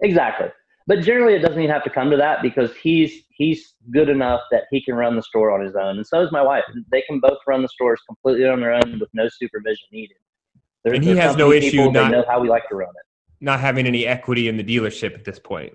Exactly. 0.00 0.48
But 0.86 1.00
generally, 1.00 1.34
it 1.34 1.38
doesn't 1.38 1.58
even 1.58 1.70
have 1.70 1.84
to 1.84 1.90
come 1.90 2.10
to 2.10 2.16
that 2.18 2.42
because 2.42 2.74
he's 2.76 3.22
he's 3.30 3.74
good 3.90 4.08
enough 4.08 4.40
that 4.50 4.64
he 4.70 4.82
can 4.82 4.94
run 4.94 5.16
the 5.16 5.22
store 5.22 5.50
on 5.50 5.64
his 5.64 5.74
own, 5.74 5.96
and 5.96 6.06
so 6.06 6.20
is 6.22 6.30
my 6.30 6.42
wife. 6.42 6.64
They 6.90 7.02
can 7.02 7.20
both 7.20 7.38
run 7.46 7.62
the 7.62 7.68
stores 7.68 8.00
completely 8.06 8.46
on 8.46 8.60
their 8.60 8.74
own 8.74 8.98
with 9.00 9.08
no 9.14 9.28
supervision 9.28 9.86
needed. 9.92 10.16
There, 10.84 10.94
and 10.94 11.02
he 11.02 11.16
has 11.16 11.36
no 11.36 11.50
issue 11.50 11.70
people, 11.70 11.92
not 11.92 12.10
know 12.10 12.24
how 12.28 12.40
we 12.40 12.48
like 12.48 12.68
to 12.68 12.76
run 12.76 12.90
it. 12.90 13.06
Not 13.40 13.60
having 13.60 13.86
any 13.86 14.06
equity 14.06 14.48
in 14.48 14.56
the 14.56 14.64
dealership 14.64 15.14
at 15.14 15.24
this 15.24 15.38
point. 15.38 15.72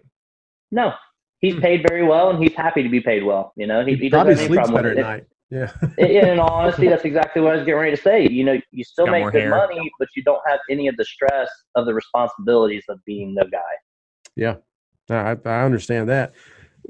No, 0.72 0.94
he's 1.40 1.56
hmm. 1.56 1.62
paid 1.62 1.86
very 1.88 2.04
well, 2.04 2.30
and 2.30 2.42
he's 2.42 2.54
happy 2.56 2.84
to 2.84 2.90
be 2.90 3.02
paid 3.02 3.24
well. 3.24 3.54
You 3.56 3.68
know, 3.68 3.86
he, 3.86 3.96
he, 3.96 4.04
he 4.04 4.10
probably 4.10 4.36
sleeps 4.36 4.70
better 4.70 4.92
at 4.92 4.98
it. 4.98 5.02
night. 5.02 5.26
Yeah. 5.50 5.72
in 5.98 6.40
all 6.40 6.52
honesty, 6.52 6.88
that's 6.88 7.06
exactly 7.06 7.42
what 7.42 7.54
I 7.54 7.56
was 7.56 7.66
getting 7.66 7.80
ready 7.80 7.96
to 7.96 8.02
say. 8.02 8.28
You 8.28 8.44
know, 8.44 8.60
you 8.72 8.84
still 8.84 9.08
make 9.08 9.24
good 9.26 9.42
hair. 9.42 9.50
money, 9.50 9.90
but 9.98 10.08
you 10.16 10.24
don't 10.24 10.42
have 10.48 10.60
any 10.70 10.88
of 10.88 10.96
the 10.98 11.06
stress 11.06 11.50
of 11.76 11.88
the 11.88 11.94
responsibilities 11.94 12.84
of 12.88 13.04
being 13.06 13.34
the 13.34 13.46
guy. 13.52 13.60
Yeah, 14.36 14.58
I, 15.10 15.36
I 15.44 15.64
understand 15.64 16.08
that. 16.10 16.34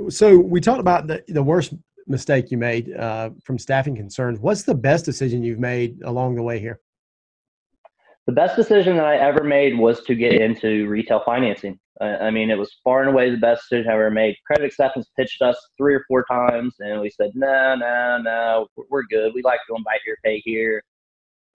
So 0.10 0.38
we 0.38 0.60
talked 0.60 0.82
about 0.82 1.08
the, 1.08 1.24
the 1.30 1.42
worst 1.42 1.74
mistake 2.06 2.52
you 2.52 2.58
made 2.58 2.94
uh, 2.96 3.30
from 3.44 3.58
staffing 3.58 3.96
concerns. 3.96 4.40
What's 4.40 4.64
the 4.64 4.76
best 4.76 5.06
decision 5.06 5.42
you've 5.42 5.60
made 5.60 6.02
along 6.04 6.36
the 6.36 6.44
way 6.44 6.60
here? 6.60 6.82
The 8.30 8.36
best 8.36 8.56
decision 8.56 8.96
that 8.96 9.08
I 9.08 9.18
ever 9.18 9.44
made 9.44 9.76
was 9.76 10.04
to 10.04 10.14
get 10.14 10.34
into 10.34 10.88
retail 10.88 11.20
financing. 11.26 11.80
I 12.00 12.30
mean, 12.30 12.52
it 12.52 12.60
was 12.60 12.72
far 12.84 13.02
and 13.02 13.10
away 13.10 13.32
the 13.32 13.38
best 13.38 13.64
decision 13.64 13.90
I 13.90 13.96
ever 13.96 14.12
made. 14.12 14.36
Credit 14.46 14.68
acceptance 14.68 15.10
pitched 15.18 15.42
us 15.42 15.58
three 15.80 15.96
or 15.96 16.06
four 16.08 16.24
times, 16.32 16.76
and 16.78 17.02
we 17.02 17.10
said, 17.10 17.32
no, 17.34 17.74
no, 17.74 18.20
no, 18.22 18.68
we're 18.92 19.08
good. 19.10 19.34
We 19.34 19.42
like 19.42 19.62
going 19.68 19.82
buy 19.82 19.98
here, 20.06 20.16
pay 20.24 20.44
here. 20.46 20.84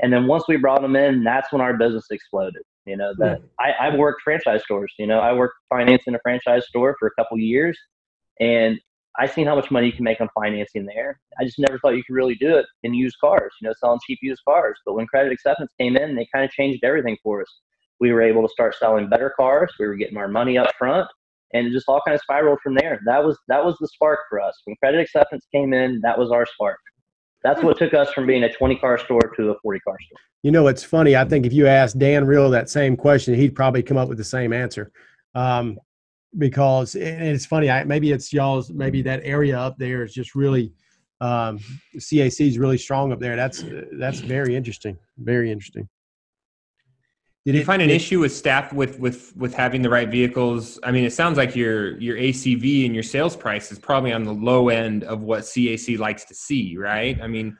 And 0.01 0.13
then 0.13 0.27
once 0.27 0.49
we 0.49 0.57
brought 0.57 0.83
them 0.83 0.97
in, 0.97 1.23
that's 1.23 1.53
when 1.53 1.61
our 1.61 1.75
business 1.75 2.07
exploded. 2.11 2.63
You 2.87 2.97
know, 2.97 3.13
that. 3.19 3.41
I, 3.61 3.71
I 3.71 3.97
worked 3.97 4.23
franchise 4.23 4.65
stores. 4.65 4.93
You 4.99 5.07
know, 5.07 5.21
I 5.21 5.33
worked 5.33 5.55
financing 5.71 6.17
a 6.17 6.19
franchise 6.25 6.67
store 6.67 6.97
for 6.99 7.07
a 7.07 7.13
couple 7.17 7.39
years, 7.39 7.79
and 8.41 8.81
I 9.17 9.27
seen 9.27 9.47
how 9.47 9.55
much 9.55 9.71
money 9.71 9.87
you 9.87 9.93
can 9.93 10.05
make 10.05 10.21
on 10.21 10.29
financing 10.35 10.87
there. 10.87 11.21
I 11.39 11.45
just 11.45 11.59
never 11.59 11.79
thought 11.79 11.97
you 11.97 12.03
could 12.05 12.15
really 12.15 12.35
do 12.35 12.57
it 12.57 12.67
in 12.83 12.95
used 12.95 13.17
cars, 13.21 13.53
you 13.61 13.69
know, 13.69 13.75
selling 13.79 14.01
cheap 14.07 14.19
used 14.23 14.43
cars. 14.47 14.79
But 14.85 14.95
when 14.95 15.07
credit 15.07 15.33
acceptance 15.33 15.73
came 15.81 15.97
in, 15.97 16.17
they 16.17 16.27
kind 16.35 16.45
of 16.45 16.51
changed 16.51 16.83
everything 16.83 17.17
for 17.23 17.43
us. 17.43 17.61
We 18.01 18.13
were 18.13 18.23
able 18.23 18.43
to 18.43 18.49
start 18.49 18.75
selling 18.75 19.09
better 19.09 19.33
cars. 19.37 19.73
We 19.79 19.87
were 19.87 19.95
getting 19.95 20.17
our 20.17 20.27
money 20.27 20.59
up 20.59 20.75
front, 20.77 21.09
and 21.53 21.67
it 21.67 21.73
just 21.73 21.89
all 21.89 22.01
kind 22.05 22.15
of 22.17 22.21
spiraled 22.23 22.59
from 22.61 22.75
there. 22.75 23.01
That 23.07 23.25
was 23.25 23.39
that 23.49 23.65
was 23.65 23.77
the 23.81 23.87
spark 23.87 24.21
for 24.29 24.41
us. 24.41 24.61
When 24.65 24.75
credit 24.77 25.01
acceptance 25.01 25.47
came 25.53 25.73
in, 25.73 26.01
that 26.03 26.19
was 26.19 26.33
our 26.33 26.45
spark. 26.45 26.79
That's 27.45 27.63
what 27.63 27.79
took 27.79 27.95
us 27.95 28.11
from 28.13 28.27
being 28.27 28.43
a 28.45 28.53
20 28.53 28.77
car 28.77 28.99
store 28.99 29.21
to 29.37 29.51
a 29.51 29.55
40 29.63 29.81
car 29.81 29.97
store. 30.07 30.19
You 30.43 30.51
know, 30.51 30.67
it's 30.67 30.83
funny. 30.83 31.15
I 31.15 31.25
think 31.25 31.47
if 31.47 31.53
you 31.53 31.67
asked 31.67 31.99
Dan 31.99 32.27
Real 32.27 32.51
that 32.51 32.69
same 32.69 32.97
question, 32.97 33.35
he'd 33.35 33.55
probably 33.55 33.83
come 33.83 33.99
up 33.99 34.09
with 34.09 34.19
the 34.19 34.25
same 34.25 34.53
answer. 34.53 34.91
Um, 35.35 35.79
because 36.39 36.95
and 36.95 37.23
it's 37.23 37.47
funny. 37.47 37.71
I, 37.71 37.85
maybe 37.85 38.13
it's 38.13 38.33
y'all's. 38.33 38.71
Maybe 38.71 39.03
that 39.03 39.21
area 39.25 39.59
up 39.59 39.79
there 39.79 40.03
is 40.03 40.13
just 40.13 40.35
really 40.35 40.73
um, 41.21 41.59
CAC 41.97 42.47
is 42.47 42.59
really 42.59 42.79
strong 42.79 43.13
up 43.13 43.21
there. 43.21 43.37
That's 43.37 43.65
that's 43.93 44.21
very 44.21 44.57
interesting. 44.57 44.99
Very 45.19 45.51
interesting. 45.51 45.89
Did 47.47 47.57
you 47.57 47.65
find 47.65 47.83
an 47.83 47.91
issue 47.91 48.21
with 48.21 48.33
staff 48.33 48.73
with 48.73 48.99
with 48.99 49.37
with 49.37 49.53
having 49.53 49.83
the 49.83 49.91
right 49.91 50.09
vehicles? 50.09 50.81
I 50.83 50.91
mean, 50.91 51.05
it 51.05 51.13
sounds 51.13 51.37
like 51.37 51.55
your 51.55 51.99
your 51.99 52.17
ACV 52.17 52.87
and 52.87 52.95
your 52.95 53.03
sales 53.03 53.37
price 53.37 53.71
is 53.71 53.79
probably 53.79 54.13
on 54.13 54.25
the 54.25 54.33
low 54.33 54.71
end 54.71 55.05
of 55.05 55.23
what 55.23 55.43
CAC 55.43 55.99
likes 55.99 56.25
to 56.25 56.35
see, 56.35 56.77
right? 56.79 57.21
I 57.23 57.27
mean, 57.27 57.57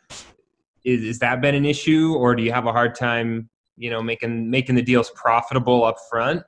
is, 0.85 1.03
is 1.03 1.19
that 1.19 1.43
been 1.43 1.55
an 1.55 1.67
issue, 1.67 2.15
or 2.15 2.35
do 2.35 2.43
you 2.43 2.51
have 2.51 2.67
a 2.67 2.73
hard 2.73 2.95
time, 2.95 3.51
you 3.77 3.91
know, 3.91 4.03
making 4.03 4.49
making 4.49 4.75
the 4.75 4.83
deals 4.83 5.11
profitable 5.15 5.85
up 5.85 5.97
front? 6.11 6.43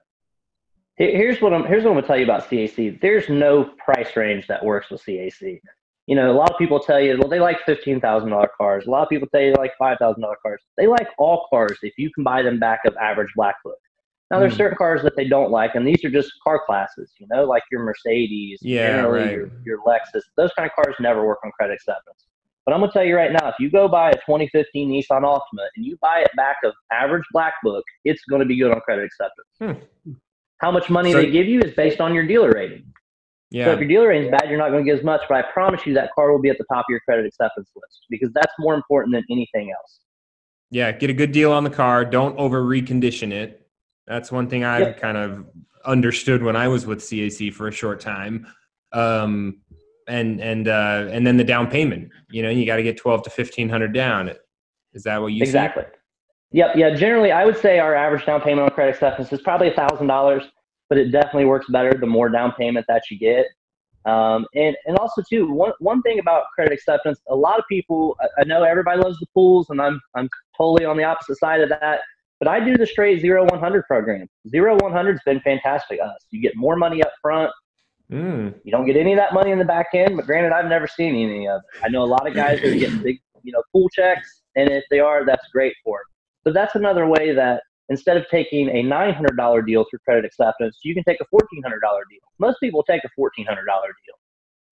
Here's 0.97 1.43
what 1.43 1.53
I'm 1.53 1.65
here's 1.65 1.85
what 1.85 1.91
I'm 1.91 1.97
gonna 1.97 2.07
tell 2.07 2.17
you 2.17 2.25
about 2.25 2.49
CAC. 2.49 3.01
There's 3.01 3.29
no 3.29 3.71
price 3.85 4.17
range 4.17 4.47
that 4.47 4.65
works 4.65 4.91
with 4.91 5.05
CAC. 5.05 5.61
You 6.07 6.15
know, 6.15 6.31
a 6.31 6.35
lot 6.35 6.51
of 6.51 6.59
people 6.59 6.81
tell 6.81 7.01
you, 7.01 7.19
well, 7.19 7.29
they 7.29 7.41
like 7.41 7.61
fifteen 7.67 8.01
thousand 8.01 8.31
dollar 8.31 8.51
cars. 8.57 8.87
A 8.87 8.91
lot 8.91 9.03
of 9.03 9.09
people 9.09 9.29
tell 9.29 9.43
you 9.43 9.53
they 9.53 9.59
like 9.59 9.73
five 9.79 9.99
thousand 9.99 10.23
dollar 10.23 10.37
cars. 10.43 10.63
They 10.79 10.87
like 10.87 11.09
all 11.19 11.47
cars 11.51 11.77
if 11.83 11.99
you 11.99 12.11
can 12.13 12.25
buy 12.25 12.43
them 12.43 12.59
back 12.59 12.81
of 12.87 12.97
average 12.97 13.33
black 13.37 13.57
book. 13.63 13.79
Now, 14.31 14.41
there's 14.41 14.55
mm. 14.55 14.59
certain 14.59 14.77
cars 14.77 15.03
that 15.03 15.15
they 15.17 15.29
don't 15.29 15.51
like, 15.51 15.75
and 15.77 15.87
these 15.87 16.05
are 16.05 16.11
just 16.11 16.33
car 16.43 16.61
classes, 16.67 17.13
you 17.19 17.29
know, 17.31 17.45
like 17.45 17.63
your 17.71 17.85
Mercedes, 17.85 18.59
yeah, 18.61 19.03
right. 19.03 19.31
your, 19.31 19.51
your 19.65 19.79
Lexus. 19.87 20.23
Those 20.37 20.51
kind 20.55 20.69
of 20.69 20.75
cars 20.75 20.97
never 20.99 21.25
work 21.25 21.39
on 21.45 21.53
credit 21.53 21.75
acceptance. 21.75 22.27
But 22.65 22.75
I'm 22.75 22.81
going 22.81 22.91
to 22.91 22.99
tell 22.99 23.05
you 23.05 23.15
right 23.15 23.31
now, 23.31 23.49
if 23.49 23.55
you 23.61 23.71
go 23.71 23.87
buy 23.87 24.11
a 24.11 24.15
2015 24.15 24.91
Nissan 24.91 25.23
Altima 25.23 25.69
and 25.77 25.87
you 25.87 25.97
buy 26.03 26.23
it 26.25 26.31
back 26.35 26.57
of 26.65 26.73
average 26.91 27.23
black 27.31 27.55
book, 27.63 27.85
it's 28.05 28.21
going 28.29 28.41
to 28.41 28.47
be 28.47 28.59
good 28.59 28.73
on 28.73 28.81
credit 28.81 29.05
acceptance. 29.05 29.85
Hmm. 30.05 30.13
How 30.59 30.71
much 30.71 30.89
money 30.89 31.13
so, 31.13 31.19
they 31.19 31.31
give 31.31 31.47
you 31.47 31.61
is 31.61 31.75
based 31.75 32.01
on 32.01 32.15
your 32.15 32.27
dealer 32.27 32.51
rating. 32.51 32.85
Yeah. 33.51 33.67
So 33.67 33.73
if 33.73 33.81
your 33.81 33.89
dealer 33.89 34.09
rating 34.09 34.25
is 34.25 34.31
bad, 34.31 34.49
you're 34.49 34.59
not 34.59 34.71
going 34.71 34.85
to 34.85 34.91
get 34.91 34.99
as 34.99 35.05
much. 35.05 35.23
But 35.29 35.39
I 35.39 35.43
promise 35.53 35.87
you 35.87 35.95
that 35.95 36.11
car 36.15 36.33
will 36.33 36.41
be 36.41 36.51
at 36.51 36.59
the 36.59 36.65
top 36.73 36.81
of 36.81 36.87
your 36.91 37.01
credit 37.01 37.27
acceptance 37.27 37.71
list 37.77 38.07
because 38.11 38.31
that's 38.33 38.53
more 38.59 38.75
important 38.75 39.15
than 39.15 39.25
anything 39.31 39.71
else. 39.71 40.01
Yeah, 40.71 40.91
get 40.93 41.11
a 41.11 41.15
good 41.15 41.33
deal 41.33 41.53
on 41.53 41.63
the 41.63 41.71
car. 41.71 42.05
Don't 42.05 42.37
over 42.39 42.63
recondition 42.63 43.33
it. 43.33 43.69
That's 44.07 44.33
one 44.33 44.49
thing 44.49 44.65
I 44.65 44.81
yep. 44.81 45.01
kind 45.01 45.17
of 45.17 45.47
understood 45.85 46.43
when 46.43 46.57
I 46.57 46.69
was 46.69 46.87
with 46.87 46.99
CAC 47.01 47.53
for 47.53 47.69
a 47.69 47.73
short 47.73 48.01
time. 48.01 48.47
Um, 48.93 49.61
and 50.09 50.41
and 50.41 50.69
uh, 50.69 51.09
and 51.11 51.27
then 51.27 51.37
the 51.37 51.45
down 51.45 51.69
payment. 51.69 52.11
You 52.31 52.43
know, 52.43 52.51
you 52.51 52.67
got 52.67 52.77
to 52.77 52.83
get 52.83 52.97
twelve 52.97 53.23
to 53.25 53.31
fifteen 53.31 53.69
hundred 53.69 53.93
down. 53.93 54.31
Is 54.93 55.03
that 55.05 55.21
what 55.21 55.29
you 55.29 55.43
exactly? 55.43 55.85
See? 55.85 55.96
Yep. 56.53 56.77
Yeah. 56.77 56.95
Generally, 56.95 57.33
I 57.33 57.45
would 57.45 57.57
say 57.57 57.79
our 57.79 57.95
average 57.95 58.25
down 58.25 58.41
payment 58.41 58.69
on 58.69 58.71
credit 58.71 58.95
acceptance 58.95 59.33
is 59.33 59.41
probably 59.41 59.69
a 59.69 59.75
thousand 59.75 60.07
dollars, 60.07 60.45
but 60.89 60.99
it 60.99 61.11
definitely 61.11 61.47
works 61.47 61.67
better 61.69 61.93
the 61.93 62.07
more 62.07 62.29
down 62.29 62.53
payment 62.53 62.87
that 62.89 63.03
you 63.11 63.19
get. 63.19 63.47
Um, 64.07 64.47
and 64.55 64.77
and 64.87 64.97
also 64.99 65.23
too, 65.29 65.51
one 65.51 65.73
one 65.81 66.01
thing 66.03 66.21
about 66.21 66.45
credit 66.55 66.73
acceptance, 66.73 67.21
a 67.29 67.35
lot 67.35 67.59
of 67.59 67.65
people, 67.69 68.17
I, 68.21 68.43
I 68.43 68.45
know 68.45 68.63
everybody 68.63 69.01
loves 69.01 69.19
the 69.19 69.27
pools, 69.35 69.71
and 69.71 69.83
I'm 69.83 70.01
I'm 70.15 70.29
totally 70.57 70.85
on 70.85 70.97
the 70.97 71.05
opposite 71.05 71.39
side 71.39 71.61
of 71.61 71.69
that. 71.71 72.01
But 72.39 72.49
I 72.49 72.61
do 72.61 72.77
the 72.77 72.87
straight 72.87 73.21
zero 73.21 73.45
one 73.47 73.59
hundred 73.59 73.85
program. 73.87 74.29
Zero 74.49 74.77
one 74.77 74.93
hundred's 74.93 75.23
been 75.25 75.41
fantastic 75.41 75.99
us. 76.01 76.25
You 76.31 76.41
get 76.41 76.55
more 76.55 76.77
money 76.77 77.03
up 77.03 77.13
front. 77.21 77.51
Mm. 78.13 78.55
You 78.63 78.71
don't 78.71 78.87
get 78.87 78.97
any 78.97 79.13
of 79.13 79.19
that 79.19 79.35
money 79.35 79.51
in 79.51 79.59
the 79.59 79.65
back 79.65 79.89
end, 79.95 80.17
but 80.17 80.27
granted, 80.27 80.53
I've 80.53 80.67
never 80.67 80.87
seen 80.87 81.17
any 81.17 81.49
of 81.49 81.63
it. 81.75 81.85
I 81.85 81.89
know 81.89 82.05
a 82.05 82.07
lot 82.07 82.29
of 82.29 82.35
guys 82.35 82.61
that 82.61 82.73
are 82.73 82.79
getting 82.79 83.03
big, 83.03 83.21
you 83.43 83.51
know, 83.51 83.63
pool 83.73 83.89
checks, 83.89 84.43
and 84.55 84.71
if 84.71 84.85
they 84.91 85.01
are, 85.01 85.25
that's 85.25 85.49
great 85.49 85.75
for 85.83 85.99
them. 85.99 86.05
But 86.47 86.55
that's 86.55 86.77
another 86.77 87.09
way 87.09 87.35
that 87.35 87.65
instead 87.89 88.17
of 88.17 88.25
taking 88.31 88.69
a 88.69 88.85
$900 88.85 89.67
deal 89.67 89.85
through 89.91 89.99
credit 90.05 90.25
acceptance, 90.25 90.79
you 90.85 90.95
can 90.95 91.03
take 91.03 91.19
a 91.21 91.25
$1,400 91.35 91.43
deal. 92.09 92.21
Most 92.39 92.59
people 92.61 92.85
take 92.85 93.03
a 93.03 93.21
$1,400 93.21 93.47
deal. 93.47 94.15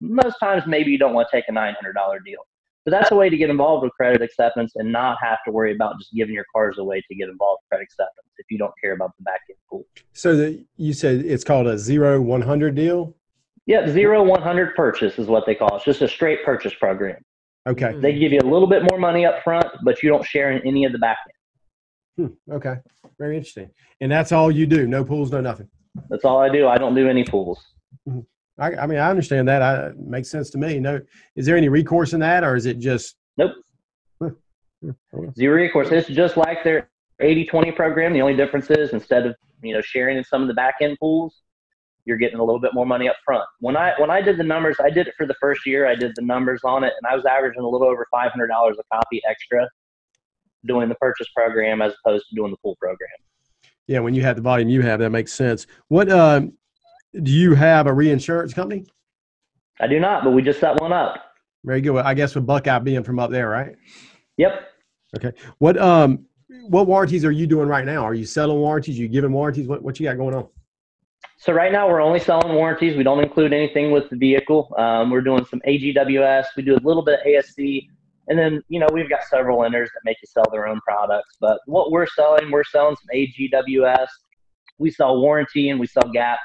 Most 0.01 0.37
times, 0.39 0.63
maybe 0.69 0.93
you 0.93 0.99
don't 0.99 1.15
want 1.15 1.27
to 1.33 1.37
take 1.37 1.47
a 1.49 1.53
$900 1.53 1.75
deal. 2.25 2.39
But 2.85 2.93
that's 2.93 3.11
a 3.11 3.17
way 3.17 3.29
to 3.29 3.37
get 3.37 3.51
involved 3.51 3.83
with 3.83 3.93
credit 3.95 4.23
acceptance 4.23 4.73
and 4.77 4.93
not 4.93 5.19
have 5.21 5.39
to 5.47 5.51
worry 5.51 5.75
about 5.75 5.99
just 5.99 6.13
giving 6.13 6.33
your 6.35 6.45
cars 6.55 6.79
away 6.79 7.03
to 7.09 7.15
get 7.17 7.29
involved 7.29 7.63
with 7.65 7.71
credit 7.71 7.85
acceptance 7.85 8.29
if 8.39 8.47
you 8.51 8.59
don't 8.59 8.73
care 8.81 8.93
about 8.93 9.11
the 9.19 9.25
back 9.25 9.41
end 9.51 9.59
pool. 9.69 9.85
So 10.13 10.37
the, 10.37 10.65
you 10.77 10.93
said 10.93 11.25
it's 11.25 11.43
called 11.43 11.67
a 11.67 11.77
zero 11.77 12.21
one 12.21 12.43
hundred 12.43 12.77
deal. 12.77 13.17
Yeah, 13.67 13.89
zero 13.89 14.23
one 14.23 14.43
hundred 14.43 14.77
purchase 14.77 15.19
is 15.19 15.27
what 15.27 15.45
they 15.45 15.57
call 15.57 15.71
it. 15.73 15.77
It's 15.77 15.85
just 15.87 16.03
a 16.03 16.09
straight 16.09 16.45
purchase 16.45 16.75
program. 16.75 17.21
Okay. 17.67 17.97
They 17.99 18.13
give 18.13 18.31
you 18.31 18.41
a 18.41 18.49
little 18.49 18.69
bit 18.69 18.83
more 18.91 19.01
money 19.01 19.25
up 19.25 19.43
front, 19.43 19.67
but 19.83 20.03
you 20.03 20.11
don't 20.11 20.25
share 20.25 20.53
in 20.53 20.61
any 20.67 20.85
of 20.85 20.93
the 20.93 20.99
back 20.99 21.17
end. 21.27 21.34
Hmm, 22.17 22.27
okay. 22.51 22.77
Very 23.19 23.37
interesting. 23.37 23.71
And 24.01 24.11
that's 24.11 24.33
all 24.33 24.51
you 24.51 24.67
do. 24.67 24.87
No 24.87 25.05
pools, 25.05 25.33
no 25.33 25.41
nothing. 25.41 25.69
That's 26.11 26.25
all 26.25 26.39
I 26.39 26.49
do. 26.49 26.69
I 26.69 26.79
don't 26.79 26.95
do 26.95 27.09
any 27.09 27.25
pools. 27.25 27.65
Mm-hmm. 28.09 28.21
I, 28.59 28.83
I 28.83 28.87
mean, 28.87 28.99
I 28.99 29.11
understand 29.11 29.49
that. 29.49 29.63
I, 29.63 29.87
it 29.89 29.99
makes 29.99 30.31
sense 30.31 30.51
to 30.51 30.59
me. 30.59 30.79
No, 30.79 31.01
is 31.35 31.47
there 31.47 31.57
any 31.57 31.69
recourse 31.69 32.13
in 32.13 32.21
that, 32.21 32.45
or 32.45 32.55
is 32.55 32.67
it 32.67 32.79
just? 32.79 33.17
Nope. 33.37 33.53
Zero 35.37 35.57
recourse. 35.57 35.89
It's 35.91 36.09
just 36.09 36.37
like 36.37 36.63
their 36.63 36.91
80-20 37.23 37.75
program. 37.75 38.13
The 38.13 38.21
only 38.21 38.37
difference 38.37 38.71
is 38.71 38.93
instead 38.93 39.27
of 39.27 39.35
you 39.63 39.73
know 39.75 39.81
sharing 39.81 40.19
in 40.19 40.25
some 40.25 40.43
of 40.43 40.49
the 40.49 40.55
back 40.55 40.75
end 40.83 40.99
pools, 41.01 41.43
you're 42.05 42.19
getting 42.19 42.39
a 42.39 42.45
little 42.45 42.61
bit 42.61 42.75
more 42.75 42.85
money 42.85 43.09
up 43.09 43.17
front. 43.25 43.45
When 43.61 43.77
I 43.77 43.95
when 43.99 44.11
I 44.11 44.21
did 44.21 44.37
the 44.37 44.45
numbers, 44.45 44.77
I 44.79 44.91
did 44.91 45.09
it 45.09 45.15
for 45.17 45.27
the 45.27 45.35
first 45.41 45.67
year. 45.67 45.89
I 45.89 45.95
did 45.95 46.13
the 46.17 46.23
numbers 46.23 46.61
on 46.65 46.85
it, 46.85 46.93
and 47.01 47.11
I 47.11 47.17
was 47.17 47.25
averaging 47.25 47.63
a 47.63 47.69
little 47.69 47.89
over 47.89 48.07
five 48.11 48.31
hundred 48.31 48.49
dollars 48.49 48.77
a 48.79 48.95
copy 48.95 49.23
extra 49.29 49.69
doing 50.67 50.89
the 50.89 50.95
purchase 50.97 51.27
program 51.35 51.83
as 51.83 51.93
opposed 52.05 52.27
to 52.31 52.37
doing 52.37 52.51
the 52.51 52.57
pool 52.59 52.77
program. 52.81 53.09
Yeah, 53.87 54.01
when 54.01 54.15
you 54.15 54.23
have 54.23 54.37
the 54.37 54.43
volume 54.43 54.69
you 54.69 54.83
have, 54.83 55.01
that 55.01 55.11
makes 55.11 55.33
sense. 55.33 55.67
What 55.89 56.11
um, 56.11 56.55
do 57.23 57.31
you 57.31 57.55
have 57.55 57.87
a 57.87 57.93
reinsurance 57.93 58.55
company? 58.55 58.87
I 59.81 59.87
do 59.87 60.01
not, 60.01 60.25
but 60.25 60.31
we 60.31 60.43
just 60.43 60.61
set 60.61 60.81
one 60.81 60.93
up. 60.93 61.17
Very 61.65 61.81
good. 61.81 61.97
I 61.97 62.15
guess 62.15 62.35
with 62.35 62.47
Buckeye 62.47 62.79
being 62.79 63.03
from 63.03 63.19
up 63.19 63.31
there, 63.31 63.49
right? 63.49 63.75
Yep. 64.37 64.69
Okay. 65.17 65.33
What 65.59 65.79
um 65.79 66.27
what 66.69 66.87
warranties 66.87 67.25
are 67.25 67.31
you 67.31 67.47
doing 67.47 67.69
right 67.69 67.85
now? 67.85 68.05
Are 68.05 68.15
you 68.15 68.27
selling 68.27 68.59
warranties? 68.59 68.99
Are 68.99 69.03
you 69.03 69.09
giving 69.09 69.33
warranties? 69.33 69.67
What 69.67 69.83
what 69.83 69.99
you 69.99 70.07
got 70.07 70.17
going 70.17 70.35
on? 70.35 70.49
So 71.39 71.53
right 71.53 71.73
now 71.73 71.89
we're 71.89 72.01
only 72.01 72.21
selling 72.21 72.55
warranties. 72.55 72.97
We 72.97 73.03
don't 73.03 73.23
include 73.23 73.53
anything 73.53 73.91
with 73.91 74.09
the 74.11 74.17
vehicle. 74.17 74.75
Um, 74.79 75.11
we're 75.11 75.21
doing 75.21 75.45
some 75.47 75.61
AGWS. 75.67 76.47
We 76.57 76.63
do 76.63 76.75
a 76.77 76.83
little 76.85 77.03
bit 77.03 77.21
of 77.21 77.27
ASC, 77.27 77.89
and 78.29 78.39
then 78.39 78.63
you 78.69 78.81
know 78.81 78.89
we've 78.93 79.09
got 79.09 79.25
several 79.25 79.59
lenders 79.61 79.91
that 79.95 80.01
make 80.05 80.17
you 80.23 80.27
sell 80.27 80.45
their 80.51 80.67
own 80.67 80.81
products. 80.87 81.37
But 81.41 81.61
what 81.67 81.91
we're 81.91 82.07
selling, 82.07 82.51
we're 82.51 82.65
selling 82.65 82.97
some 82.97 83.09
AGWS. 83.15 84.09
We 84.79 84.91
sell 84.91 85.21
warranty 85.21 85.71
and 85.71 85.79
we 85.79 85.87
sell 85.87 86.11
gap. 86.13 86.39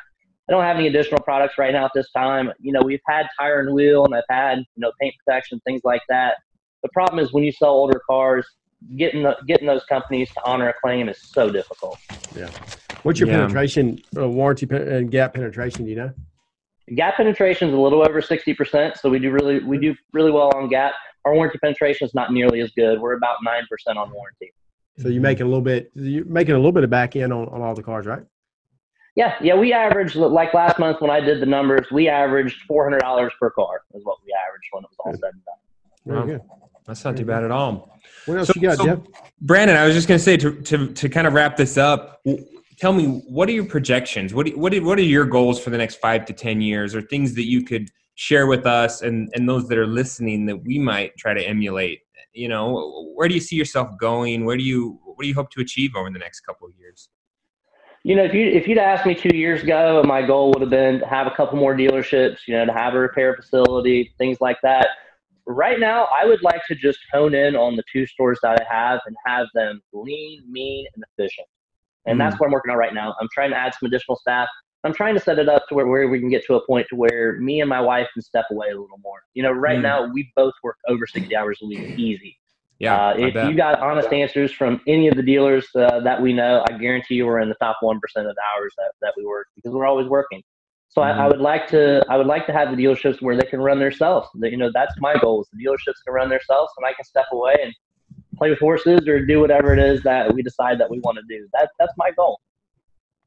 I 0.48 0.52
don't 0.52 0.64
have 0.64 0.78
any 0.78 0.88
additional 0.88 1.22
products 1.22 1.60
right 1.60 1.72
now 1.72 1.86
at 1.86 1.92
this 1.94 2.10
time. 2.12 2.52
You 2.60 2.74
know, 2.74 2.82
we've 2.84 3.02
had 3.08 3.28
tire 3.40 3.60
and 3.60 3.74
wheel, 3.74 4.06
and 4.06 4.16
I've 4.16 4.24
had 4.30 4.60
you 4.60 4.66
know 4.78 4.92
paint 5.00 5.14
protection, 5.24 5.62
things 5.66 5.82
like 5.84 6.02
that. 6.10 6.38
The 6.84 6.90
problem 6.94 7.24
is 7.24 7.34
when 7.34 7.44
you 7.44 7.52
sell 7.52 7.70
older 7.70 8.02
cars, 8.10 8.48
getting 8.96 9.24
the, 9.24 9.38
getting 9.48 9.68
those 9.68 9.84
companies 9.86 10.30
to 10.34 10.42
honor 10.46 10.70
a 10.70 10.74
claim 10.74 11.10
is 11.10 11.22
so 11.22 11.52
difficult. 11.52 12.00
Yeah. 12.36 12.50
What's 13.04 13.20
your 13.20 13.30
yeah. 13.30 13.38
penetration, 13.38 14.00
uh, 14.18 14.28
warranty 14.28 14.68
and 14.72 15.12
gap 15.12 15.34
penetration? 15.34 15.86
Do 15.86 15.92
you 15.92 15.98
know? 15.98 16.14
Gap 16.96 17.18
penetration 17.18 17.70
is 17.70 17.74
a 17.76 17.78
little 17.78 18.02
over 18.02 18.22
sixty 18.22 18.54
percent, 18.54 18.98
so 18.98 19.10
we 19.10 19.20
do 19.20 19.30
really 19.30 19.60
we 19.60 19.78
do 19.78 19.94
really 20.12 20.32
well 20.32 20.52
on 20.56 20.68
gap. 20.70 20.94
Our 21.26 21.34
warranty 21.34 21.60
penetration 21.60 22.06
is 22.08 22.14
not 22.14 22.32
nearly 22.32 22.62
as 22.62 22.72
good. 22.72 23.00
We're 23.00 23.14
about 23.14 23.38
nine 23.44 23.64
percent 23.70 23.98
on 23.98 24.12
warranty. 24.12 24.54
So 24.98 25.08
you're 25.08 25.22
making 25.22 25.44
a 25.44 25.50
little 25.50 25.62
bit, 25.62 25.92
you're 25.96 26.26
making 26.26 26.56
a 26.56 26.58
little 26.58 26.72
bit 26.74 26.84
of 26.84 26.90
back 26.90 27.16
end 27.16 27.32
on, 27.32 27.48
on 27.50 27.62
all 27.62 27.74
the 27.74 27.84
cars, 27.84 28.06
right? 28.06 28.24
Yeah, 29.16 29.36
yeah, 29.42 29.56
we 29.56 29.74
averaged 29.74 30.16
like 30.16 30.54
last 30.54 30.80
month 30.80 31.02
when 31.02 31.12
I 31.12 31.20
did 31.20 31.42
the 31.42 31.46
numbers, 31.46 31.88
we 31.92 32.08
averaged 32.08 32.62
four 32.68 32.84
hundred 32.84 33.00
dollars 33.00 33.34
per 33.40 33.50
car 33.50 33.82
is 33.94 34.04
what 34.06 34.18
we 34.26 34.34
averaged 34.48 34.68
when 34.72 34.84
it 34.84 34.90
was 34.90 34.98
all 35.00 35.12
said 35.14 35.34
and 35.34 35.46
done. 35.46 36.26
Very 36.26 36.38
good. 36.38 36.42
That's 36.86 37.04
not 37.04 37.18
too 37.18 37.26
bad 37.26 37.44
at 37.44 37.52
all. 37.52 38.00
What 38.26 38.38
else 38.38 38.48
so, 38.48 38.54
you 38.56 38.62
got, 38.62 38.78
so, 38.78 38.86
Jeff? 38.86 39.00
Brandon, 39.42 39.78
I 39.78 39.86
was 39.86 39.94
just 39.94 40.08
going 40.08 40.18
to 40.18 40.24
say 40.24 40.38
to, 40.38 40.62
to 40.62 40.94
to 40.94 41.10
kind 41.10 41.28
of 41.28 41.34
wrap 41.34 41.58
this 41.58 41.78
up. 41.78 42.22
Tell 42.78 42.94
me, 42.94 43.22
what 43.28 43.50
are 43.50 43.52
your 43.52 43.66
projections? 43.66 44.34
What 44.34 44.46
do, 44.46 44.58
what 44.58 44.78
what 44.80 44.98
are 44.98 45.04
your 45.04 45.26
goals 45.26 45.60
for 45.60 45.70
the 45.70 45.78
next 45.78 45.96
five 45.96 46.26
to 46.26 46.34
ten 46.34 46.62
years, 46.62 46.96
or 46.96 47.02
things 47.02 47.36
that 47.36 47.46
you 47.46 47.64
could 47.64 47.90
share 48.20 48.48
with 48.48 48.66
us 48.66 49.02
and 49.02 49.30
and 49.34 49.48
those 49.48 49.70
that 49.70 49.78
are 49.78 49.88
listening 49.88 50.46
that 50.46 50.58
we 50.58 50.78
might 50.78 51.16
try 51.18 51.34
to 51.34 51.42
emulate? 51.42 52.02
You 52.34 52.50
know, 52.50 53.12
where 53.16 53.28
do 53.28 53.34
you 53.34 53.42
see 53.42 53.56
yourself 53.56 53.90
going? 53.98 54.46
Where 54.46 54.58
do 54.58 54.64
you 54.64 55.00
what 55.04 55.24
do 55.24 55.28
you 55.28 55.36
hope 55.36 55.50
to 55.52 55.62
achieve 55.62 55.96
over 55.96 56.10
the 56.10 56.20
next 56.20 56.42
couple 56.42 56.68
of 56.68 56.74
years? 56.78 57.10
you 58.04 58.16
know, 58.16 58.24
if 58.24 58.34
you 58.34 58.46
if 58.46 58.68
you'd 58.68 58.78
asked 58.78 59.06
me 59.06 59.14
two 59.14 59.36
years 59.36 59.64
ago, 59.64 60.02
my 60.06 60.26
goal 60.26 60.52
would 60.52 60.62
have 60.62 60.70
been 60.70 61.00
to 61.00 61.08
have 61.08 61.28
a 61.28 61.32
couple 61.32 61.60
more 61.60 61.76
dealerships, 61.76 62.40
you 62.48 62.56
know, 62.56 62.66
to 62.66 62.72
have 62.74 62.94
a 62.94 63.00
repair 63.00 63.36
facility, 63.36 64.14
things 64.18 64.38
like 64.40 64.58
that. 64.64 64.88
Right 65.46 65.80
now, 65.80 66.08
I 66.18 66.26
would 66.26 66.42
like 66.42 66.62
to 66.68 66.76
just 66.76 67.00
hone 67.12 67.34
in 67.34 67.56
on 67.56 67.76
the 67.76 67.84
two 67.92 68.06
stores 68.06 68.40
that 68.44 68.62
I 68.62 68.74
have 68.74 69.02
and 69.06 69.16
have 69.26 69.48
them 69.54 69.82
lean, 69.92 70.44
mean, 70.50 70.86
and 70.96 71.04
efficient. 71.12 71.48
And 72.06 72.16
mm. 72.16 72.20
that's 72.20 72.40
what 72.40 72.48
I'm 72.48 72.54
working 72.54 72.72
on 72.72 72.78
right 72.78 72.94
now. 72.94 73.16
I'm 73.20 73.28
trying 73.34 73.52
to 73.52 73.58
add 73.58 73.74
some 73.80 73.88
additional 73.88 74.16
staff. 74.18 74.48
I'm 74.84 74.94
trying 74.94 75.14
to 75.16 75.20
set 75.20 75.40
it 75.40 75.50
up 75.50 75.68
to 75.68 75.76
where, 75.76 75.88
where 75.88 76.08
we 76.08 76.20
can 76.20 76.30
get 76.30 76.46
to 76.46 76.56
a 76.56 76.66
point 76.66 76.88
to 76.90 76.96
where 76.96 77.38
me 77.40 77.60
and 77.60 77.70
my 77.70 77.82
wife 77.82 78.08
can 78.14 78.22
step 78.22 78.46
away 78.52 78.68
a 78.68 78.80
little 78.80 79.00
more. 79.04 79.22
You 79.34 79.44
know, 79.44 79.52
right 79.52 79.80
mm. 79.80 79.84
now 79.84 80.06
we 80.12 80.32
both 80.36 80.54
work 80.64 80.78
over 80.88 81.06
60 81.06 81.36
hours 81.36 81.60
a 81.62 81.68
week 81.68 81.98
easy. 81.98 82.38
Yeah. 82.80 83.10
Uh, 83.10 83.14
if 83.18 83.36
you 83.36 83.56
got 83.56 83.80
honest 83.82 84.12
answers 84.14 84.54
from 84.54 84.80
any 84.88 85.10
of 85.10 85.18
the 85.18 85.22
dealers 85.22 85.68
uh, 85.76 86.00
that 86.00 86.22
we 86.22 86.32
know, 86.32 86.64
I 86.70 86.78
guarantee 86.78 87.16
you 87.16 87.26
we're 87.26 87.42
in 87.42 87.50
the 87.50 87.56
top 87.56 87.78
one 87.82 88.00
percent 88.00 88.28
of 88.28 88.36
the 88.36 88.42
hours 88.56 88.74
that, 88.78 88.94
that 89.02 89.14
we 89.18 89.26
work 89.26 89.48
because 89.56 89.74
we're 89.74 89.86
always 89.86 90.08
working. 90.08 90.42
So 90.88 91.02
mm-hmm. 91.02 91.20
I, 91.20 91.26
I, 91.26 91.28
would 91.28 91.42
like 91.42 91.68
to 91.68 92.06
I 92.10 92.16
would 92.16 92.26
like 92.26 92.46
to 92.48 92.54
have 92.54 92.76
the 92.76 92.82
dealerships 92.82 93.22
where 93.22 93.36
they 93.36 93.46
can 93.46 93.60
run 93.60 93.80
themselves. 93.80 94.30
You 94.36 94.56
know, 94.56 94.72
that's 94.74 94.94
my 95.00 95.16
goal. 95.20 95.42
Is 95.42 95.50
the 95.52 95.66
dealerships 95.66 96.02
can 96.06 96.14
run 96.14 96.30
themselves, 96.30 96.72
and 96.78 96.86
I 96.86 96.94
can 96.94 97.04
step 97.04 97.26
away 97.34 97.56
and 97.62 97.74
play 98.38 98.50
with 98.50 98.60
horses 98.60 99.08
or 99.10 99.26
do 99.26 99.42
whatever 99.42 99.74
it 99.74 99.80
is 99.80 100.02
that 100.04 100.34
we 100.34 100.42
decide 100.42 100.80
that 100.80 100.90
we 100.90 101.00
want 101.02 101.18
to 101.18 101.24
do. 101.28 101.48
That 101.54 101.70
that's 101.80 101.94
my 101.98 102.12
goal. 102.12 102.40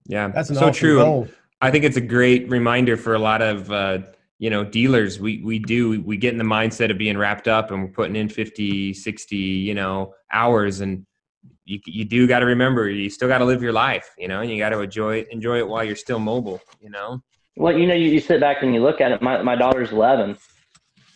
Yeah, 0.06 0.28
that's 0.28 0.48
so 0.48 0.56
awesome 0.56 0.72
true. 0.72 0.96
Goal. 0.96 1.28
I 1.62 1.70
think 1.70 1.84
it's 1.84 1.96
a 1.96 2.02
great 2.02 2.50
reminder 2.50 2.96
for 2.96 3.14
a 3.14 3.18
lot 3.18 3.40
of. 3.40 3.70
Uh, 3.70 3.98
you 4.42 4.50
know 4.50 4.64
dealers. 4.64 5.20
We 5.20 5.40
we 5.44 5.60
do 5.60 6.02
we 6.02 6.16
get 6.16 6.32
in 6.32 6.38
the 6.38 6.44
mindset 6.44 6.90
of 6.90 6.98
being 6.98 7.16
wrapped 7.16 7.46
up 7.46 7.70
and 7.70 7.80
we're 7.80 7.90
putting 7.90 8.16
in 8.16 8.28
50 8.28 8.92
60 8.92 9.36
you 9.36 9.72
know 9.72 10.14
hours 10.32 10.80
and 10.80 11.06
you, 11.64 11.78
you 11.86 12.04
do 12.04 12.26
got 12.26 12.40
to 12.40 12.46
remember 12.46 12.90
you 12.90 13.08
still 13.08 13.28
got 13.28 13.38
to 13.38 13.44
live 13.44 13.62
your 13.62 13.72
life 13.72 14.10
you 14.18 14.26
know 14.26 14.40
and 14.40 14.50
you 14.50 14.58
got 14.58 14.70
to 14.70 14.80
enjoy 14.80 15.24
enjoy 15.30 15.58
it 15.58 15.68
while 15.68 15.84
you're 15.84 15.94
still 15.94 16.18
mobile 16.18 16.60
you 16.80 16.90
know? 16.90 17.22
Well 17.56 17.78
you 17.78 17.86
know 17.86 17.94
you, 17.94 18.08
you 18.08 18.18
sit 18.18 18.40
back 18.40 18.64
and 18.64 18.74
you 18.74 18.82
look 18.82 19.00
at 19.00 19.12
it. 19.12 19.22
My, 19.22 19.40
my 19.42 19.54
daughter's 19.54 19.92
11 19.92 20.36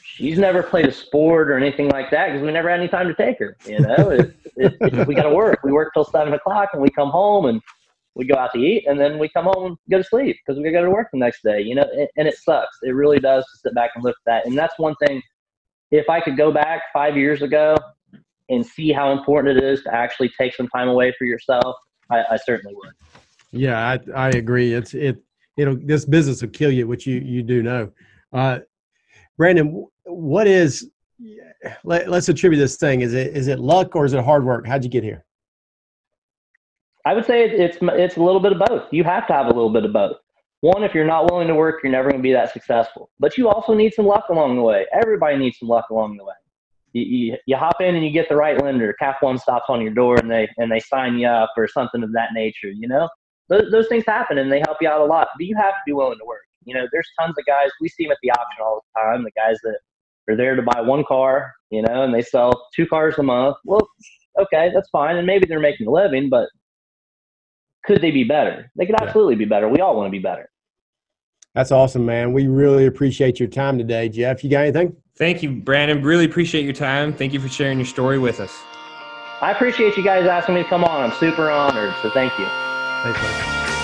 she's 0.05 0.39
never 0.39 0.63
played 0.63 0.87
a 0.87 0.93
sport 0.93 1.51
or 1.51 1.57
anything 1.57 1.89
like 1.89 2.13
that 2.13 2.29
because 2.29 2.43
we 2.43 2.53
never 2.53 2.71
had 2.71 2.79
any 2.79 2.89
time 2.89 3.09
to 3.09 3.15
take 3.15 3.41
her 3.41 3.57
you 3.67 3.81
know? 3.81 4.11
It, 4.11 4.37
it, 4.55 4.77
it, 4.81 5.09
we 5.09 5.17
got 5.17 5.25
to 5.25 5.35
work. 5.35 5.65
We 5.65 5.73
work 5.73 5.93
till 5.95 6.05
seven 6.05 6.33
o'clock 6.33 6.69
and 6.75 6.81
we 6.81 6.91
come 6.91 7.11
home 7.11 7.47
and 7.47 7.61
we 8.17 8.25
go 8.27 8.35
out 8.35 8.51
to 8.55 8.59
eat 8.59 8.87
and 8.89 8.99
then 8.99 9.19
we 9.19 9.29
come 9.29 9.45
home 9.45 9.67
and 9.67 9.77
go 9.91 9.99
to 9.99 10.05
sleep 10.05 10.39
because 10.45 10.59
we 10.59 10.65
got 10.65 10.81
to 10.81 10.85
go 10.85 10.85
to 10.87 10.91
work 10.91 11.09
the 11.13 11.19
next 11.19 11.43
day, 11.43 11.61
you 11.61 11.75
know, 11.75 11.87
and, 12.17 12.27
it 12.27 12.37
sucks. 12.39 12.79
It 12.83 12.93
really 12.93 13.21
does 13.21 13.45
to 13.45 13.59
sit 13.59 13.75
back 13.75 13.91
and 13.95 14.03
look 14.03 14.17
at 14.17 14.25
that. 14.25 14.47
And 14.47 14.57
that's 14.57 14.73
one 14.79 14.95
thing, 15.07 15.23
if 15.91 16.09
I 16.09 16.21
could 16.21 16.37
go 16.37 16.51
back 16.51 16.85
five 16.95 17.15
years 17.17 17.43
ago 17.43 17.77
and 18.49 18.65
see 18.65 18.91
how 18.91 19.13
important 19.13 19.59
it 19.59 19.63
is 19.63 19.83
to 19.83 19.95
actually 19.95 20.33
take 20.41 20.55
some 20.55 20.67
time 20.69 20.89
away 20.89 21.13
for 21.19 21.27
yourself, 21.27 21.77
I, 22.11 22.25
I 22.31 22.37
certainly 22.37 22.75
would. 22.75 22.93
Yeah, 23.53 23.79
I, 23.87 23.99
I 24.15 24.29
agree. 24.31 24.73
It's, 24.73 24.95
it, 24.95 25.23
it'll, 25.59 25.77
this 25.77 26.07
business 26.07 26.41
will 26.41 26.49
kill 26.49 26.73
you, 26.73 26.89
which 26.89 27.07
you, 27.07 27.21
you 27.21 27.43
do 27.43 27.63
know. 27.63 27.93
Uh, 28.33 28.61
Brandon, 29.37 29.87
what 30.05 30.47
is, 30.47 30.91
let, 31.85 32.09
let's 32.09 32.31
attribute 32.31 32.61
this 32.61 32.77
thing. 32.77 33.03
Is 33.03 33.13
it, 33.13 33.37
is 33.37 33.49
it 33.49 33.59
luck 33.59 33.95
or 33.95 34.07
is 34.07 34.15
it 34.15 34.25
hard 34.25 34.45
work? 34.47 34.67
How'd 34.67 34.85
you 34.85 34.91
get 34.91 35.05
here? 35.05 35.27
I 37.07 37.15
would 37.15 37.25
say 37.25 37.45
it's 37.49 37.79
it's 37.81 38.17
a 38.17 38.23
little 38.23 38.41
bit 38.41 38.53
of 38.53 38.59
both. 38.59 38.93
You 38.93 39.05
have 39.05 39.29
to 39.29 39.33
have 39.33 39.47
a 39.47 39.55
little 39.55 39.73
bit 39.73 39.85
of 39.85 39.93
both. 39.93 40.17
One, 40.61 40.83
if 40.83 40.93
you're 40.93 41.07
not 41.07 41.31
willing 41.31 41.47
to 41.47 41.55
work, 41.55 41.77
you're 41.83 41.93
never 41.93 42.11
going 42.11 42.21
to 42.21 42.27
be 42.27 42.33
that 42.33 42.53
successful. 42.53 43.11
But 43.21 43.39
you 43.39 43.49
also 43.49 43.75
need 43.75 43.95
some 43.95 44.07
luck 44.07 44.25
along 44.29 44.57
the 44.57 44.63
way. 44.63 44.87
Everybody 44.93 45.37
needs 45.37 45.59
some 45.61 45.69
luck 45.69 45.89
along 45.91 46.17
the 46.17 46.25
way. 46.25 46.35
You, 46.95 47.03
you, 47.03 47.37
you 47.47 47.57
hop 47.57 47.81
in 47.81 47.95
and 47.95 48.05
you 48.05 48.11
get 48.11 48.29
the 48.29 48.35
right 48.35 48.61
lender. 48.61 48.93
Cap 48.99 49.19
one 49.21 49.39
stops 49.39 49.67
on 49.69 49.81
your 49.81 49.93
door 49.93 50.17
and 50.17 50.29
they 50.29 50.49
and 50.57 50.73
they 50.73 50.81
sign 50.81 51.17
you 51.17 51.29
up 51.29 51.53
or 51.57 51.69
something 51.69 52.03
of 52.03 52.13
that 52.15 52.31
nature. 52.35 52.71
You 52.71 52.89
know, 52.89 53.09
those, 53.49 53.71
those 53.71 53.87
things 53.87 54.05
happen 54.05 54.39
and 54.39 54.51
they 54.51 54.61
help 54.67 54.79
you 54.81 54.89
out 54.89 55.01
a 55.01 55.05
lot. 55.05 55.29
But 55.39 55.47
you 55.47 55.55
have 55.55 55.75
to 55.75 55.83
be 55.87 55.93
willing 55.93 56.19
to 56.19 56.25
work. 56.27 56.43
You 56.65 56.75
know, 56.75 56.89
there's 56.91 57.09
tons 57.21 57.37
of 57.39 57.47
guys 57.47 57.71
we 57.81 57.89
see 57.89 58.05
them 58.05 58.13
at 58.13 58.19
the 58.25 58.33
auction 58.33 58.65
all 58.65 58.83
the 58.95 59.01
time. 59.01 59.23
The 59.23 59.31
guys 59.37 59.59
that 59.63 59.79
are 60.29 60.37
there 60.37 60.57
to 60.57 60.63
buy 60.63 60.81
one 60.81 61.05
car, 61.07 61.55
you 61.71 61.83
know, 61.83 62.03
and 62.03 62.13
they 62.13 62.23
sell 62.23 62.67
two 62.75 62.87
cars 62.87 63.17
a 63.19 63.23
month. 63.23 63.59
Well, 63.65 63.89
okay, 64.41 64.73
that's 64.75 64.91
fine, 64.91 65.17
and 65.17 65.27
maybe 65.27 65.47
they're 65.47 65.61
making 65.61 65.87
a 65.87 65.91
living, 65.91 66.29
but 66.29 66.49
could 67.87 68.03
they 68.03 68.11
be 68.11 68.25
better? 68.25 68.71
They 68.77 68.87
could 68.87 69.01
absolutely 69.01 69.35
yeah. 69.35 69.39
be 69.39 69.45
better. 69.47 69.69
We 69.69 69.81
all 69.81 69.97
want 69.97 70.07
to 70.07 70.11
be 70.11 70.19
better. 70.19 70.51
That's 71.55 71.73
awesome, 71.73 72.05
man. 72.05 72.33
We 72.33 72.49
really 72.49 72.87
appreciate 72.87 73.41
your 73.41 73.49
time 73.49 73.79
today, 73.79 74.11
Jeff. 74.11 74.45
You 74.45 74.51
got 74.51 74.61
anything? 74.61 74.95
Thank 75.17 75.43
you, 75.43 75.53
Brandon. 75.53 76.03
Really 76.03 76.27
appreciate 76.27 76.65
your 76.65 76.75
time. 76.75 77.15
Thank 77.15 77.33
you 77.33 77.41
for 77.41 77.49
sharing 77.49 77.79
your 77.79 77.87
story 77.87 78.19
with 78.19 78.41
us. 78.41 78.55
I 79.41 79.53
appreciate 79.53 79.97
you 79.97 80.05
guys 80.05 80.27
asking 80.27 80.57
me 80.57 80.63
to 80.63 80.69
come 80.69 80.85
on. 80.85 81.11
I'm 81.11 81.17
super 81.19 81.51
honored. 81.51 81.95
So 82.03 82.11
thank 82.11 82.39
you. 82.39 82.47
Thanks, 83.03 83.23
man. 83.23 83.76